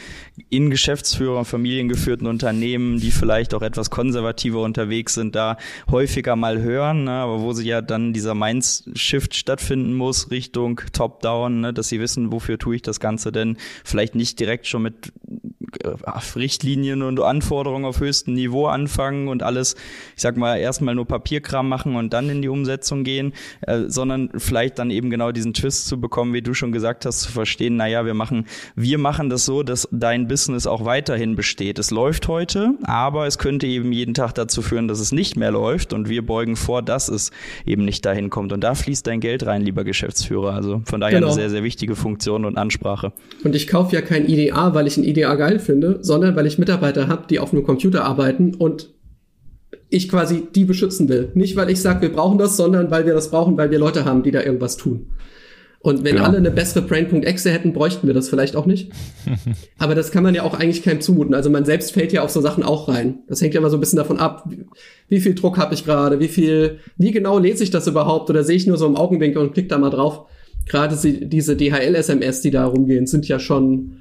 in 0.50 0.69
Geschäftsführer, 0.69 1.45
familiengeführten 1.45 2.28
Unternehmen, 2.28 3.00
die 3.00 3.12
vielleicht 3.12 3.56
auch 3.56 3.63
etwas 3.63 3.89
konservativer 3.89 4.62
unterwegs 4.62 5.15
sind, 5.15 5.34
da 5.36 5.58
häufiger 5.89 6.36
mal 6.36 6.62
hören, 6.62 7.06
ne, 7.06 7.12
aber 7.12 7.41
wo 7.41 7.54
sie 7.54 7.67
ja 7.67 7.82
dann 7.82 8.13
dieser 8.13 8.36
Mindshift 8.36 9.36
stattfinden 9.36 9.95
muss 9.95 10.30
Richtung 10.30 10.80
Top-Down, 10.93 11.62
ne, 11.62 11.74
dass 11.74 11.89
sie 11.89 12.00
wissen, 12.00 12.32
wofür 12.32 12.60
tue 12.60 12.76
ich 12.76 12.82
das 12.84 13.00
Ganze 13.00 13.32
denn, 13.32 13.58
vielleicht 13.84 14.13
nicht 14.13 14.39
direkt 14.39 14.67
schon 14.67 14.84
mit 14.84 15.12
Richtlinien 16.36 17.01
und 17.01 17.19
Anforderungen 17.19 17.86
auf 17.86 17.99
höchstem 17.99 18.34
Niveau 18.34 18.67
anfangen 18.67 19.27
und 19.27 19.43
alles, 19.43 19.75
ich 20.15 20.21
sag 20.21 20.38
mal, 20.38 20.57
erstmal 20.57 20.95
nur 20.95 21.05
Papierkram 21.05 21.67
machen 21.67 21.95
und 21.95 22.13
dann 22.13 22.29
in 22.29 22.41
die 22.41 22.49
Umsetzung 22.49 23.03
gehen, 23.03 23.34
äh, 23.62 23.84
sondern 23.88 24.29
vielleicht 24.38 24.79
dann 24.79 24.91
eben 24.91 25.10
genau 25.10 25.31
diesen 25.31 25.53
Twist 25.53 25.88
zu 25.88 25.99
bekommen, 25.99 26.34
wie 26.34 26.41
du 26.41 26.53
schon 26.53 26.71
gesagt 26.71 27.05
hast, 27.05 27.21
zu 27.21 27.31
verstehen, 27.31 27.75
naja, 27.75 28.05
wir 28.05 28.13
machen, 28.13 28.45
wir 28.75 28.97
machen 28.97 29.29
das 29.29 29.45
so, 29.45 29.63
dass 29.63 29.88
dein 29.91 30.27
Business 30.27 30.67
auch 30.67 30.86
weiterhin 30.86 31.36
besteht. 31.36 31.79
Es 31.79 31.91
läuft 31.91 32.27
heute, 32.27 32.75
aber 32.84 33.27
es 33.27 33.38
könnte 33.38 33.67
eben 33.67 33.91
jeden 33.91 34.13
Tag 34.13 34.34
dazu 34.34 34.62
führen, 34.62 34.88
dass 34.88 34.99
es 34.99 35.12
nicht 35.12 35.36
mehr 35.36 35.51
läuft 35.51 35.93
und 35.93 36.10
wir 36.10 36.25
beugen 36.25 36.55
vor, 36.55 36.81
dass 36.81 37.07
es 37.07 37.31
eben 37.65 37.86
nicht 37.86 38.05
dahin 38.05 38.29
kommt. 38.29 38.51
Und 38.53 38.62
da 38.62 38.75
fließt 38.75 39.05
dein 39.07 39.19
Geld 39.19 39.45
rein, 39.45 39.62
lieber 39.62 39.84
Geschäftsführer. 39.84 40.53
Also 40.53 40.81
von 40.86 40.99
daher 40.99 41.19
genau. 41.19 41.27
eine 41.27 41.36
sehr, 41.36 41.49
sehr 41.49 41.63
wichtige 41.63 41.95
Funktion 41.95 42.45
und 42.45 42.57
Ansprache. 42.57 43.13
Und 43.43 43.55
ich 43.55 43.67
kaufe 43.67 43.95
ja 43.95 44.01
kein 44.01 44.27
IDA, 44.27 44.73
weil 44.73 44.88
ich 44.88 44.97
ein 44.97 45.03
IDA 45.03 45.36
geil 45.36 45.60
finde, 45.62 45.99
sondern 46.01 46.35
weil 46.35 46.47
ich 46.47 46.57
Mitarbeiter 46.57 47.07
habe, 47.07 47.27
die 47.29 47.39
auf 47.39 47.53
einem 47.53 47.63
Computer 47.63 48.03
arbeiten 48.03 48.55
und 48.55 48.89
ich 49.89 50.09
quasi 50.09 50.47
die 50.53 50.65
beschützen 50.65 51.09
will. 51.09 51.31
Nicht, 51.33 51.55
weil 51.55 51.69
ich 51.69 51.81
sage, 51.81 52.01
wir 52.01 52.13
brauchen 52.13 52.37
das, 52.37 52.57
sondern 52.57 52.91
weil 52.91 53.05
wir 53.05 53.13
das 53.13 53.29
brauchen, 53.29 53.57
weil 53.57 53.71
wir 53.71 53.79
Leute 53.79 54.05
haben, 54.05 54.23
die 54.23 54.31
da 54.31 54.41
irgendwas 54.41 54.77
tun. 54.77 55.07
Und 55.83 56.03
wenn 56.03 56.15
genau. 56.15 56.27
alle 56.27 56.37
eine 56.37 56.51
bessere 56.51 56.83
Brain.exe 56.83 57.49
hätten, 57.49 57.73
bräuchten 57.73 58.05
wir 58.05 58.13
das 58.13 58.29
vielleicht 58.29 58.55
auch 58.55 58.67
nicht. 58.67 58.91
Aber 59.79 59.95
das 59.95 60.12
kann 60.12 60.21
man 60.21 60.35
ja 60.35 60.43
auch 60.43 60.53
eigentlich 60.53 60.83
keinem 60.83 61.01
zumuten. 61.01 61.33
Also 61.33 61.49
man 61.49 61.65
selbst 61.65 61.91
fällt 61.93 62.13
ja 62.13 62.21
auf 62.21 62.29
so 62.29 62.39
Sachen 62.39 62.63
auch 62.63 62.87
rein. 62.87 63.19
Das 63.27 63.41
hängt 63.41 63.55
ja 63.55 63.59
immer 63.59 63.71
so 63.71 63.77
ein 63.77 63.79
bisschen 63.79 63.97
davon 63.97 64.19
ab, 64.19 64.47
wie, 65.09 65.19
viel 65.19 65.33
Druck 65.33 65.57
habe 65.57 65.73
ich 65.73 65.83
gerade, 65.83 66.19
wie 66.19 66.27
viel, 66.27 66.79
wie 66.97 67.12
genau 67.12 67.39
lese 67.39 67.63
ich 67.63 67.71
das 67.71 67.87
überhaupt 67.87 68.29
oder 68.29 68.43
sehe 68.43 68.57
ich 68.57 68.67
nur 68.67 68.77
so 68.77 68.85
im 68.85 68.95
Augenwinkel 68.95 69.41
und 69.41 69.53
klick 69.53 69.69
da 69.69 69.79
mal 69.79 69.89
drauf. 69.89 70.27
Gerade 70.67 70.95
diese 70.95 71.57
DHL-SMS, 71.57 72.41
die 72.41 72.51
da 72.51 72.65
rumgehen, 72.65 73.07
sind 73.07 73.27
ja 73.27 73.39
schon 73.39 73.97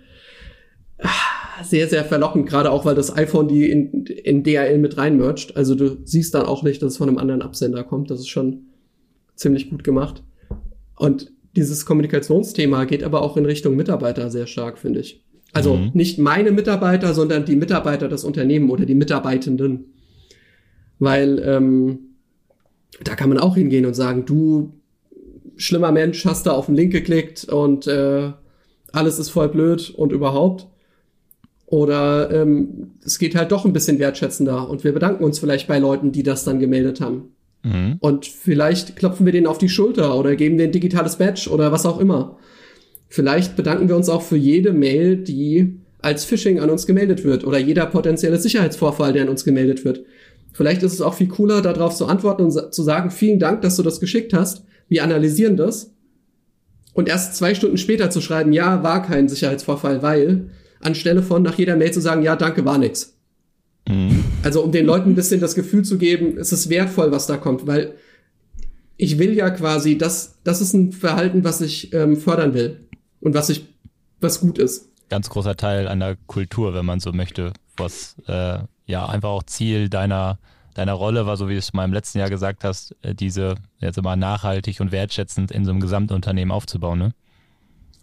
sehr, 1.64 1.88
sehr 1.88 2.04
verlockend, 2.04 2.48
gerade 2.48 2.70
auch, 2.70 2.84
weil 2.84 2.94
das 2.94 3.14
iPhone 3.16 3.48
die 3.48 3.70
in, 3.70 4.04
in 4.06 4.42
DHL 4.42 4.78
mit 4.78 4.96
reinmercht. 4.96 5.56
Also 5.56 5.74
du 5.74 5.98
siehst 6.04 6.34
dann 6.34 6.46
auch 6.46 6.62
nicht, 6.62 6.82
dass 6.82 6.92
es 6.92 6.98
von 6.98 7.08
einem 7.08 7.18
anderen 7.18 7.42
Absender 7.42 7.84
kommt. 7.84 8.11
Das 8.11 8.20
ist 8.20 8.28
schon 8.28 8.66
ziemlich 9.34 9.70
gut 9.70 9.84
gemacht. 9.84 10.22
Und 10.96 11.32
dieses 11.56 11.86
Kommunikationsthema 11.86 12.84
geht 12.84 13.02
aber 13.02 13.22
auch 13.22 13.36
in 13.36 13.44
Richtung 13.44 13.76
Mitarbeiter 13.76 14.30
sehr 14.30 14.46
stark, 14.46 14.78
finde 14.78 15.00
ich. 15.00 15.24
Also 15.52 15.76
mhm. 15.76 15.90
nicht 15.94 16.18
meine 16.18 16.52
Mitarbeiter, 16.52 17.14
sondern 17.14 17.44
die 17.44 17.56
Mitarbeiter 17.56 18.08
des 18.08 18.24
Unternehmens 18.24 18.70
oder 18.70 18.84
die 18.84 18.94
Mitarbeitenden. 18.94 19.92
Weil 20.98 21.42
ähm, 21.44 21.98
da 23.02 23.16
kann 23.16 23.30
man 23.30 23.38
auch 23.38 23.56
hingehen 23.56 23.86
und 23.86 23.94
sagen, 23.94 24.26
du 24.26 24.74
schlimmer 25.56 25.92
Mensch, 25.92 26.24
hast 26.24 26.46
da 26.46 26.52
auf 26.52 26.66
den 26.66 26.74
Link 26.74 26.92
geklickt 26.92 27.44
und 27.44 27.86
äh, 27.86 28.32
alles 28.92 29.18
ist 29.18 29.30
voll 29.30 29.48
blöd 29.48 29.90
und 29.90 30.12
überhaupt. 30.12 30.66
Oder 31.71 32.31
ähm, 32.33 32.95
es 33.05 33.21
geht 33.21 33.37
halt 33.37 33.53
doch 33.53 33.64
ein 33.64 33.73
bisschen 33.73 34.01
wertschätzender 34.01 34.68
und 34.68 34.83
wir 34.83 34.93
bedanken 34.93 35.23
uns 35.23 35.39
vielleicht 35.39 35.68
bei 35.68 35.79
Leuten, 35.79 36.11
die 36.11 36.25
das 36.25 36.43
dann 36.43 36.59
gemeldet 36.59 37.01
haben. 37.01 37.37
Mhm. 37.62 37.97
Und 38.01 38.27
vielleicht 38.27 38.97
klopfen 38.97 39.25
wir 39.25 39.33
denen 39.33 39.47
auf 39.47 39.59
die 39.59 39.68
Schulter 39.68 40.18
oder 40.18 40.35
geben 40.35 40.59
denen 40.59 40.73
digitales 40.73 41.16
Badge 41.16 41.49
oder 41.49 41.71
was 41.71 41.87
auch 41.87 42.01
immer. 42.01 42.39
Vielleicht 43.09 43.55
bedanken 43.55 43.89
wir 43.89 43.95
uns 43.95 44.09
auch 44.09 44.23
für 44.23 44.37
jede 44.37 44.73
Mail, 44.73 45.16
die 45.16 45.77
als 46.01 46.25
Phishing 46.25 46.59
an 46.59 46.71
uns 46.71 46.87
gemeldet 46.87 47.23
wird 47.23 47.45
oder 47.47 47.59
jeder 47.59 47.87
potenzielle 47.87 48.39
Sicherheitsvorfall, 48.39 49.12
der 49.12 49.23
an 49.23 49.29
uns 49.29 49.45
gemeldet 49.45 49.85
wird. 49.85 50.05
Vielleicht 50.53 50.83
ist 50.83 50.95
es 50.95 51.01
auch 51.01 51.14
viel 51.14 51.29
cooler, 51.29 51.62
darauf 51.62 51.95
zu 51.95 52.07
antworten 52.07 52.43
und 52.43 52.75
zu 52.75 52.83
sagen, 52.83 53.12
vielen 53.12 53.39
Dank, 53.39 53.62
dass 53.62 53.77
du 53.77 53.85
das 53.85 54.01
geschickt 54.01 54.33
hast. 54.33 54.64
Wir 54.89 55.05
analysieren 55.05 55.57
das. 55.57 55.95
Und 56.95 57.09
erst 57.09 57.37
zwei 57.37 57.55
Stunden 57.55 57.79
später 57.79 58.11
zu 58.11 58.21
schreiben, 58.21 58.53
ja, 58.53 58.83
war 58.83 59.03
kein 59.03 59.29
Sicherheitsvorfall, 59.29 60.03
weil, 60.03 60.51
anstelle 60.81 61.22
von 61.22 61.43
nach 61.43 61.59
jeder 61.59 61.76
Mail 61.76 61.93
zu 61.93 62.01
sagen, 62.01 62.22
ja, 62.22 62.37
danke, 62.37 62.64
war 62.64 62.78
nix. 62.78 63.16
Mhm. 63.89 64.24
Also 64.43 64.62
um 64.62 64.72
den 64.72 64.87
Leuten 64.87 65.11
ein 65.11 65.14
bisschen 65.14 65.41
das 65.41 65.55
Gefühl 65.55 65.85
zu 65.85 65.99
geben, 65.99 66.37
es 66.39 66.53
ist 66.53 66.68
wertvoll, 66.68 67.12
was 67.12 67.26
da 67.26 67.37
kommt, 67.37 67.66
weil 67.66 67.95
ich 68.97 69.18
will 69.18 69.35
ja 69.35 69.51
quasi, 69.51 69.97
das, 69.97 70.39
das 70.45 70.61
ist 70.61 70.74
ein 70.74 70.93
Verhalten, 70.93 71.45
was 71.45 71.61
ich 71.61 71.93
ähm, 71.93 72.16
fördern 72.16 72.55
will 72.55 72.89
und 73.20 73.35
was 73.35 73.49
ich, 73.49 73.66
was 74.20 74.41
gut 74.41 74.59
ist. 74.59 74.89
Ganz 75.09 75.31
großer 75.31 75.57
Teil 75.57 75.89
einer 75.89 76.16
Kultur, 76.26 76.74
wenn 76.74 76.85
man 76.85 77.01
so 77.01 77.12
möchte, 77.12 77.53
was 77.76 78.16
äh, 78.26 78.59
ja 78.87 79.07
einfach 79.07 79.31
auch 79.31 79.43
Ziel 79.45 79.89
deiner 79.89 80.39
deiner 80.74 80.93
Rolle 80.93 81.26
war, 81.26 81.37
so 81.37 81.49
wie 81.49 81.55
du 81.55 81.59
es 81.59 81.72
mal 81.72 81.85
im 81.85 81.93
letzten 81.93 82.18
Jahr 82.18 82.31
gesagt 82.31 82.64
hast, 82.64 82.95
äh, 83.03 83.14
diese 83.14 83.57
jetzt 83.78 83.99
immer 83.99 84.16
nachhaltig 84.16 84.81
und 84.81 84.93
wertschätzend 84.93 85.51
in 85.51 85.64
so 85.64 85.70
einem 85.70 85.81
Gesamtunternehmen 85.81 86.53
aufzubauen, 86.53 86.99
ne? 86.99 87.14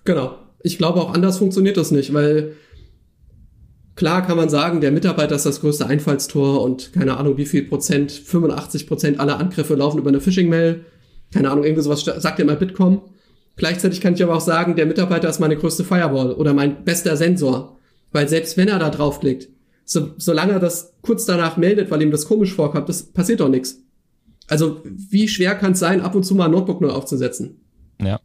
Genau. 0.03 0.37
Ich 0.63 0.77
glaube 0.77 1.01
auch 1.01 1.13
anders 1.13 1.37
funktioniert 1.37 1.77
das 1.77 1.91
nicht, 1.91 2.13
weil 2.13 2.55
Klar 3.97 4.25
kann 4.27 4.37
man 4.37 4.47
sagen, 4.47 4.79
der 4.79 4.91
Mitarbeiter 4.91 5.35
ist 5.35 5.47
das 5.47 5.59
größte 5.59 5.87
Einfallstor 5.87 6.61
und 6.61 6.93
keine 6.93 7.17
Ahnung, 7.17 7.37
wie 7.37 7.47
viel 7.47 7.63
Prozent, 7.63 8.11
85 8.11 8.85
Prozent 8.85 9.19
aller 9.19 9.39
Angriffe 9.39 9.73
laufen 9.73 9.97
über 9.97 10.09
eine 10.09 10.21
Phishing-Mail. 10.21 10.85
Keine 11.33 11.49
Ahnung, 11.49 11.63
irgendwie 11.63 11.81
sowas 11.81 12.05
sagt 12.05 12.37
ja 12.37 12.45
mal 12.45 12.57
Bitkom. 12.57 13.01
Gleichzeitig 13.55 13.99
kann 13.99 14.13
ich 14.13 14.21
aber 14.21 14.35
auch 14.35 14.41
sagen, 14.41 14.75
der 14.75 14.85
Mitarbeiter 14.85 15.27
ist 15.27 15.39
meine 15.39 15.57
größte 15.57 15.83
Firewall 15.83 16.31
oder 16.33 16.53
mein 16.53 16.83
bester 16.85 17.17
Sensor. 17.17 17.79
Weil 18.11 18.29
selbst 18.29 18.55
wenn 18.55 18.67
er 18.67 18.77
da 18.77 18.91
draufklickt, 18.91 19.49
so, 19.83 20.11
solange 20.17 20.53
er 20.53 20.59
das 20.59 20.93
kurz 21.01 21.25
danach 21.25 21.57
meldet, 21.57 21.89
weil 21.89 22.03
ihm 22.03 22.11
das 22.11 22.27
komisch 22.27 22.53
vorkommt, 22.53 22.89
das 22.89 23.01
passiert 23.01 23.39
doch 23.39 23.49
nichts. 23.49 23.79
Also 24.47 24.83
wie 24.85 25.27
schwer 25.27 25.55
kann 25.55 25.71
es 25.71 25.79
sein, 25.79 26.01
ab 26.01 26.13
und 26.13 26.23
zu 26.23 26.35
mal 26.35 26.45
ein 26.45 26.51
Notebook 26.51 26.81
neu 26.81 26.89
aufzusetzen? 26.89 27.61
Ja. 27.99 28.19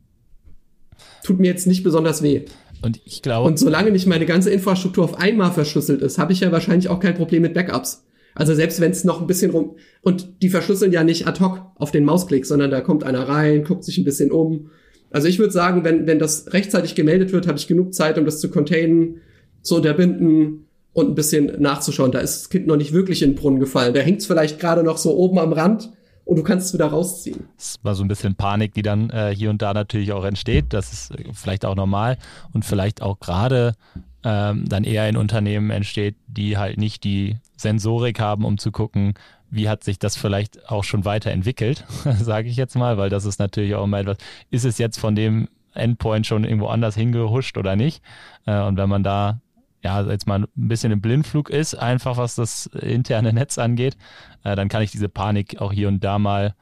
Tut 1.25 1.41
mir 1.41 1.47
jetzt 1.47 1.67
nicht 1.67 1.83
besonders 1.83 2.23
weh. 2.23 2.45
Und 2.83 3.01
ich 3.05 3.23
glaube. 3.23 3.47
Und 3.47 3.59
solange 3.59 3.91
nicht 3.91 4.07
meine 4.07 4.27
ganze 4.27 4.51
Infrastruktur 4.51 5.05
auf 5.05 5.19
einmal 5.19 5.53
verschlüsselt 5.53 6.03
ist, 6.03 6.19
habe 6.19 6.33
ich 6.33 6.41
ja 6.41 6.53
wahrscheinlich 6.53 6.89
auch 6.89 7.01
kein 7.01 7.15
Problem 7.15 7.43
mit 7.43 7.55
Backups. 7.55 8.05
Also 8.35 8.55
selbst 8.55 8.81
wenn 8.81 8.91
es 8.91 9.05
noch 9.05 9.21
ein 9.21 9.27
bisschen 9.27 9.51
rum 9.51 9.77
und 10.01 10.43
die 10.43 10.49
verschlüsseln 10.49 10.93
ja 10.93 11.05
nicht 11.05 11.27
ad 11.27 11.41
hoc 11.41 11.61
auf 11.77 11.91
den 11.91 12.05
Mausklick, 12.05 12.47
sondern 12.47 12.71
da 12.71 12.81
kommt 12.81 13.05
einer 13.05 13.29
rein, 13.29 13.65
guckt 13.65 13.85
sich 13.85 13.99
ein 13.99 14.05
bisschen 14.05 14.31
um. 14.31 14.71
Also 15.11 15.29
ich 15.29 15.39
würde 15.39 15.53
sagen, 15.53 15.85
wenn 15.85 16.07
wenn 16.07 16.19
das 16.19 16.53
rechtzeitig 16.53 16.95
gemeldet 16.95 17.33
wird, 17.33 17.47
habe 17.47 17.59
ich 17.59 17.67
genug 17.67 17.93
Zeit, 17.93 18.19
um 18.19 18.25
das 18.25 18.41
zu 18.41 18.51
containen, 18.51 19.21
zu 19.61 19.77
unterbinden 19.77 20.67
und 20.95 21.11
ein 21.11 21.15
bisschen 21.15 21.61
nachzuschauen. 21.61 22.11
Da 22.11 22.21
ist 22.21 22.41
das 22.41 22.51
Kind 22.51 22.67
noch 22.67 22.77
nicht 22.77 22.93
wirklich 22.93 23.23
in 23.23 23.31
den 23.31 23.37
Brunnen 23.37 23.61
gefallen. 23.61 23.93
Da 23.93 24.01
hängt 24.01 24.21
es 24.21 24.27
vielleicht 24.27 24.59
gerade 24.59 24.83
noch 24.83 24.97
so 24.97 25.15
oben 25.15 25.39
am 25.39 25.53
Rand 25.53 25.93
und 26.25 26.37
du 26.37 26.43
kannst 26.43 26.69
es 26.69 26.75
wieder 26.75 26.87
rausziehen. 26.87 27.49
Das 27.57 27.79
war 27.83 27.95
so 27.95 28.05
ein 28.05 28.09
bisschen 28.09 28.35
Panik, 28.35 28.75
die 28.75 28.83
dann 28.83 29.11
äh, 29.11 29.35
hier 29.35 29.51
und 29.51 29.61
da 29.61 29.75
natürlich 29.75 30.13
auch 30.13 30.25
entsteht. 30.25 30.67
Das 30.73 30.93
ist 30.93 31.13
vielleicht 31.33 31.65
auch 31.65 31.75
normal 31.75 32.19
und 32.53 32.65
vielleicht 32.65 33.03
auch 33.03 33.19
gerade 33.21 33.75
ähm, 34.25 34.69
dann 34.69 34.85
eher 34.85 35.09
in 35.09 35.17
Unternehmen 35.17 35.71
entsteht, 35.71 36.17
die 36.27 36.57
halt 36.57 36.79
nicht 36.79 37.05
die 37.05 37.39
Sensorik 37.57 38.21
haben, 38.21 38.45
um 38.45 38.59
zu 38.59 38.71
gucken, 38.71 39.15
wie 39.51 39.69
hat 39.69 39.85
sich 39.85 39.99
das 39.99 40.17
vielleicht 40.17 40.71
auch 40.71 40.85
schon 40.85 41.05
weiterentwickelt, 41.05 41.85
sage 42.21 42.49
ich 42.49 42.57
jetzt 42.57 42.77
mal, 42.77 42.97
weil 42.97 43.11
das 43.11 43.25
ist 43.25 43.39
natürlich 43.39 43.75
auch 43.75 43.85
immer 43.85 44.01
etwas, 44.01 44.17
ist 44.51 44.65
es 44.65 44.79
jetzt 44.79 44.99
von 44.99 45.15
dem 45.15 45.49
Endpoint 45.75 46.27
schon 46.27 46.45
irgendwo 46.45 46.69
anders 46.69 46.95
hingehuscht 46.95 47.59
oder 47.59 47.77
nicht? 47.77 48.03
Äh, 48.47 48.63
und 48.63 48.77
wenn 48.77 48.89
man 48.89 49.03
da 49.03 49.41
ja, 49.83 50.03
jetzt 50.03 50.27
mal 50.27 50.41
ein 50.41 50.49
bisschen 50.55 50.93
im 50.93 51.01
Blindflug 51.01 51.51
ist, 51.51 51.75
einfach 51.75 52.17
was 52.17 52.35
das 52.35 52.67
interne 52.67 53.33
Netz 53.33 53.59
angeht, 53.59 53.97
äh, 54.45 54.55
dann 54.55 54.69
kann 54.69 54.83
ich 54.83 54.93
diese 54.93 55.09
Panik 55.09 55.61
auch 55.61 55.73
hier 55.73 55.89
und 55.89 56.03
da 56.05 56.19
mal 56.19 56.55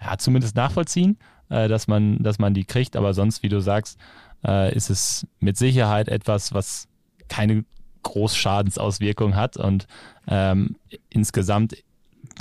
ja, 0.00 0.18
zumindest 0.18 0.56
nachvollziehen, 0.56 1.18
äh, 1.48 1.68
dass, 1.68 1.88
man, 1.88 2.22
dass 2.22 2.38
man 2.38 2.54
die 2.54 2.64
kriegt. 2.64 2.96
Aber 2.96 3.14
sonst, 3.14 3.42
wie 3.42 3.48
du 3.48 3.60
sagst, 3.60 3.98
äh, 4.46 4.74
ist 4.74 4.90
es 4.90 5.26
mit 5.40 5.56
Sicherheit 5.56 6.08
etwas, 6.08 6.52
was 6.52 6.88
keine 7.28 7.64
Großschadensauswirkung 8.02 9.36
hat 9.36 9.56
und 9.56 9.86
ähm, 10.26 10.76
insgesamt 11.10 11.76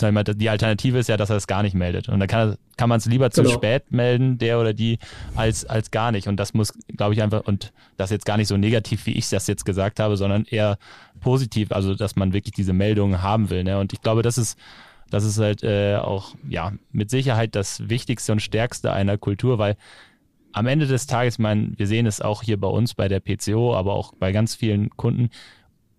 die 0.01 0.49
Alternative 0.49 0.97
ist 0.97 1.09
ja, 1.09 1.17
dass 1.17 1.29
er 1.29 1.35
es 1.35 1.47
gar 1.47 1.63
nicht 1.63 1.73
meldet. 1.73 2.09
Und 2.09 2.19
dann 2.19 2.27
kann, 2.27 2.57
kann 2.77 2.89
man 2.89 2.97
es 2.97 3.05
lieber 3.05 3.31
zu 3.31 3.43
genau. 3.43 3.55
spät 3.55 3.91
melden, 3.91 4.37
der 4.37 4.59
oder 4.59 4.73
die, 4.73 4.99
als, 5.35 5.65
als 5.65 5.91
gar 5.91 6.11
nicht. 6.11 6.27
Und 6.27 6.37
das 6.37 6.53
muss, 6.53 6.73
glaube 6.95 7.13
ich, 7.13 7.21
einfach, 7.21 7.45
und 7.45 7.71
das 7.97 8.09
jetzt 8.09 8.25
gar 8.25 8.37
nicht 8.37 8.47
so 8.47 8.57
negativ, 8.57 9.05
wie 9.05 9.13
ich 9.13 9.29
das 9.29 9.47
jetzt 9.47 9.65
gesagt 9.65 9.99
habe, 9.99 10.17
sondern 10.17 10.45
eher 10.45 10.77
positiv, 11.19 11.71
also 11.71 11.95
dass 11.95 12.15
man 12.15 12.33
wirklich 12.33 12.53
diese 12.53 12.73
Meldungen 12.73 13.21
haben 13.21 13.49
will. 13.49 13.63
Ne? 13.63 13.79
Und 13.79 13.93
ich 13.93 14.01
glaube, 14.01 14.21
das 14.21 14.37
ist, 14.37 14.57
das 15.09 15.23
ist 15.23 15.39
halt 15.39 15.63
äh, 15.63 15.97
auch, 15.97 16.35
ja, 16.47 16.73
mit 16.91 17.09
Sicherheit 17.09 17.55
das 17.55 17.89
Wichtigste 17.89 18.31
und 18.31 18.41
Stärkste 18.41 18.93
einer 18.93 19.17
Kultur, 19.17 19.57
weil 19.57 19.75
am 20.51 20.67
Ende 20.67 20.87
des 20.87 21.07
Tages, 21.07 21.35
ich 21.35 21.39
meine, 21.39 21.73
wir 21.77 21.87
sehen 21.87 22.05
es 22.05 22.21
auch 22.21 22.43
hier 22.43 22.59
bei 22.59 22.67
uns 22.67 22.93
bei 22.93 23.07
der 23.07 23.19
PCO, 23.19 23.75
aber 23.75 23.93
auch 23.93 24.13
bei 24.13 24.31
ganz 24.31 24.55
vielen 24.55 24.89
Kunden, 24.91 25.29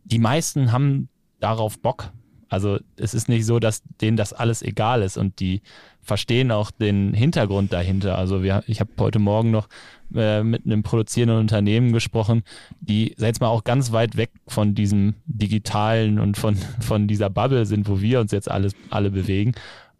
die 0.04 0.18
meisten 0.18 0.72
haben 0.72 1.08
darauf 1.40 1.78
Bock, 1.78 2.12
also 2.50 2.78
es 2.96 3.14
ist 3.14 3.28
nicht 3.28 3.46
so, 3.46 3.60
dass 3.60 3.82
denen 4.00 4.16
das 4.16 4.32
alles 4.32 4.60
egal 4.60 5.02
ist 5.02 5.16
und 5.16 5.38
die 5.38 5.62
verstehen 6.02 6.50
auch 6.50 6.72
den 6.72 7.14
Hintergrund 7.14 7.72
dahinter. 7.72 8.18
Also 8.18 8.42
wir, 8.42 8.64
ich 8.66 8.80
habe 8.80 8.90
heute 8.98 9.20
Morgen 9.20 9.52
noch 9.52 9.68
äh, 10.14 10.42
mit 10.42 10.66
einem 10.66 10.82
produzierenden 10.82 11.38
Unternehmen 11.38 11.92
gesprochen, 11.92 12.42
die 12.80 13.14
jetzt 13.16 13.40
mal 13.40 13.48
auch 13.48 13.62
ganz 13.62 13.92
weit 13.92 14.16
weg 14.16 14.30
von 14.48 14.74
diesem 14.74 15.14
digitalen 15.26 16.18
und 16.18 16.36
von, 16.36 16.56
von 16.80 17.06
dieser 17.06 17.30
Bubble 17.30 17.66
sind, 17.66 17.88
wo 17.88 18.00
wir 18.00 18.20
uns 18.20 18.32
jetzt 18.32 18.50
alles, 18.50 18.74
alle 18.90 19.10
bewegen. 19.10 19.52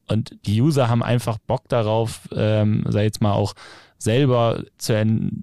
Und 0.09 0.37
die 0.45 0.61
User 0.61 0.89
haben 0.89 1.05
einfach 1.05 1.39
Bock 1.39 1.69
darauf, 1.69 2.29
ähm, 2.35 2.85
sei 2.89 3.05
jetzt 3.05 3.23
mal 3.23 3.33
auch 3.33 3.55
selber, 4.01 4.65
zu, 4.79 4.95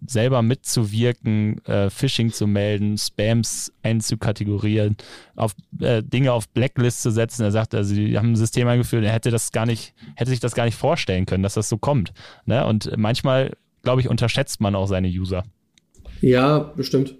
selber 0.08 0.42
mitzuwirken, 0.42 1.64
äh, 1.66 1.90
Phishing 1.92 2.32
zu 2.32 2.48
melden, 2.48 2.98
Spams 2.98 3.72
einzukategorieren, 3.84 4.98
auf 5.36 5.54
äh, 5.80 6.02
Dinge 6.02 6.34
auf 6.34 6.50
Blacklist 6.50 7.04
zu 7.04 7.12
setzen. 7.12 7.44
Er 7.44 7.52
sagt, 7.52 7.76
also 7.76 7.94
sie 7.94 8.18
haben 8.18 8.32
ein 8.32 8.36
System 8.36 8.68
eingeführt, 8.68 9.06
er 9.06 9.12
hätte 9.12 9.30
das 9.30 9.52
gar 9.52 9.68
nicht, 9.68 9.94
hätte 10.16 10.32
sich 10.32 10.40
das 10.40 10.56
gar 10.56 10.66
nicht 10.66 10.76
vorstellen 10.76 11.28
können, 11.28 11.44
dass 11.44 11.54
das 11.54 11.70
so 11.70 11.78
kommt. 11.78 12.14
Ne? 12.46 12.66
Und 12.66 12.92
manchmal, 12.98 13.56
glaube 13.84 14.02
ich, 14.02 14.10
unterschätzt 14.10 14.60
man 14.60 14.74
auch 14.76 14.88
seine 14.88 15.08
User. 15.08 15.44
Ja, 16.22 16.58
bestimmt. 16.60 17.16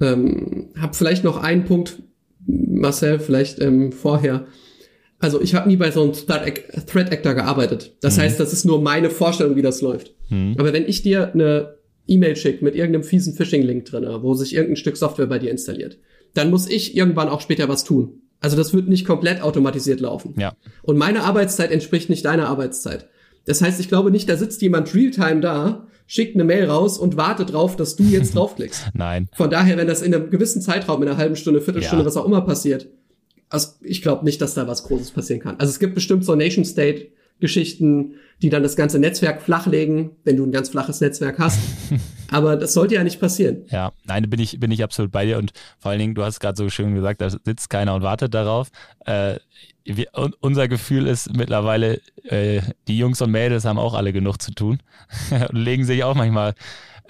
Ähm, 0.00 0.68
hab 0.78 0.94
vielleicht 0.94 1.24
noch 1.24 1.42
einen 1.42 1.64
Punkt, 1.64 2.02
Marcel, 2.46 3.18
vielleicht 3.18 3.60
ähm, 3.60 3.92
vorher 3.92 4.46
also 5.22 5.40
ich 5.40 5.54
habe 5.54 5.68
nie 5.68 5.76
bei 5.76 5.92
so 5.92 6.02
einem 6.02 6.12
Threat 6.12 7.12
Actor 7.12 7.34
gearbeitet. 7.34 7.96
Das 8.00 8.16
mhm. 8.16 8.22
heißt, 8.22 8.40
das 8.40 8.52
ist 8.52 8.64
nur 8.64 8.82
meine 8.82 9.08
Vorstellung, 9.08 9.54
wie 9.54 9.62
das 9.62 9.80
läuft. 9.80 10.12
Mhm. 10.28 10.56
Aber 10.58 10.72
wenn 10.72 10.84
ich 10.84 11.02
dir 11.02 11.32
eine 11.32 11.76
E-Mail 12.08 12.34
schicke 12.34 12.64
mit 12.64 12.74
irgendeinem 12.74 13.04
fiesen 13.04 13.32
Phishing-Link 13.32 13.84
drin, 13.84 14.04
wo 14.22 14.34
sich 14.34 14.52
irgendein 14.52 14.76
Stück 14.76 14.96
Software 14.96 15.28
bei 15.28 15.38
dir 15.38 15.52
installiert, 15.52 15.98
dann 16.34 16.50
muss 16.50 16.68
ich 16.68 16.96
irgendwann 16.96 17.28
auch 17.28 17.40
später 17.40 17.68
was 17.68 17.84
tun. 17.84 18.22
Also 18.40 18.56
das 18.56 18.74
wird 18.74 18.88
nicht 18.88 19.06
komplett 19.06 19.42
automatisiert 19.42 20.00
laufen. 20.00 20.34
Ja. 20.36 20.54
Und 20.82 20.98
meine 20.98 21.22
Arbeitszeit 21.22 21.70
entspricht 21.70 22.10
nicht 22.10 22.24
deiner 22.24 22.48
Arbeitszeit. 22.48 23.06
Das 23.44 23.62
heißt, 23.62 23.78
ich 23.78 23.88
glaube 23.88 24.10
nicht, 24.10 24.28
da 24.28 24.36
sitzt 24.36 24.60
jemand 24.60 24.92
Realtime 24.92 25.40
da, 25.40 25.86
schickt 26.08 26.34
eine 26.34 26.42
Mail 26.42 26.64
raus 26.64 26.98
und 26.98 27.16
wartet 27.16 27.52
drauf, 27.52 27.76
dass 27.76 27.94
du 27.94 28.02
jetzt 28.02 28.34
draufklickst. 28.34 28.86
Nein. 28.94 29.28
Von 29.34 29.50
daher, 29.50 29.76
wenn 29.76 29.86
das 29.86 30.02
in 30.02 30.12
einem 30.12 30.30
gewissen 30.30 30.62
Zeitraum, 30.62 31.00
in 31.02 31.08
einer 31.08 31.16
halben 31.16 31.36
Stunde, 31.36 31.60
Viertelstunde, 31.60 32.02
ja. 32.02 32.06
was 32.06 32.16
auch 32.16 32.26
immer 32.26 32.40
passiert, 32.40 32.88
also 33.52 33.68
ich 33.82 34.02
glaube 34.02 34.24
nicht, 34.24 34.40
dass 34.40 34.54
da 34.54 34.66
was 34.66 34.84
Großes 34.84 35.10
passieren 35.10 35.40
kann. 35.40 35.56
Also 35.58 35.70
es 35.70 35.78
gibt 35.78 35.94
bestimmt 35.94 36.24
so 36.24 36.34
Nation 36.34 36.64
State 36.64 37.08
Geschichten, 37.42 38.14
die 38.40 38.50
dann 38.50 38.62
das 38.62 38.76
ganze 38.76 38.98
Netzwerk 38.98 39.42
flachlegen, 39.42 40.12
wenn 40.24 40.36
du 40.36 40.46
ein 40.46 40.52
ganz 40.52 40.70
flaches 40.70 41.00
Netzwerk 41.00 41.38
hast. 41.38 41.58
Aber 42.30 42.56
das 42.56 42.72
sollte 42.72 42.94
ja 42.94 43.04
nicht 43.04 43.20
passieren. 43.20 43.64
Ja, 43.68 43.92
nein, 44.04 44.30
bin 44.30 44.40
ich, 44.40 44.58
bin 44.60 44.70
ich 44.70 44.82
absolut 44.82 45.10
bei 45.10 45.26
dir. 45.26 45.38
Und 45.38 45.52
vor 45.78 45.90
allen 45.90 45.98
Dingen, 45.98 46.14
du 46.14 46.22
hast 46.22 46.40
gerade 46.40 46.56
so 46.56 46.70
schön 46.70 46.94
gesagt, 46.94 47.20
da 47.20 47.28
sitzt 47.28 47.68
keiner 47.68 47.94
und 47.94 48.02
wartet 48.02 48.32
darauf. 48.32 48.68
Äh, 49.04 49.36
wir, 49.84 50.06
unser 50.40 50.68
Gefühl 50.68 51.06
ist 51.08 51.36
mittlerweile, 51.36 52.00
äh, 52.22 52.62
die 52.86 52.96
Jungs 52.96 53.20
und 53.20 53.32
Mädels 53.32 53.64
haben 53.64 53.78
auch 53.78 53.94
alle 53.94 54.12
genug 54.12 54.40
zu 54.40 54.52
tun 54.52 54.78
und 55.30 55.58
legen 55.58 55.84
sich 55.84 56.04
auch 56.04 56.14
manchmal 56.14 56.54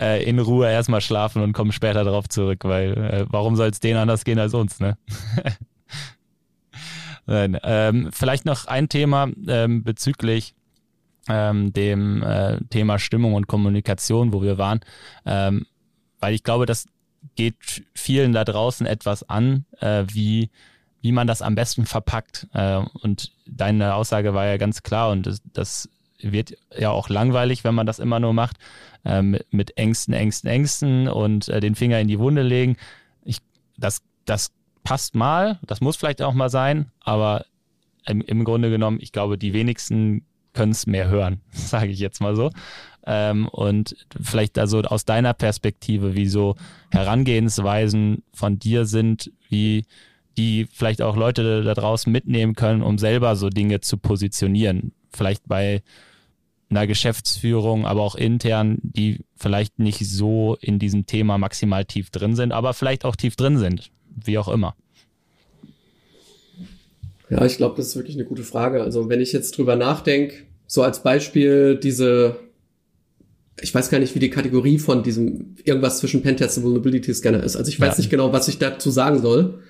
äh, 0.01 0.24
in 0.24 0.38
Ruhe 0.38 0.70
erstmal 0.70 1.03
schlafen 1.03 1.43
und 1.43 1.53
kommen 1.53 1.72
später 1.72 2.05
darauf 2.05 2.28
zurück, 2.28 2.64
weil 2.64 2.93
äh, 2.93 3.26
warum 3.28 3.55
soll 3.57 3.68
es 3.68 3.80
denen 3.80 3.99
anders 3.99 4.24
gehen 4.24 4.38
als 4.38 4.55
uns, 4.55 4.80
ne? 4.80 4.97
ähm, 7.29 8.11
vielleicht 8.12 8.45
noch 8.45 8.66
ein 8.66 8.89
Thema 8.89 9.29
ähm, 9.47 9.85
bezüglich 9.85 10.55
ähm, 11.29 11.73
dem 11.73 12.23
äh, 12.23 12.59
Thema 12.70 12.99
Stimmung 12.99 13.35
und 13.35 13.47
Kommunikation, 13.47 14.33
wo 14.33 14.43
wir 14.43 14.59
waren, 14.59 14.81
ähm, 15.25 15.66
weil 16.18 16.35
ich 16.35 16.43
glaube, 16.43 16.66
das 16.66 16.87
geht 17.37 17.85
vielen 17.95 18.33
da 18.33 18.45
draußen 18.45 18.87
etwas 18.87 19.29
an, 19.29 19.64
äh, 19.81 20.05
wie 20.09 20.51
wie 21.03 21.12
man 21.12 21.27
das 21.27 21.43
am 21.43 21.55
besten 21.55 21.85
verpackt. 21.85 22.47
Äh, 22.55 22.77
und 23.03 23.33
deine 23.47 23.95
Aussage 23.95 24.35
war 24.35 24.47
ja 24.47 24.57
ganz 24.57 24.83
klar 24.83 25.11
und 25.11 25.27
das, 25.27 25.43
das 25.53 25.89
wird 26.20 26.57
ja 26.77 26.91
auch 26.91 27.09
langweilig, 27.09 27.64
wenn 27.64 27.75
man 27.75 27.87
das 27.87 27.99
immer 27.99 28.20
nur 28.20 28.33
macht, 28.33 28.57
äh, 29.05 29.20
mit, 29.20 29.53
mit 29.53 29.77
Ängsten, 29.77 30.14
Ängsten, 30.14 30.49
Ängsten 30.49 31.09
und 31.09 31.49
äh, 31.49 31.61
den 31.61 31.75
Finger 31.75 31.99
in 32.01 32.09
die 32.09 32.20
Wunde 32.20 32.43
legen. 32.43 32.77
Ich, 33.25 33.39
das, 33.77 34.03
das 34.25 34.53
passt 34.83 35.14
mal, 35.14 35.59
das 35.66 35.80
muss 35.80 35.97
vielleicht 35.97 36.22
auch 36.22 36.35
mal 36.35 36.51
sein, 36.51 36.91
aber 37.01 37.45
im, 38.07 38.20
im 38.20 38.45
Grunde 38.45 38.70
genommen, 38.70 38.99
ich 39.01 39.12
glaube, 39.12 39.39
die 39.39 39.53
wenigsten 39.53 40.26
können 40.53 40.72
es 40.72 40.87
mehr 40.87 41.09
hören, 41.09 41.41
sage 41.53 41.91
ich 41.91 41.99
jetzt 41.99 42.20
mal 42.20 42.37
so. 42.37 42.51
Ähm, 43.05 43.49
und 43.49 43.97
vielleicht 44.20 44.59
also 44.59 44.80
aus 44.83 45.05
deiner 45.05 45.35
Perspektive, 45.35 46.14
wie 46.14 46.28
so 46.28 46.57
Herangehensweisen 46.91 48.22
von 48.33 48.59
dir 48.59 48.85
sind, 48.85 49.33
wie 49.49 49.85
die 50.37 50.66
vielleicht 50.72 51.03
auch 51.03 51.16
Leute 51.16 51.62
da 51.62 51.74
draußen 51.74 52.11
mitnehmen 52.11 52.55
können, 52.55 52.83
um 52.83 52.99
selber 52.99 53.37
so 53.37 53.51
Dinge 53.51 53.80
zu 53.80 53.99
positionieren. 53.99 54.93
Vielleicht 55.12 55.47
bei 55.47 55.83
einer 56.70 56.87
Geschäftsführung, 56.87 57.87
aber 57.87 58.01
auch 58.01 58.14
intern, 58.14 58.78
die 58.83 59.24
vielleicht 59.37 59.78
nicht 59.78 60.07
so 60.09 60.57
in 60.61 60.78
diesem 60.78 61.05
Thema 61.05 61.37
maximal 61.37 61.85
tief 61.85 62.09
drin 62.11 62.35
sind, 62.35 62.53
aber 62.53 62.72
vielleicht 62.72 63.05
auch 63.05 63.16
tief 63.16 63.37
drin 63.37 63.59
sind 63.59 63.91
wie 64.25 64.39
auch 64.39 64.49
immer? 64.49 64.75
Ja, 67.31 67.45
ich 67.47 67.57
glaube, 67.57 67.77
das 67.77 67.89
ist 67.89 67.97
wirklich 67.97 68.17
eine 68.17 68.27
gute 68.27 68.43
Frage. 68.43 68.83
Also 68.83 69.09
wenn 69.09 69.21
ich 69.21 69.33
jetzt 69.33 69.57
drüber 69.57 69.75
nachdenke, 69.75 70.35
so 70.67 70.83
als 70.83 71.03
Beispiel 71.03 71.77
diese, 71.77 72.37
ich 73.61 73.75
weiß 73.75 73.89
gar 73.89 73.99
nicht, 73.99 74.15
wie 74.15 74.19
die 74.19 74.31
Kategorie 74.31 74.79
von 74.79 75.03
diesem 75.03 75.57
irgendwas 75.65 75.99
zwischen 75.99 76.23
Pentest 76.23 76.59
und 76.59 76.65
Vulnerability 76.65 77.15
Scanner 77.15 77.43
ist. 77.43 77.57
Also 77.57 77.71
ich 77.71 77.81
weiß 77.81 77.97
ja. 77.97 77.99
nicht 77.99 78.11
genau, 78.11 78.33
was 78.33 78.49
ich 78.49 78.59
dazu 78.59 78.91
sagen 78.91 79.21
soll. 79.23 79.61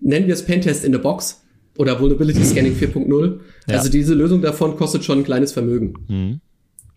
Nennen 0.00 0.26
wir 0.26 0.34
es 0.34 0.44
Pentest 0.44 0.84
in 0.84 0.92
the 0.92 0.98
Box 0.98 1.42
oder 1.76 2.00
Vulnerability 2.00 2.44
Scanning 2.44 2.74
4.0. 2.80 3.40
Ja. 3.68 3.76
Also 3.76 3.90
diese 3.90 4.14
Lösung 4.14 4.42
davon 4.42 4.76
kostet 4.76 5.04
schon 5.04 5.18
ein 5.18 5.24
kleines 5.24 5.52
Vermögen. 5.52 5.94
Mhm. 6.08 6.40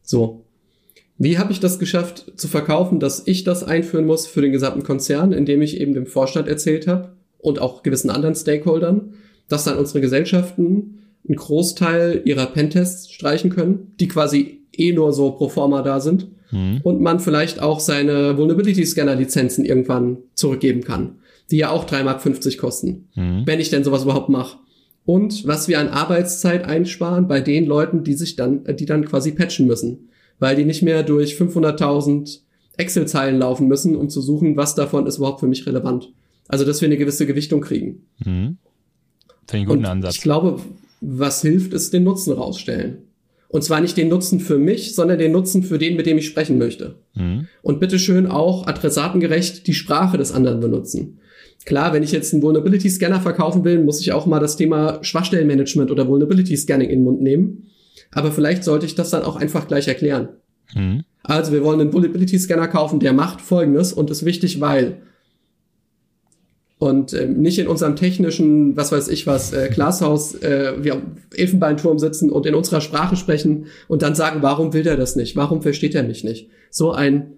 So. 0.01 0.45
Wie 1.21 1.37
habe 1.37 1.51
ich 1.51 1.59
das 1.59 1.77
geschafft 1.77 2.31
zu 2.35 2.47
verkaufen, 2.47 2.99
dass 2.99 3.27
ich 3.27 3.43
das 3.43 3.63
einführen 3.63 4.07
muss 4.07 4.25
für 4.25 4.41
den 4.41 4.51
gesamten 4.51 4.81
Konzern, 4.81 5.33
indem 5.33 5.61
ich 5.61 5.79
eben 5.79 5.93
dem 5.93 6.07
Vorstand 6.07 6.47
erzählt 6.47 6.87
habe 6.87 7.11
und 7.37 7.61
auch 7.61 7.83
gewissen 7.83 8.09
anderen 8.09 8.33
Stakeholdern, 8.33 9.13
dass 9.47 9.65
dann 9.65 9.77
unsere 9.77 10.01
Gesellschaften 10.01 10.97
einen 11.27 11.35
Großteil 11.35 12.23
ihrer 12.25 12.47
Pentests 12.47 13.11
streichen 13.11 13.51
können, 13.51 13.93
die 13.99 14.07
quasi 14.07 14.61
eh 14.75 14.93
nur 14.93 15.13
so 15.13 15.29
pro 15.29 15.47
forma 15.47 15.83
da 15.83 15.99
sind 15.99 16.27
mhm. 16.49 16.79
und 16.81 17.01
man 17.01 17.19
vielleicht 17.19 17.61
auch 17.61 17.81
seine 17.81 18.35
Vulnerability 18.35 18.83
Scanner 18.83 19.13
Lizenzen 19.13 19.63
irgendwann 19.63 20.17
zurückgeben 20.33 20.83
kann, 20.83 21.19
die 21.51 21.57
ja 21.57 21.69
auch 21.69 21.85
3,50 21.85 22.03
Mark 22.03 22.57
kosten, 22.57 23.09
mhm. 23.13 23.43
wenn 23.45 23.59
ich 23.59 23.69
denn 23.69 23.83
sowas 23.83 24.05
überhaupt 24.05 24.29
mache. 24.29 24.57
Und 25.05 25.45
was 25.45 25.67
wir 25.67 25.79
an 25.79 25.89
Arbeitszeit 25.89 26.65
einsparen 26.65 27.27
bei 27.27 27.41
den 27.41 27.67
Leuten, 27.67 28.03
die 28.03 28.15
sich 28.15 28.37
dann, 28.37 28.63
die 28.75 28.87
dann 28.87 29.05
quasi 29.05 29.33
patchen 29.33 29.67
müssen 29.67 30.07
weil 30.41 30.55
die 30.55 30.65
nicht 30.65 30.81
mehr 30.81 31.03
durch 31.03 31.35
500.000 31.35 32.39
Excel-Zeilen 32.75 33.37
laufen 33.37 33.67
müssen, 33.67 33.95
um 33.95 34.09
zu 34.09 34.21
suchen, 34.21 34.57
was 34.57 34.73
davon 34.75 35.05
ist 35.05 35.17
überhaupt 35.17 35.39
für 35.39 35.47
mich 35.47 35.67
relevant. 35.67 36.11
Also, 36.47 36.65
dass 36.65 36.81
wir 36.81 36.87
eine 36.87 36.97
gewisse 36.97 37.27
Gewichtung 37.27 37.61
kriegen. 37.61 38.07
Mhm. 38.25 38.25
Finde 38.25 38.57
ich 39.47 39.53
einen 39.53 39.65
guten 39.67 39.79
Und 39.79 39.85
Ansatz. 39.85 40.15
Ich 40.15 40.21
glaube, 40.21 40.59
was 40.99 41.43
hilft, 41.43 41.73
ist 41.73 41.93
den 41.93 42.03
Nutzen 42.03 42.33
rausstellen. 42.33 43.03
Und 43.49 43.63
zwar 43.63 43.81
nicht 43.81 43.97
den 43.97 44.07
Nutzen 44.07 44.39
für 44.39 44.57
mich, 44.57 44.95
sondern 44.95 45.19
den 45.19 45.31
Nutzen 45.31 45.61
für 45.61 45.77
den, 45.77 45.95
mit 45.95 46.07
dem 46.07 46.17
ich 46.17 46.25
sprechen 46.25 46.57
möchte. 46.57 46.95
Mhm. 47.13 47.47
Und 47.61 47.79
bitteschön 47.79 48.25
auch 48.25 48.65
adressatengerecht 48.65 49.67
die 49.67 49.73
Sprache 49.73 50.17
des 50.17 50.31
anderen 50.31 50.59
benutzen. 50.59 51.19
Klar, 51.65 51.93
wenn 51.93 52.01
ich 52.01 52.11
jetzt 52.11 52.33
einen 52.33 52.41
Vulnerability 52.41 52.89
Scanner 52.89 53.21
verkaufen 53.21 53.63
will, 53.63 53.83
muss 53.83 54.01
ich 54.01 54.11
auch 54.11 54.25
mal 54.25 54.39
das 54.39 54.55
Thema 54.55 55.03
Schwachstellenmanagement 55.03 55.91
oder 55.91 56.07
Vulnerability 56.07 56.57
Scanning 56.57 56.89
in 56.89 56.99
den 56.99 57.03
Mund 57.03 57.21
nehmen 57.21 57.67
aber 58.13 58.31
vielleicht 58.31 58.63
sollte 58.63 58.85
ich 58.85 58.95
das 58.95 59.09
dann 59.09 59.23
auch 59.23 59.35
einfach 59.35 59.67
gleich 59.67 59.87
erklären. 59.87 60.29
Mhm. 60.73 61.03
Also 61.23 61.51
wir 61.51 61.63
wollen 61.63 61.81
einen 61.81 61.93
Vulnerability 61.93 62.37
Scanner 62.39 62.67
kaufen, 62.67 62.99
der 62.99 63.13
macht 63.13 63.41
Folgendes 63.41 63.93
und 63.93 64.09
ist 64.09 64.25
wichtig, 64.25 64.59
weil 64.59 65.01
und 66.81 67.13
ähm, 67.13 67.39
nicht 67.39 67.59
in 67.59 67.67
unserem 67.67 67.95
technischen, 67.95 68.75
was 68.75 68.91
weiß 68.91 69.07
ich 69.09 69.27
was, 69.27 69.53
äh, 69.53 69.69
Glashaus, 69.71 70.33
äh, 70.41 70.73
wir 70.81 70.93
am 70.93 71.17
Elfenbeinturm 71.31 71.99
sitzen 71.99 72.31
und 72.31 72.47
in 72.47 72.55
unserer 72.55 72.81
Sprache 72.81 73.15
sprechen 73.15 73.67
und 73.87 74.01
dann 74.01 74.15
sagen, 74.15 74.41
warum 74.41 74.73
will 74.73 74.81
der 74.81 74.97
das 74.97 75.15
nicht? 75.15 75.35
Warum 75.35 75.61
versteht 75.61 75.93
er 75.93 76.01
mich 76.01 76.23
nicht? 76.23 76.49
So 76.71 76.91
ein 76.91 77.33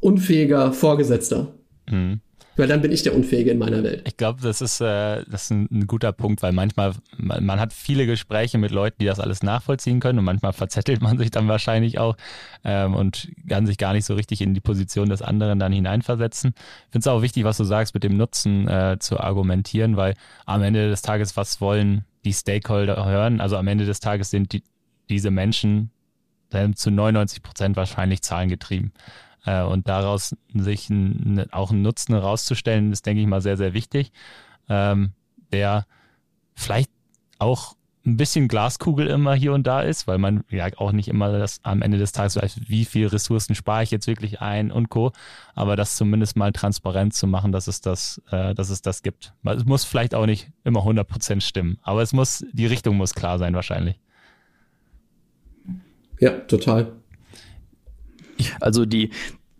unfähiger 0.00 0.72
Vorgesetzter. 0.72 1.52
Mhm. 1.90 2.20
Weil 2.56 2.68
dann 2.68 2.80
bin 2.80 2.92
ich 2.92 3.02
der 3.02 3.14
Unfähige 3.14 3.50
in 3.50 3.58
meiner 3.58 3.82
Welt. 3.82 4.02
Ich 4.06 4.16
glaube, 4.16 4.40
das 4.42 4.60
ist, 4.60 4.80
äh, 4.80 5.24
das 5.28 5.44
ist 5.44 5.50
ein, 5.50 5.68
ein, 5.70 5.86
guter 5.86 6.12
Punkt, 6.12 6.42
weil 6.42 6.52
manchmal, 6.52 6.92
man, 7.16 7.44
man, 7.44 7.58
hat 7.58 7.72
viele 7.72 8.06
Gespräche 8.06 8.58
mit 8.58 8.70
Leuten, 8.70 8.96
die 9.00 9.06
das 9.06 9.20
alles 9.20 9.42
nachvollziehen 9.42 10.00
können 10.00 10.20
und 10.20 10.24
manchmal 10.24 10.52
verzettelt 10.54 11.02
man 11.02 11.18
sich 11.18 11.30
dann 11.30 11.48
wahrscheinlich 11.48 11.98
auch 11.98 12.16
ähm, 12.64 12.94
und 12.94 13.28
kann 13.48 13.66
sich 13.66 13.78
gar 13.78 13.92
nicht 13.92 14.04
so 14.04 14.14
richtig 14.14 14.40
in 14.40 14.54
die 14.54 14.60
Position 14.60 15.08
des 15.08 15.22
anderen 15.22 15.58
dann 15.58 15.72
hineinversetzen. 15.72 16.54
Ich 16.56 16.92
finde 16.92 17.00
es 17.00 17.06
auch 17.08 17.22
wichtig, 17.22 17.44
was 17.44 17.56
du 17.56 17.64
sagst, 17.64 17.94
mit 17.94 18.04
dem 18.04 18.16
Nutzen 18.16 18.68
äh, 18.68 18.96
zu 19.00 19.18
argumentieren, 19.18 19.96
weil 19.96 20.14
am 20.46 20.62
Ende 20.62 20.88
des 20.88 21.02
Tages, 21.02 21.36
was 21.36 21.60
wollen 21.60 22.04
die 22.24 22.32
Stakeholder 22.32 23.04
hören? 23.04 23.40
Also 23.40 23.56
am 23.56 23.66
Ende 23.66 23.84
des 23.84 24.00
Tages 24.00 24.30
sind 24.30 24.52
die, 24.52 24.62
diese 25.08 25.30
Menschen 25.30 25.90
zu 26.76 26.90
99 26.90 27.42
Prozent 27.42 27.76
wahrscheinlich 27.76 28.22
zahlengetrieben. 28.22 28.92
Äh, 29.44 29.62
und 29.62 29.88
daraus 29.88 30.34
sich 30.52 30.90
ein, 30.90 31.46
auch 31.52 31.70
einen 31.70 31.82
Nutzen 31.82 32.14
herauszustellen, 32.14 32.92
ist, 32.92 33.06
denke 33.06 33.20
ich 33.22 33.26
mal, 33.26 33.40
sehr, 33.40 33.56
sehr 33.56 33.74
wichtig. 33.74 34.12
Ähm, 34.68 35.12
der 35.52 35.86
vielleicht 36.54 36.90
auch 37.38 37.76
ein 38.06 38.16
bisschen 38.18 38.48
Glaskugel 38.48 39.06
immer 39.06 39.34
hier 39.34 39.54
und 39.54 39.66
da 39.66 39.80
ist, 39.80 40.06
weil 40.06 40.18
man 40.18 40.44
ja 40.50 40.66
auch 40.76 40.92
nicht 40.92 41.08
immer 41.08 41.36
das 41.38 41.60
am 41.62 41.80
Ende 41.80 41.96
des 41.96 42.12
Tages 42.12 42.36
weiß, 42.36 42.60
wie 42.68 42.84
viel 42.84 43.06
Ressourcen 43.06 43.54
spare 43.54 43.82
ich 43.82 43.90
jetzt 43.90 44.06
wirklich 44.06 44.42
ein 44.42 44.70
und 44.70 44.90
Co. 44.90 45.12
Aber 45.54 45.74
das 45.74 45.96
zumindest 45.96 46.36
mal 46.36 46.52
transparent 46.52 47.14
zu 47.14 47.26
machen, 47.26 47.50
dass 47.50 47.66
es 47.66 47.80
das, 47.80 48.20
äh, 48.30 48.54
dass 48.54 48.68
es 48.68 48.82
das 48.82 49.02
gibt. 49.02 49.32
Es 49.44 49.64
muss 49.64 49.84
vielleicht 49.84 50.14
auch 50.14 50.26
nicht 50.26 50.50
immer 50.64 50.80
100 50.80 51.08
Prozent 51.08 51.42
stimmen, 51.42 51.78
aber 51.82 52.02
es 52.02 52.12
muss, 52.12 52.44
die 52.52 52.66
Richtung 52.66 52.96
muss 52.96 53.14
klar 53.14 53.38
sein 53.38 53.54
wahrscheinlich. 53.54 53.98
Ja, 56.20 56.30
total. 56.40 56.92
Also 58.60 58.84
die 58.84 59.10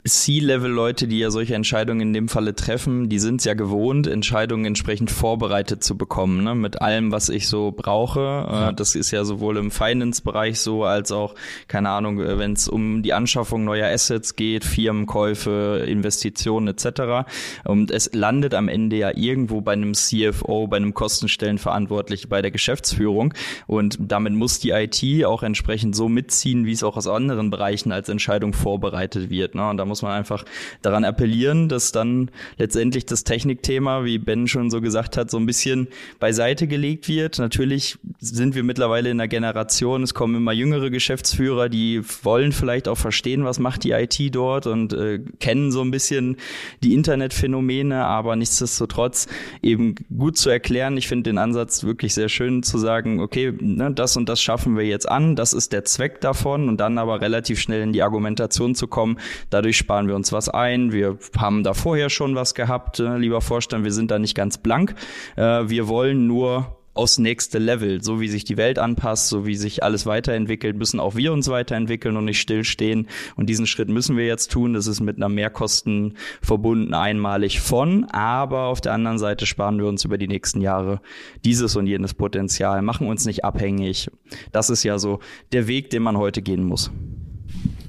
C-Level-Leute, 0.06 1.08
die 1.08 1.18
ja 1.18 1.30
solche 1.30 1.54
Entscheidungen 1.54 2.00
in 2.02 2.12
dem 2.12 2.28
Falle 2.28 2.54
treffen, 2.54 3.08
die 3.08 3.18
sind 3.18 3.40
es 3.40 3.46
ja 3.46 3.54
gewohnt, 3.54 4.06
Entscheidungen 4.06 4.66
entsprechend 4.66 5.10
vorbereitet 5.10 5.82
zu 5.82 5.96
bekommen, 5.96 6.44
ne? 6.44 6.54
mit 6.54 6.82
allem, 6.82 7.10
was 7.10 7.30
ich 7.30 7.48
so 7.48 7.72
brauche. 7.72 8.20
Äh, 8.20 8.52
ja. 8.52 8.72
Das 8.72 8.94
ist 8.94 9.12
ja 9.12 9.24
sowohl 9.24 9.56
im 9.56 9.70
Finance-Bereich 9.70 10.60
so, 10.60 10.84
als 10.84 11.10
auch, 11.10 11.34
keine 11.68 11.88
Ahnung, 11.88 12.20
äh, 12.20 12.38
wenn 12.38 12.52
es 12.52 12.68
um 12.68 13.02
die 13.02 13.14
Anschaffung 13.14 13.64
neuer 13.64 13.88
Assets 13.88 14.36
geht, 14.36 14.64
Firmenkäufe, 14.64 15.84
Investitionen 15.88 16.68
etc. 16.68 17.26
Und 17.64 17.90
es 17.90 18.10
landet 18.12 18.52
am 18.52 18.68
Ende 18.68 18.96
ja 18.96 19.10
irgendwo 19.16 19.62
bei 19.62 19.72
einem 19.72 19.94
CFO, 19.94 20.66
bei 20.66 20.76
einem 20.76 20.92
Kostenstellenverantwortlichen, 20.92 22.28
bei 22.28 22.42
der 22.42 22.50
Geschäftsführung. 22.50 23.32
Und 23.66 23.96
damit 23.98 24.34
muss 24.34 24.58
die 24.58 24.70
IT 24.70 25.24
auch 25.24 25.42
entsprechend 25.42 25.96
so 25.96 26.10
mitziehen, 26.10 26.66
wie 26.66 26.72
es 26.72 26.82
auch 26.82 26.98
aus 26.98 27.06
anderen 27.06 27.48
Bereichen 27.48 27.90
als 27.90 28.10
Entscheidung 28.10 28.52
vorbereitet 28.52 29.30
wird. 29.30 29.54
Ne? 29.54 29.66
Und 29.70 29.78
da 29.78 29.86
muss 29.86 29.93
man 30.02 30.12
einfach 30.12 30.44
daran 30.82 31.04
appellieren, 31.04 31.68
dass 31.68 31.92
dann 31.92 32.30
letztendlich 32.58 33.06
das 33.06 33.24
Technikthema, 33.24 34.04
wie 34.04 34.18
Ben 34.18 34.48
schon 34.48 34.70
so 34.70 34.80
gesagt 34.80 35.16
hat, 35.16 35.30
so 35.30 35.38
ein 35.38 35.46
bisschen 35.46 35.88
beiseite 36.20 36.66
gelegt 36.66 37.08
wird. 37.08 37.38
Natürlich 37.38 37.98
sind 38.20 38.54
wir 38.54 38.62
mittlerweile 38.62 39.10
in 39.10 39.20
einer 39.20 39.28
Generation, 39.28 40.02
es 40.02 40.14
kommen 40.14 40.36
immer 40.36 40.52
jüngere 40.52 40.90
Geschäftsführer, 40.90 41.68
die 41.68 42.02
wollen 42.22 42.52
vielleicht 42.52 42.88
auch 42.88 42.98
verstehen, 42.98 43.44
was 43.44 43.58
macht 43.58 43.84
die 43.84 43.90
IT 43.90 44.18
dort 44.34 44.66
und 44.66 44.92
äh, 44.92 45.20
kennen 45.40 45.72
so 45.72 45.82
ein 45.82 45.90
bisschen 45.90 46.36
die 46.82 46.94
Internetphänomene, 46.94 48.04
aber 48.04 48.36
nichtsdestotrotz 48.36 49.26
eben 49.62 49.94
gut 50.16 50.36
zu 50.36 50.50
erklären. 50.50 50.96
Ich 50.96 51.08
finde 51.08 51.30
den 51.30 51.38
Ansatz 51.38 51.84
wirklich 51.84 52.14
sehr 52.14 52.28
schön 52.28 52.62
zu 52.62 52.78
sagen, 52.78 53.20
okay, 53.20 53.52
ne, 53.60 53.92
das 53.92 54.16
und 54.16 54.28
das 54.28 54.42
schaffen 54.42 54.76
wir 54.76 54.84
jetzt 54.84 55.08
an, 55.08 55.36
das 55.36 55.52
ist 55.52 55.72
der 55.72 55.84
Zweck 55.84 56.20
davon 56.20 56.68
und 56.68 56.78
dann 56.78 56.98
aber 56.98 57.20
relativ 57.20 57.60
schnell 57.60 57.82
in 57.82 57.92
die 57.92 58.02
Argumentation 58.02 58.74
zu 58.74 58.86
kommen. 58.86 59.18
Dadurch 59.50 59.76
sparen 59.84 60.08
wir 60.08 60.16
uns 60.16 60.32
was 60.32 60.48
ein. 60.48 60.92
Wir 60.92 61.18
haben 61.36 61.62
da 61.62 61.74
vorher 61.74 62.08
schon 62.08 62.34
was 62.34 62.54
gehabt, 62.54 63.00
äh, 63.00 63.18
lieber 63.18 63.42
Vorstand. 63.42 63.84
Wir 63.84 63.92
sind 63.92 64.10
da 64.10 64.18
nicht 64.18 64.34
ganz 64.34 64.56
blank. 64.56 64.94
Äh, 65.36 65.68
wir 65.68 65.88
wollen 65.88 66.26
nur 66.26 66.78
aufs 66.94 67.18
nächste 67.18 67.58
Level. 67.58 68.02
So 68.02 68.18
wie 68.18 68.28
sich 68.28 68.44
die 68.44 68.56
Welt 68.56 68.78
anpasst, 68.78 69.28
so 69.28 69.44
wie 69.44 69.56
sich 69.56 69.82
alles 69.82 70.06
weiterentwickelt, 70.06 70.74
müssen 70.74 71.00
auch 71.00 71.16
wir 71.16 71.34
uns 71.34 71.48
weiterentwickeln 71.48 72.16
und 72.16 72.24
nicht 72.24 72.40
stillstehen. 72.40 73.08
Und 73.36 73.50
diesen 73.50 73.66
Schritt 73.66 73.90
müssen 73.90 74.16
wir 74.16 74.26
jetzt 74.26 74.50
tun. 74.50 74.72
Das 74.72 74.86
ist 74.86 75.00
mit 75.00 75.16
einer 75.16 75.28
Mehrkosten 75.28 76.16
verbunden 76.40 76.94
einmalig 76.94 77.60
von. 77.60 78.04
Aber 78.06 78.68
auf 78.68 78.80
der 78.80 78.94
anderen 78.94 79.18
Seite 79.18 79.44
sparen 79.44 79.76
wir 79.76 79.86
uns 79.86 80.06
über 80.06 80.16
die 80.16 80.28
nächsten 80.28 80.62
Jahre 80.62 81.02
dieses 81.44 81.76
und 81.76 81.86
jenes 81.86 82.14
Potenzial, 82.14 82.80
machen 82.80 83.06
uns 83.06 83.26
nicht 83.26 83.44
abhängig. 83.44 84.10
Das 84.50 84.70
ist 84.70 84.82
ja 84.82 84.98
so 84.98 85.18
der 85.52 85.66
Weg, 85.66 85.90
den 85.90 86.02
man 86.02 86.16
heute 86.16 86.40
gehen 86.40 86.64
muss. 86.64 86.90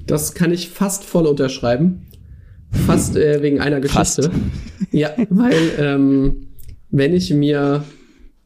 Das 0.06 0.34
kann 0.34 0.52
ich 0.52 0.68
fast 0.68 1.04
voll 1.04 1.26
unterschreiben. 1.26 2.06
Fast 2.86 3.16
äh, 3.16 3.42
wegen 3.42 3.60
einer 3.60 3.80
Geschichte. 3.80 4.22
Fast. 4.22 4.30
Ja, 4.92 5.14
weil 5.30 5.72
ähm, 5.78 6.48
wenn 6.90 7.14
ich 7.14 7.32
mir 7.32 7.84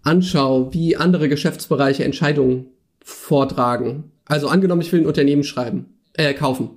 anschaue, 0.02 0.72
wie 0.72 0.96
andere 0.96 1.28
Geschäftsbereiche 1.28 2.04
Entscheidungen 2.04 2.66
vortragen, 3.02 4.12
also 4.24 4.48
angenommen, 4.48 4.80
ich 4.82 4.92
will 4.92 5.00
ein 5.00 5.06
Unternehmen 5.06 5.42
schreiben, 5.44 5.86
äh, 6.14 6.32
kaufen, 6.34 6.70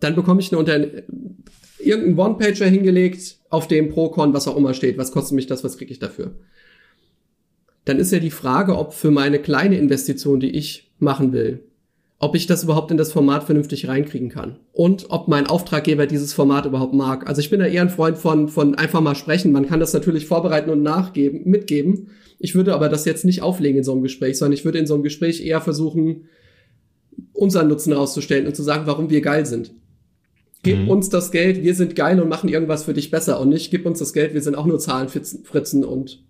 dann 0.00 0.14
bekomme 0.14 0.40
ich 0.40 0.50
eine 0.50 0.58
Unter 0.58 0.78
irgendeinen 1.78 2.18
One-Pager 2.18 2.66
hingelegt, 2.66 3.38
auf 3.48 3.68
dem 3.68 3.88
Pro-Con, 3.88 4.32
was 4.32 4.48
auch 4.48 4.56
immer 4.56 4.74
steht. 4.74 4.98
Was 4.98 5.12
kostet 5.12 5.34
mich 5.34 5.46
das, 5.46 5.64
was 5.64 5.76
kriege 5.76 5.92
ich 5.92 5.98
dafür? 5.98 6.34
Dann 7.84 7.98
ist 7.98 8.12
ja 8.12 8.18
die 8.18 8.30
Frage, 8.30 8.76
ob 8.76 8.92
für 8.92 9.10
meine 9.10 9.38
kleine 9.38 9.78
Investition, 9.78 10.40
die 10.40 10.50
ich 10.50 10.92
machen 10.98 11.32
will, 11.32 11.64
ob 12.22 12.36
ich 12.36 12.46
das 12.46 12.62
überhaupt 12.62 12.90
in 12.90 12.98
das 12.98 13.12
Format 13.12 13.44
vernünftig 13.44 13.88
reinkriegen 13.88 14.28
kann 14.28 14.58
und 14.72 15.06
ob 15.08 15.26
mein 15.26 15.46
Auftraggeber 15.46 16.06
dieses 16.06 16.34
Format 16.34 16.66
überhaupt 16.66 16.92
mag. 16.92 17.26
Also 17.26 17.40
ich 17.40 17.48
bin 17.48 17.60
da 17.60 17.66
eher 17.66 17.80
ein 17.80 17.88
Freund 17.88 18.18
von, 18.18 18.48
von 18.48 18.74
einfach 18.74 19.00
mal 19.00 19.14
sprechen. 19.14 19.52
Man 19.52 19.66
kann 19.66 19.80
das 19.80 19.94
natürlich 19.94 20.26
vorbereiten 20.26 20.68
und 20.68 20.82
nachgeben, 20.82 21.48
mitgeben. 21.48 22.08
Ich 22.38 22.54
würde 22.54 22.74
aber 22.74 22.90
das 22.90 23.06
jetzt 23.06 23.24
nicht 23.24 23.40
auflegen 23.40 23.78
in 23.78 23.84
so 23.84 23.92
einem 23.92 24.02
Gespräch, 24.02 24.36
sondern 24.36 24.52
ich 24.52 24.66
würde 24.66 24.78
in 24.78 24.86
so 24.86 24.94
einem 24.94 25.02
Gespräch 25.02 25.44
eher 25.44 25.62
versuchen, 25.62 26.26
unseren 27.32 27.68
Nutzen 27.68 27.92
herauszustellen 27.94 28.46
und 28.46 28.54
zu 28.54 28.62
sagen, 28.62 28.86
warum 28.86 29.08
wir 29.08 29.22
geil 29.22 29.46
sind. 29.46 29.72
Gib 30.62 30.78
mhm. 30.78 30.90
uns 30.90 31.08
das 31.08 31.30
Geld, 31.30 31.62
wir 31.62 31.74
sind 31.74 31.96
geil 31.96 32.20
und 32.20 32.28
machen 32.28 32.50
irgendwas 32.50 32.84
für 32.84 32.92
dich 32.92 33.10
besser 33.10 33.40
und 33.40 33.48
nicht 33.48 33.70
gib 33.70 33.86
uns 33.86 33.98
das 33.98 34.12
Geld, 34.12 34.34
wir 34.34 34.42
sind 34.42 34.56
auch 34.56 34.66
nur 34.66 34.78
Zahlenfritzen 34.78 35.84
und 35.86 36.22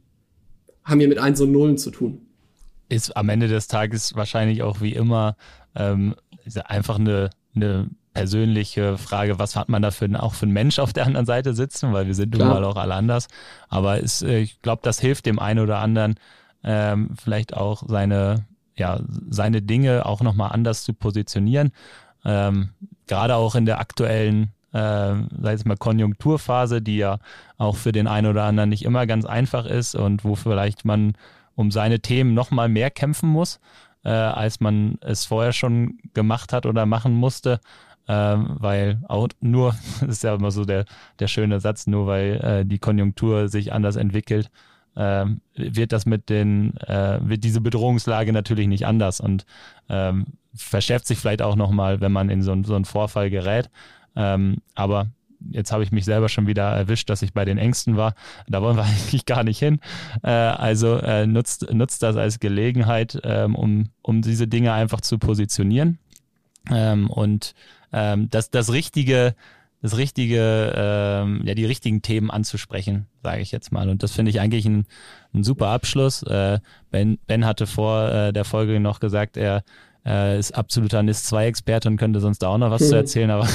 haben 0.84 1.00
hier 1.00 1.08
mit 1.08 1.18
Eins 1.18 1.40
und 1.40 1.50
Nullen 1.50 1.78
zu 1.78 1.90
tun. 1.90 2.29
Ist 2.90 3.16
am 3.16 3.30
Ende 3.30 3.48
des 3.48 3.66
Tages 3.66 4.14
wahrscheinlich 4.14 4.62
auch 4.62 4.82
wie 4.82 4.92
immer 4.92 5.36
ähm, 5.74 6.14
einfach 6.66 6.98
eine, 6.98 7.30
eine 7.56 7.88
persönliche 8.12 8.98
Frage, 8.98 9.38
was 9.38 9.56
hat 9.56 9.68
man 9.68 9.82
da 9.82 9.90
für, 9.90 10.08
auch 10.22 10.34
für 10.34 10.46
einen 10.46 10.52
Mensch 10.52 10.78
auf 10.78 10.92
der 10.92 11.06
anderen 11.06 11.26
Seite 11.26 11.54
sitzen, 11.54 11.92
weil 11.92 12.06
wir 12.06 12.14
sind 12.14 12.36
nun 12.36 12.48
mal 12.48 12.64
auch 12.64 12.76
alle 12.76 12.94
anders. 12.94 13.28
Aber 13.68 13.98
ist, 13.98 14.22
äh, 14.22 14.40
ich 14.40 14.60
glaube, 14.62 14.82
das 14.82 15.00
hilft 15.00 15.26
dem 15.26 15.38
einen 15.38 15.60
oder 15.60 15.78
anderen 15.78 16.16
ähm, 16.64 17.10
vielleicht 17.22 17.56
auch 17.56 17.84
seine, 17.86 18.46
ja, 18.76 19.00
seine 19.28 19.62
Dinge 19.62 20.06
auch 20.06 20.20
nochmal 20.20 20.52
anders 20.52 20.84
zu 20.84 20.92
positionieren. 20.92 21.70
Ähm, 22.24 22.70
gerade 23.06 23.36
auch 23.36 23.54
in 23.54 23.64
der 23.64 23.80
aktuellen, 23.80 24.52
äh, 24.72 25.14
sei 25.40 25.52
es 25.52 25.64
mal 25.64 25.76
Konjunkturphase, 25.76 26.82
die 26.82 26.98
ja 26.98 27.18
auch 27.58 27.76
für 27.76 27.92
den 27.92 28.06
einen 28.06 28.26
oder 28.26 28.44
anderen 28.44 28.70
nicht 28.70 28.84
immer 28.84 29.06
ganz 29.06 29.24
einfach 29.24 29.66
ist 29.66 29.94
und 29.94 30.24
wo 30.24 30.34
vielleicht 30.34 30.84
man 30.84 31.14
um 31.54 31.70
seine 31.70 32.00
Themen 32.00 32.34
nochmal 32.34 32.68
mehr 32.68 32.90
kämpfen 32.90 33.28
muss 33.28 33.60
äh, 34.04 34.10
als 34.10 34.60
man 34.60 34.98
es 35.00 35.26
vorher 35.26 35.52
schon 35.52 35.98
gemacht 36.14 36.52
hat 36.52 36.66
oder 36.66 36.86
machen 36.86 37.12
musste. 37.12 37.60
Ähm, 38.08 38.56
weil 38.58 39.00
auch 39.08 39.28
nur, 39.40 39.74
das 40.00 40.08
ist 40.08 40.24
ja 40.24 40.34
immer 40.34 40.50
so 40.50 40.64
der, 40.64 40.84
der 41.18 41.28
schöne 41.28 41.60
Satz, 41.60 41.86
nur 41.86 42.06
weil 42.06 42.40
äh, 42.40 42.66
die 42.66 42.78
Konjunktur 42.78 43.48
sich 43.48 43.72
anders 43.72 43.96
entwickelt, 43.96 44.50
ähm, 44.96 45.40
wird 45.54 45.92
das 45.92 46.06
mit 46.06 46.28
den, 46.28 46.76
äh, 46.78 47.20
wird 47.22 47.44
diese 47.44 47.60
Bedrohungslage 47.60 48.32
natürlich 48.32 48.66
nicht 48.66 48.86
anders 48.86 49.20
und 49.20 49.46
ähm, 49.88 50.26
verschärft 50.54 51.06
sich 51.06 51.18
vielleicht 51.18 51.42
auch 51.42 51.54
nochmal, 51.54 52.00
wenn 52.00 52.10
man 52.10 52.30
in 52.30 52.42
so, 52.42 52.60
so 52.64 52.74
einen 52.74 52.84
Vorfall 52.84 53.30
gerät. 53.30 53.70
Ähm, 54.16 54.56
aber 54.74 55.06
jetzt 55.50 55.72
habe 55.72 55.82
ich 55.82 55.92
mich 55.92 56.04
selber 56.04 56.28
schon 56.28 56.46
wieder 56.46 56.70
erwischt, 56.70 57.10
dass 57.10 57.22
ich 57.22 57.32
bei 57.32 57.44
den 57.44 57.58
Ängsten 57.58 57.96
war. 57.96 58.14
Da 58.48 58.62
wollen 58.62 58.76
wir 58.76 58.84
eigentlich 58.84 59.26
gar 59.26 59.44
nicht 59.44 59.58
hin. 59.58 59.80
Äh, 60.22 60.30
also 60.30 60.96
äh, 60.96 61.26
nutzt, 61.26 61.72
nutzt 61.72 62.02
das 62.02 62.16
als 62.16 62.40
Gelegenheit, 62.40 63.20
ähm, 63.24 63.54
um, 63.54 63.90
um 64.02 64.22
diese 64.22 64.48
Dinge 64.48 64.72
einfach 64.72 65.00
zu 65.00 65.18
positionieren. 65.18 65.98
Ähm, 66.70 67.08
und 67.10 67.54
ähm, 67.92 68.28
das, 68.30 68.50
das 68.50 68.72
richtige, 68.72 69.34
das 69.82 69.96
richtige, 69.96 70.72
ähm, 70.76 71.42
ja, 71.44 71.54
die 71.54 71.64
richtigen 71.64 72.02
Themen 72.02 72.30
anzusprechen, 72.30 73.06
sage 73.22 73.40
ich 73.40 73.50
jetzt 73.50 73.72
mal. 73.72 73.88
Und 73.88 74.02
das 74.02 74.12
finde 74.12 74.30
ich 74.30 74.40
eigentlich 74.40 74.66
ein, 74.66 74.86
ein 75.32 75.42
super 75.42 75.68
Abschluss. 75.68 76.22
Äh, 76.22 76.60
ben, 76.90 77.18
ben 77.26 77.46
hatte 77.46 77.66
vor 77.66 78.10
äh, 78.10 78.32
der 78.32 78.44
Folge 78.44 78.78
noch 78.78 79.00
gesagt, 79.00 79.36
er 79.36 79.64
äh, 80.04 80.38
ist 80.38 80.52
absoluter 80.52 81.02
NIS-2-Experte 81.02 81.88
und 81.88 81.96
könnte 81.96 82.20
sonst 82.20 82.44
auch 82.44 82.58
noch 82.58 82.70
was 82.70 82.88
zu 82.88 82.94
erzählen, 82.94 83.30
aber 83.30 83.46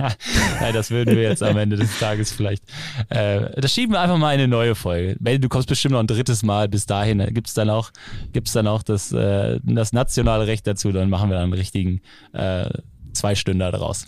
ja, 0.60 0.72
das 0.72 0.90
würden 0.90 1.14
wir 1.14 1.22
jetzt 1.22 1.42
am 1.42 1.56
Ende 1.56 1.76
des 1.76 1.98
Tages 1.98 2.32
vielleicht. 2.32 2.64
Äh, 3.08 3.60
das 3.60 3.72
schieben 3.72 3.94
wir 3.94 4.00
einfach 4.00 4.18
mal 4.18 4.32
in 4.32 4.40
eine 4.40 4.48
neue 4.48 4.74
Folge. 4.74 5.16
Du 5.38 5.48
kommst 5.48 5.68
bestimmt 5.68 5.92
noch 5.92 6.00
ein 6.00 6.06
drittes 6.06 6.42
Mal 6.42 6.68
bis 6.68 6.86
dahin. 6.86 7.18
Gibt 7.32 7.48
es 7.48 7.54
dann 7.54 7.70
auch, 7.70 7.90
gibt's 8.32 8.52
dann 8.52 8.66
auch 8.66 8.82
das, 8.82 9.12
äh, 9.12 9.60
das 9.62 9.92
nationale 9.92 10.46
Recht 10.46 10.66
dazu, 10.66 10.92
dann 10.92 11.10
machen 11.10 11.30
wir 11.30 11.34
dann 11.34 11.44
einen 11.44 11.52
richtigen 11.52 12.00
äh, 12.32 12.68
Zwei-Stünder 13.12 13.70
daraus. 13.70 14.06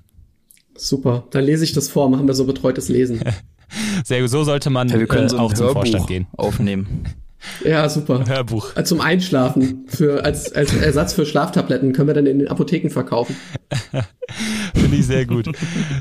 Super, 0.75 1.25
dann 1.31 1.45
lese 1.45 1.65
ich 1.65 1.73
das 1.73 1.89
vor, 1.89 2.11
machen 2.11 2.27
wir 2.27 2.35
so 2.35 2.45
betreutes 2.45 2.89
Lesen. 2.89 3.21
Sehr 4.05 4.21
gut, 4.21 4.31
so 4.31 4.45
sollte 4.45 4.71
man 4.71 4.89
ja, 4.89 4.99
wir 4.99 5.07
können 5.07 5.27
äh, 5.27 5.31
so 5.31 5.39
auch 5.39 5.53
zum 5.53 5.71
Vorstand 5.71 6.07
gehen. 6.07 6.27
Aufnehmen. 6.37 7.05
Ja, 7.65 7.89
super. 7.89 8.25
Hörbuch. 8.27 8.77
Äh, 8.77 8.85
zum 8.85 9.01
Einschlafen. 9.01 9.85
Für, 9.89 10.25
als, 10.25 10.53
als 10.53 10.75
Ersatz 10.75 11.13
für 11.13 11.27
Schlaftabletten 11.27 11.93
können 11.93 12.09
wir 12.09 12.15
dann 12.15 12.27
in 12.27 12.39
den 12.39 12.49
Apotheken 12.49 12.91
verkaufen. 12.91 13.37
Finde 14.75 14.97
ich 14.97 15.07
sehr 15.07 15.27
gut. 15.27 15.49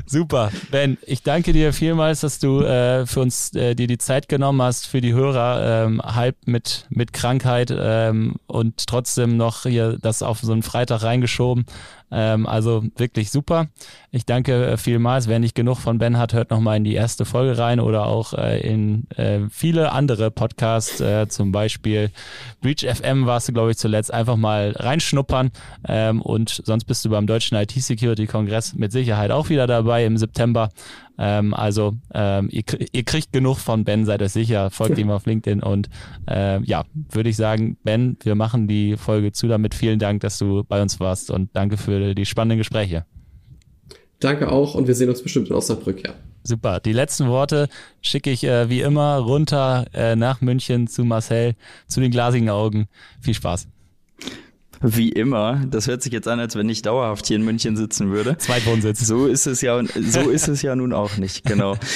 super. 0.06 0.50
Ben, 0.70 0.98
ich 1.06 1.22
danke 1.22 1.52
dir 1.52 1.72
vielmals, 1.72 2.20
dass 2.20 2.38
du 2.38 2.60
äh, 2.62 3.06
für 3.06 3.20
uns 3.20 3.54
äh, 3.54 3.74
dir 3.74 3.86
die 3.86 3.98
Zeit 3.98 4.28
genommen 4.28 4.62
hast, 4.62 4.86
für 4.86 5.00
die 5.00 5.12
Hörer, 5.12 5.84
ähm, 5.86 6.02
halb 6.02 6.36
mit, 6.46 6.86
mit 6.90 7.12
Krankheit 7.12 7.72
ähm, 7.76 8.36
und 8.46 8.86
trotzdem 8.86 9.36
noch 9.36 9.62
hier 9.62 9.98
das 10.00 10.22
auf 10.22 10.40
so 10.40 10.52
einen 10.52 10.62
Freitag 10.62 11.02
reingeschoben. 11.02 11.66
Ähm, 12.10 12.46
also 12.46 12.84
wirklich 12.96 13.30
super. 13.30 13.66
Ich 14.10 14.24
danke 14.24 14.66
äh, 14.66 14.76
vielmals. 14.76 15.28
Wer 15.28 15.38
nicht 15.38 15.54
genug 15.54 15.78
von 15.78 15.98
Ben 15.98 16.18
hat, 16.18 16.32
hört 16.32 16.50
nochmal 16.50 16.76
in 16.76 16.84
die 16.84 16.94
erste 16.94 17.24
Folge 17.24 17.58
rein 17.58 17.80
oder 17.80 18.06
auch 18.06 18.32
äh, 18.32 18.60
in 18.60 19.10
äh, 19.10 19.40
viele 19.50 19.92
andere 19.92 20.30
Podcasts, 20.30 21.00
äh, 21.00 21.28
zum 21.28 21.52
Beispiel 21.52 22.10
Breach 22.62 22.86
FM 22.86 23.26
warst 23.26 23.48
du, 23.48 23.52
glaube 23.52 23.72
ich, 23.72 23.78
zuletzt. 23.78 24.12
Einfach 24.12 24.36
mal 24.36 24.72
reinschnuppern 24.76 25.50
ähm, 25.88 26.22
und 26.22 26.62
sonst 26.64 26.84
bist 26.84 27.04
du 27.04 27.10
beim 27.10 27.26
Deutschen 27.26 27.56
IT-Security-Kongress 27.56 28.74
mit 28.74 28.92
Sicherheit 28.92 29.30
auch 29.30 29.48
wieder 29.48 29.66
dabei 29.66 30.04
im 30.04 30.16
September. 30.16 30.70
Ähm, 31.18 31.54
also 31.54 31.94
ähm, 32.12 32.48
ihr, 32.50 32.64
ihr, 32.92 33.04
kriegt 33.04 33.32
genug 33.32 33.58
von 33.58 33.84
Ben, 33.84 34.04
seid 34.04 34.22
euch 34.22 34.32
sicher, 34.32 34.70
folgt 34.70 34.98
ihm 34.98 35.10
auf 35.10 35.26
LinkedIn 35.26 35.62
und 35.62 35.88
äh, 36.28 36.62
ja, 36.62 36.84
würde 37.10 37.30
ich 37.30 37.36
sagen, 37.36 37.76
Ben, 37.84 38.16
wir 38.22 38.34
machen 38.34 38.68
die 38.68 38.96
Folge 38.96 39.32
zu 39.32 39.48
damit. 39.48 39.74
Vielen 39.74 39.98
Dank, 39.98 40.20
dass 40.20 40.38
du 40.38 40.64
bei 40.64 40.82
uns 40.82 41.00
warst 41.00 41.30
und 41.30 41.50
danke 41.54 41.76
für 41.76 42.14
die 42.14 42.26
spannenden 42.26 42.58
Gespräche. 42.58 43.06
Danke 44.20 44.50
auch 44.50 44.74
und 44.74 44.86
wir 44.86 44.94
sehen 44.94 45.08
uns 45.08 45.22
bestimmt 45.22 45.48
in 45.48 45.56
Osnabrück, 45.56 46.06
ja. 46.06 46.14
Super. 46.42 46.80
Die 46.80 46.92
letzten 46.92 47.26
Worte 47.26 47.68
schicke 48.00 48.30
ich 48.30 48.44
äh, 48.44 48.70
wie 48.70 48.80
immer 48.80 49.16
runter 49.16 49.86
äh, 49.92 50.14
nach 50.14 50.40
München 50.40 50.86
zu 50.86 51.04
Marcel, 51.04 51.56
zu 51.88 52.00
den 52.00 52.12
glasigen 52.12 52.50
Augen. 52.50 52.86
Viel 53.20 53.34
Spaß. 53.34 53.66
Wie 54.88 55.08
immer. 55.08 55.62
Das 55.68 55.88
hört 55.88 56.02
sich 56.02 56.12
jetzt 56.12 56.28
an, 56.28 56.38
als 56.38 56.54
wenn 56.54 56.68
ich 56.68 56.82
dauerhaft 56.82 57.26
hier 57.26 57.36
in 57.36 57.44
München 57.44 57.76
sitzen 57.76 58.10
würde. 58.10 58.36
Zweitwohnsitz. 58.38 59.00
So 59.00 59.26
ist 59.26 59.46
es 59.46 59.60
ja, 59.60 59.82
so 59.84 60.30
ist 60.30 60.46
es 60.46 60.62
ja 60.62 60.76
nun 60.76 60.92
auch 60.92 61.16
nicht, 61.16 61.44
genau. 61.44 61.76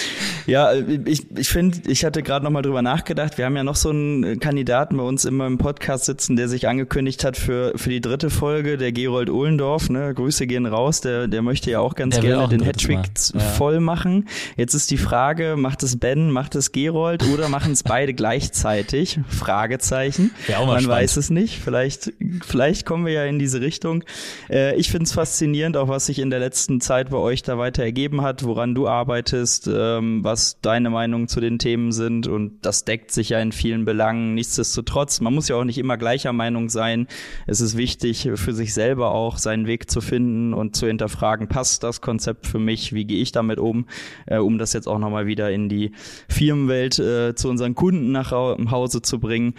Ja, 0.47 0.73
ich, 0.73 1.31
ich 1.37 1.49
finde, 1.49 1.79
ich 1.87 2.05
hatte 2.05 2.23
gerade 2.23 2.45
nochmal 2.45 2.63
drüber 2.63 2.83
nachgedacht. 2.83 3.39
Wir 3.39 3.45
haben 3.45 3.55
ja 3.55 3.63
noch 3.63 3.77
so 3.77 3.91
einen 3.91 4.41
Kandidaten 4.41 4.97
bei 4.97 5.03
uns 5.05 5.25
immer 5.25 5.47
im 5.47 5.59
Podcast 5.59 6.07
sitzen, 6.07 6.35
der 6.35 6.49
sich 6.49 6.67
angekündigt 6.67 7.23
hat 7.25 7.37
für, 7.37 7.73
für 7.77 7.91
die 7.91 8.01
dritte 8.01 8.31
Folge, 8.31 8.77
der 8.77 8.91
Gerold 8.91 9.31
Ohlendorf, 9.31 9.91
ne? 9.91 10.13
Grüße 10.13 10.49
gehen 10.49 10.67
raus, 10.67 11.03
der, 11.03 11.29
der 11.29 11.43
möchte 11.43 11.71
ja 11.71 11.79
auch 11.79 11.95
ganz 11.95 12.17
der 12.17 12.25
gerne 12.25 12.43
auch 12.43 12.49
den 12.49 12.65
Hattrick 12.65 12.99
ja. 13.33 13.41
voll 13.41 13.79
machen. 13.81 14.29
Jetzt 14.57 14.75
ist 14.75 14.91
die 14.91 14.97
Frage, 14.97 15.57
macht 15.57 15.85
es 15.85 15.99
Ben, 15.99 16.31
macht 16.31 16.57
es 16.57 16.73
Gerold 16.73 17.23
oder 17.33 17.49
machen 17.49 17.73
es 17.73 17.83
beide 17.85 18.13
gleichzeitig? 18.15 19.21
Fragezeichen. 19.29 20.33
Man 20.49 20.57
spannend. 20.57 20.89
weiß 20.89 21.17
es 21.17 21.31
nicht. 21.31 21.61
Vielleicht, 21.63 22.13
vielleicht 22.45 22.80
vielleicht 22.81 22.87
kommen 22.87 23.05
wir 23.05 23.13
ja 23.13 23.25
in 23.27 23.39
diese 23.39 23.61
Richtung. 23.61 24.05
Äh, 24.49 24.75
ich 24.77 24.91
finde 24.91 25.05
es 25.05 25.13
faszinierend, 25.13 25.77
auch 25.77 25.89
was 25.89 26.07
sich 26.07 26.19
in 26.19 26.31
der 26.31 26.39
letzten 26.39 26.81
Zeit 26.81 27.11
bei 27.11 27.19
euch 27.19 27.43
da 27.43 27.59
weiter 27.59 27.83
ergeben 27.83 28.23
hat, 28.23 28.43
woran 28.45 28.75
du 28.75 28.89
arbeitest, 28.89 29.69
ähm, 29.73 30.25
was 30.25 30.61
deine 30.63 30.89
Meinungen 30.89 31.29
zu 31.29 31.41
den 31.41 31.59
Themen 31.59 31.93
sind 31.93 32.27
und 32.27 32.53
das 32.63 32.85
deckt 32.87 33.13
sich 33.13 33.31
ja 33.31 33.41
in 33.41 33.53
vielen 33.53 33.85
Belangen. 33.85 34.35
Nichtsdestotrotz, 34.35 35.21
man 35.21 35.35
muss 35.35 35.49
ja 35.49 35.57
auch 35.57 35.65
nicht 35.65 35.77
immer 35.77 35.99
gleicher 35.99 36.33
Meinung 36.33 36.71
sein. 36.71 37.07
Es 37.47 37.61
ist 37.61 37.77
wichtig 37.77 38.31
für 38.35 38.53
sich 38.55 38.73
selber 38.73 39.13
auch 39.13 39.37
seinen 39.37 39.67
Weg 39.67 39.91
zu 39.91 40.01
finden 40.01 40.55
und 40.55 40.75
zu 40.75 40.87
hinterfragen, 40.87 41.49
passt 41.49 41.83
das 41.83 42.01
Konzept 42.01 42.47
für 42.47 42.59
mich, 42.59 42.95
wie 42.95 43.05
gehe 43.05 43.21
ich 43.21 43.33
damit 43.33 43.59
um, 43.59 43.87
äh, 44.27 44.39
um 44.39 44.57
das 44.57 44.73
jetzt 44.73 44.89
auch 44.89 44.99
nochmal 44.99 45.27
wieder 45.27 45.51
in 45.51 45.69
die 45.69 45.93
Firmenwelt 46.29 46.99
äh, 46.99 47.35
zu 47.35 47.51
unseren 47.51 47.75
Kunden 47.75 48.11
nach 48.11 48.31
Hause 48.31 49.03
zu 49.03 49.19
bringen. 49.21 49.55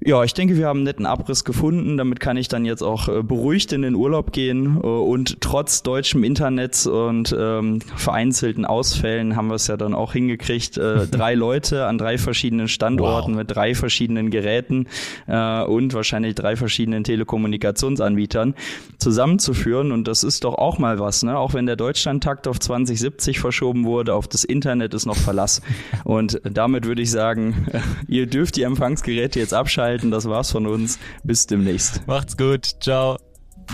Ja, 0.00 0.22
ich 0.22 0.32
denke, 0.32 0.56
wir 0.56 0.68
haben 0.68 0.78
einen 0.78 0.84
netten 0.84 1.06
Abriss 1.06 1.42
gefunden. 1.42 1.96
Damit 1.96 2.20
kann 2.20 2.36
ich 2.36 2.46
dann 2.46 2.64
jetzt 2.64 2.82
auch 2.82 3.08
äh, 3.08 3.24
beruhigt 3.24 3.72
in 3.72 3.82
den 3.82 3.96
Urlaub 3.96 4.30
gehen. 4.30 4.76
Äh, 4.76 4.86
und 4.86 5.40
trotz 5.40 5.82
deutschem 5.82 6.22
Internet 6.22 6.86
und 6.86 7.34
ähm, 7.36 7.80
vereinzelten 7.96 8.64
Ausfällen 8.64 9.34
haben 9.34 9.48
wir 9.48 9.56
es 9.56 9.66
ja 9.66 9.76
dann 9.76 9.94
auch 9.94 10.12
hingekriegt, 10.12 10.78
äh, 10.78 11.06
drei 11.10 11.34
Leute 11.34 11.86
an 11.86 11.98
drei 11.98 12.16
verschiedenen 12.16 12.68
Standorten 12.68 13.32
wow. 13.32 13.38
mit 13.38 13.50
drei 13.50 13.74
verschiedenen 13.74 14.30
Geräten 14.30 14.86
äh, 15.26 15.64
und 15.64 15.92
wahrscheinlich 15.94 16.36
drei 16.36 16.54
verschiedenen 16.54 17.02
Telekommunikationsanbietern 17.02 18.54
zusammenzuführen. 18.98 19.90
Und 19.90 20.06
das 20.06 20.22
ist 20.22 20.44
doch 20.44 20.54
auch 20.54 20.78
mal 20.78 21.00
was, 21.00 21.24
ne? 21.24 21.36
Auch 21.36 21.54
wenn 21.54 21.66
der 21.66 21.76
Deutschlandtakt 21.76 22.46
auf 22.46 22.60
2070 22.60 23.40
verschoben 23.40 23.84
wurde, 23.84 24.14
auf 24.14 24.28
das 24.28 24.44
Internet 24.44 24.94
ist 24.94 25.06
noch 25.06 25.16
Verlass. 25.16 25.60
Und 26.04 26.40
damit 26.44 26.86
würde 26.86 27.02
ich 27.02 27.10
sagen, 27.10 27.66
ihr 28.06 28.26
dürft 28.26 28.54
die 28.54 28.62
Empfangsgeräte 28.62 29.40
jetzt 29.40 29.54
abschalten 29.54 29.87
einschalten. 29.88 30.10
Das 30.10 30.26
war's 30.26 30.50
von 30.50 30.66
uns. 30.66 30.98
Bis 31.24 31.46
demnächst. 31.46 32.06
Macht's 32.06 32.36
gut. 32.36 32.76
Ciao. 32.80 33.18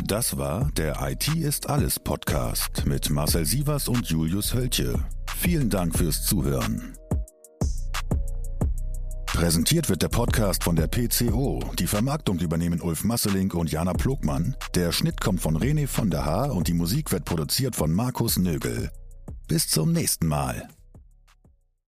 Das 0.06 0.36
war 0.36 0.70
der 0.76 0.96
IT 1.08 1.28
ist 1.36 1.68
alles 1.68 2.00
Podcast 2.00 2.84
mit 2.84 3.10
Marcel 3.10 3.44
Sievers 3.44 3.88
und 3.88 4.06
Julius 4.06 4.52
Hölche. 4.52 4.94
Vielen 5.36 5.70
Dank 5.70 5.96
fürs 5.96 6.24
Zuhören. 6.24 6.96
Präsentiert 9.26 9.88
wird 9.88 10.02
der 10.02 10.08
Podcast 10.08 10.64
von 10.64 10.76
der 10.76 10.86
PCO. 10.86 11.60
Die 11.78 11.88
Vermarktung 11.88 12.38
übernehmen 12.38 12.80
Ulf 12.80 13.04
Masseling 13.04 13.50
und 13.52 13.70
Jana 13.70 13.92
Plogmann. 13.92 14.56
Der 14.74 14.92
Schnitt 14.92 15.20
kommt 15.20 15.40
von 15.40 15.56
René 15.56 15.86
von 15.86 16.10
der 16.10 16.24
Haar 16.24 16.54
und 16.54 16.68
die 16.68 16.74
Musik 16.74 17.10
wird 17.10 17.24
produziert 17.24 17.74
von 17.74 17.92
Markus 17.92 18.38
Nögel. 18.38 18.90
Bis 19.48 19.68
zum 19.68 19.92
nächsten 19.92 20.28
Mal. 20.28 20.68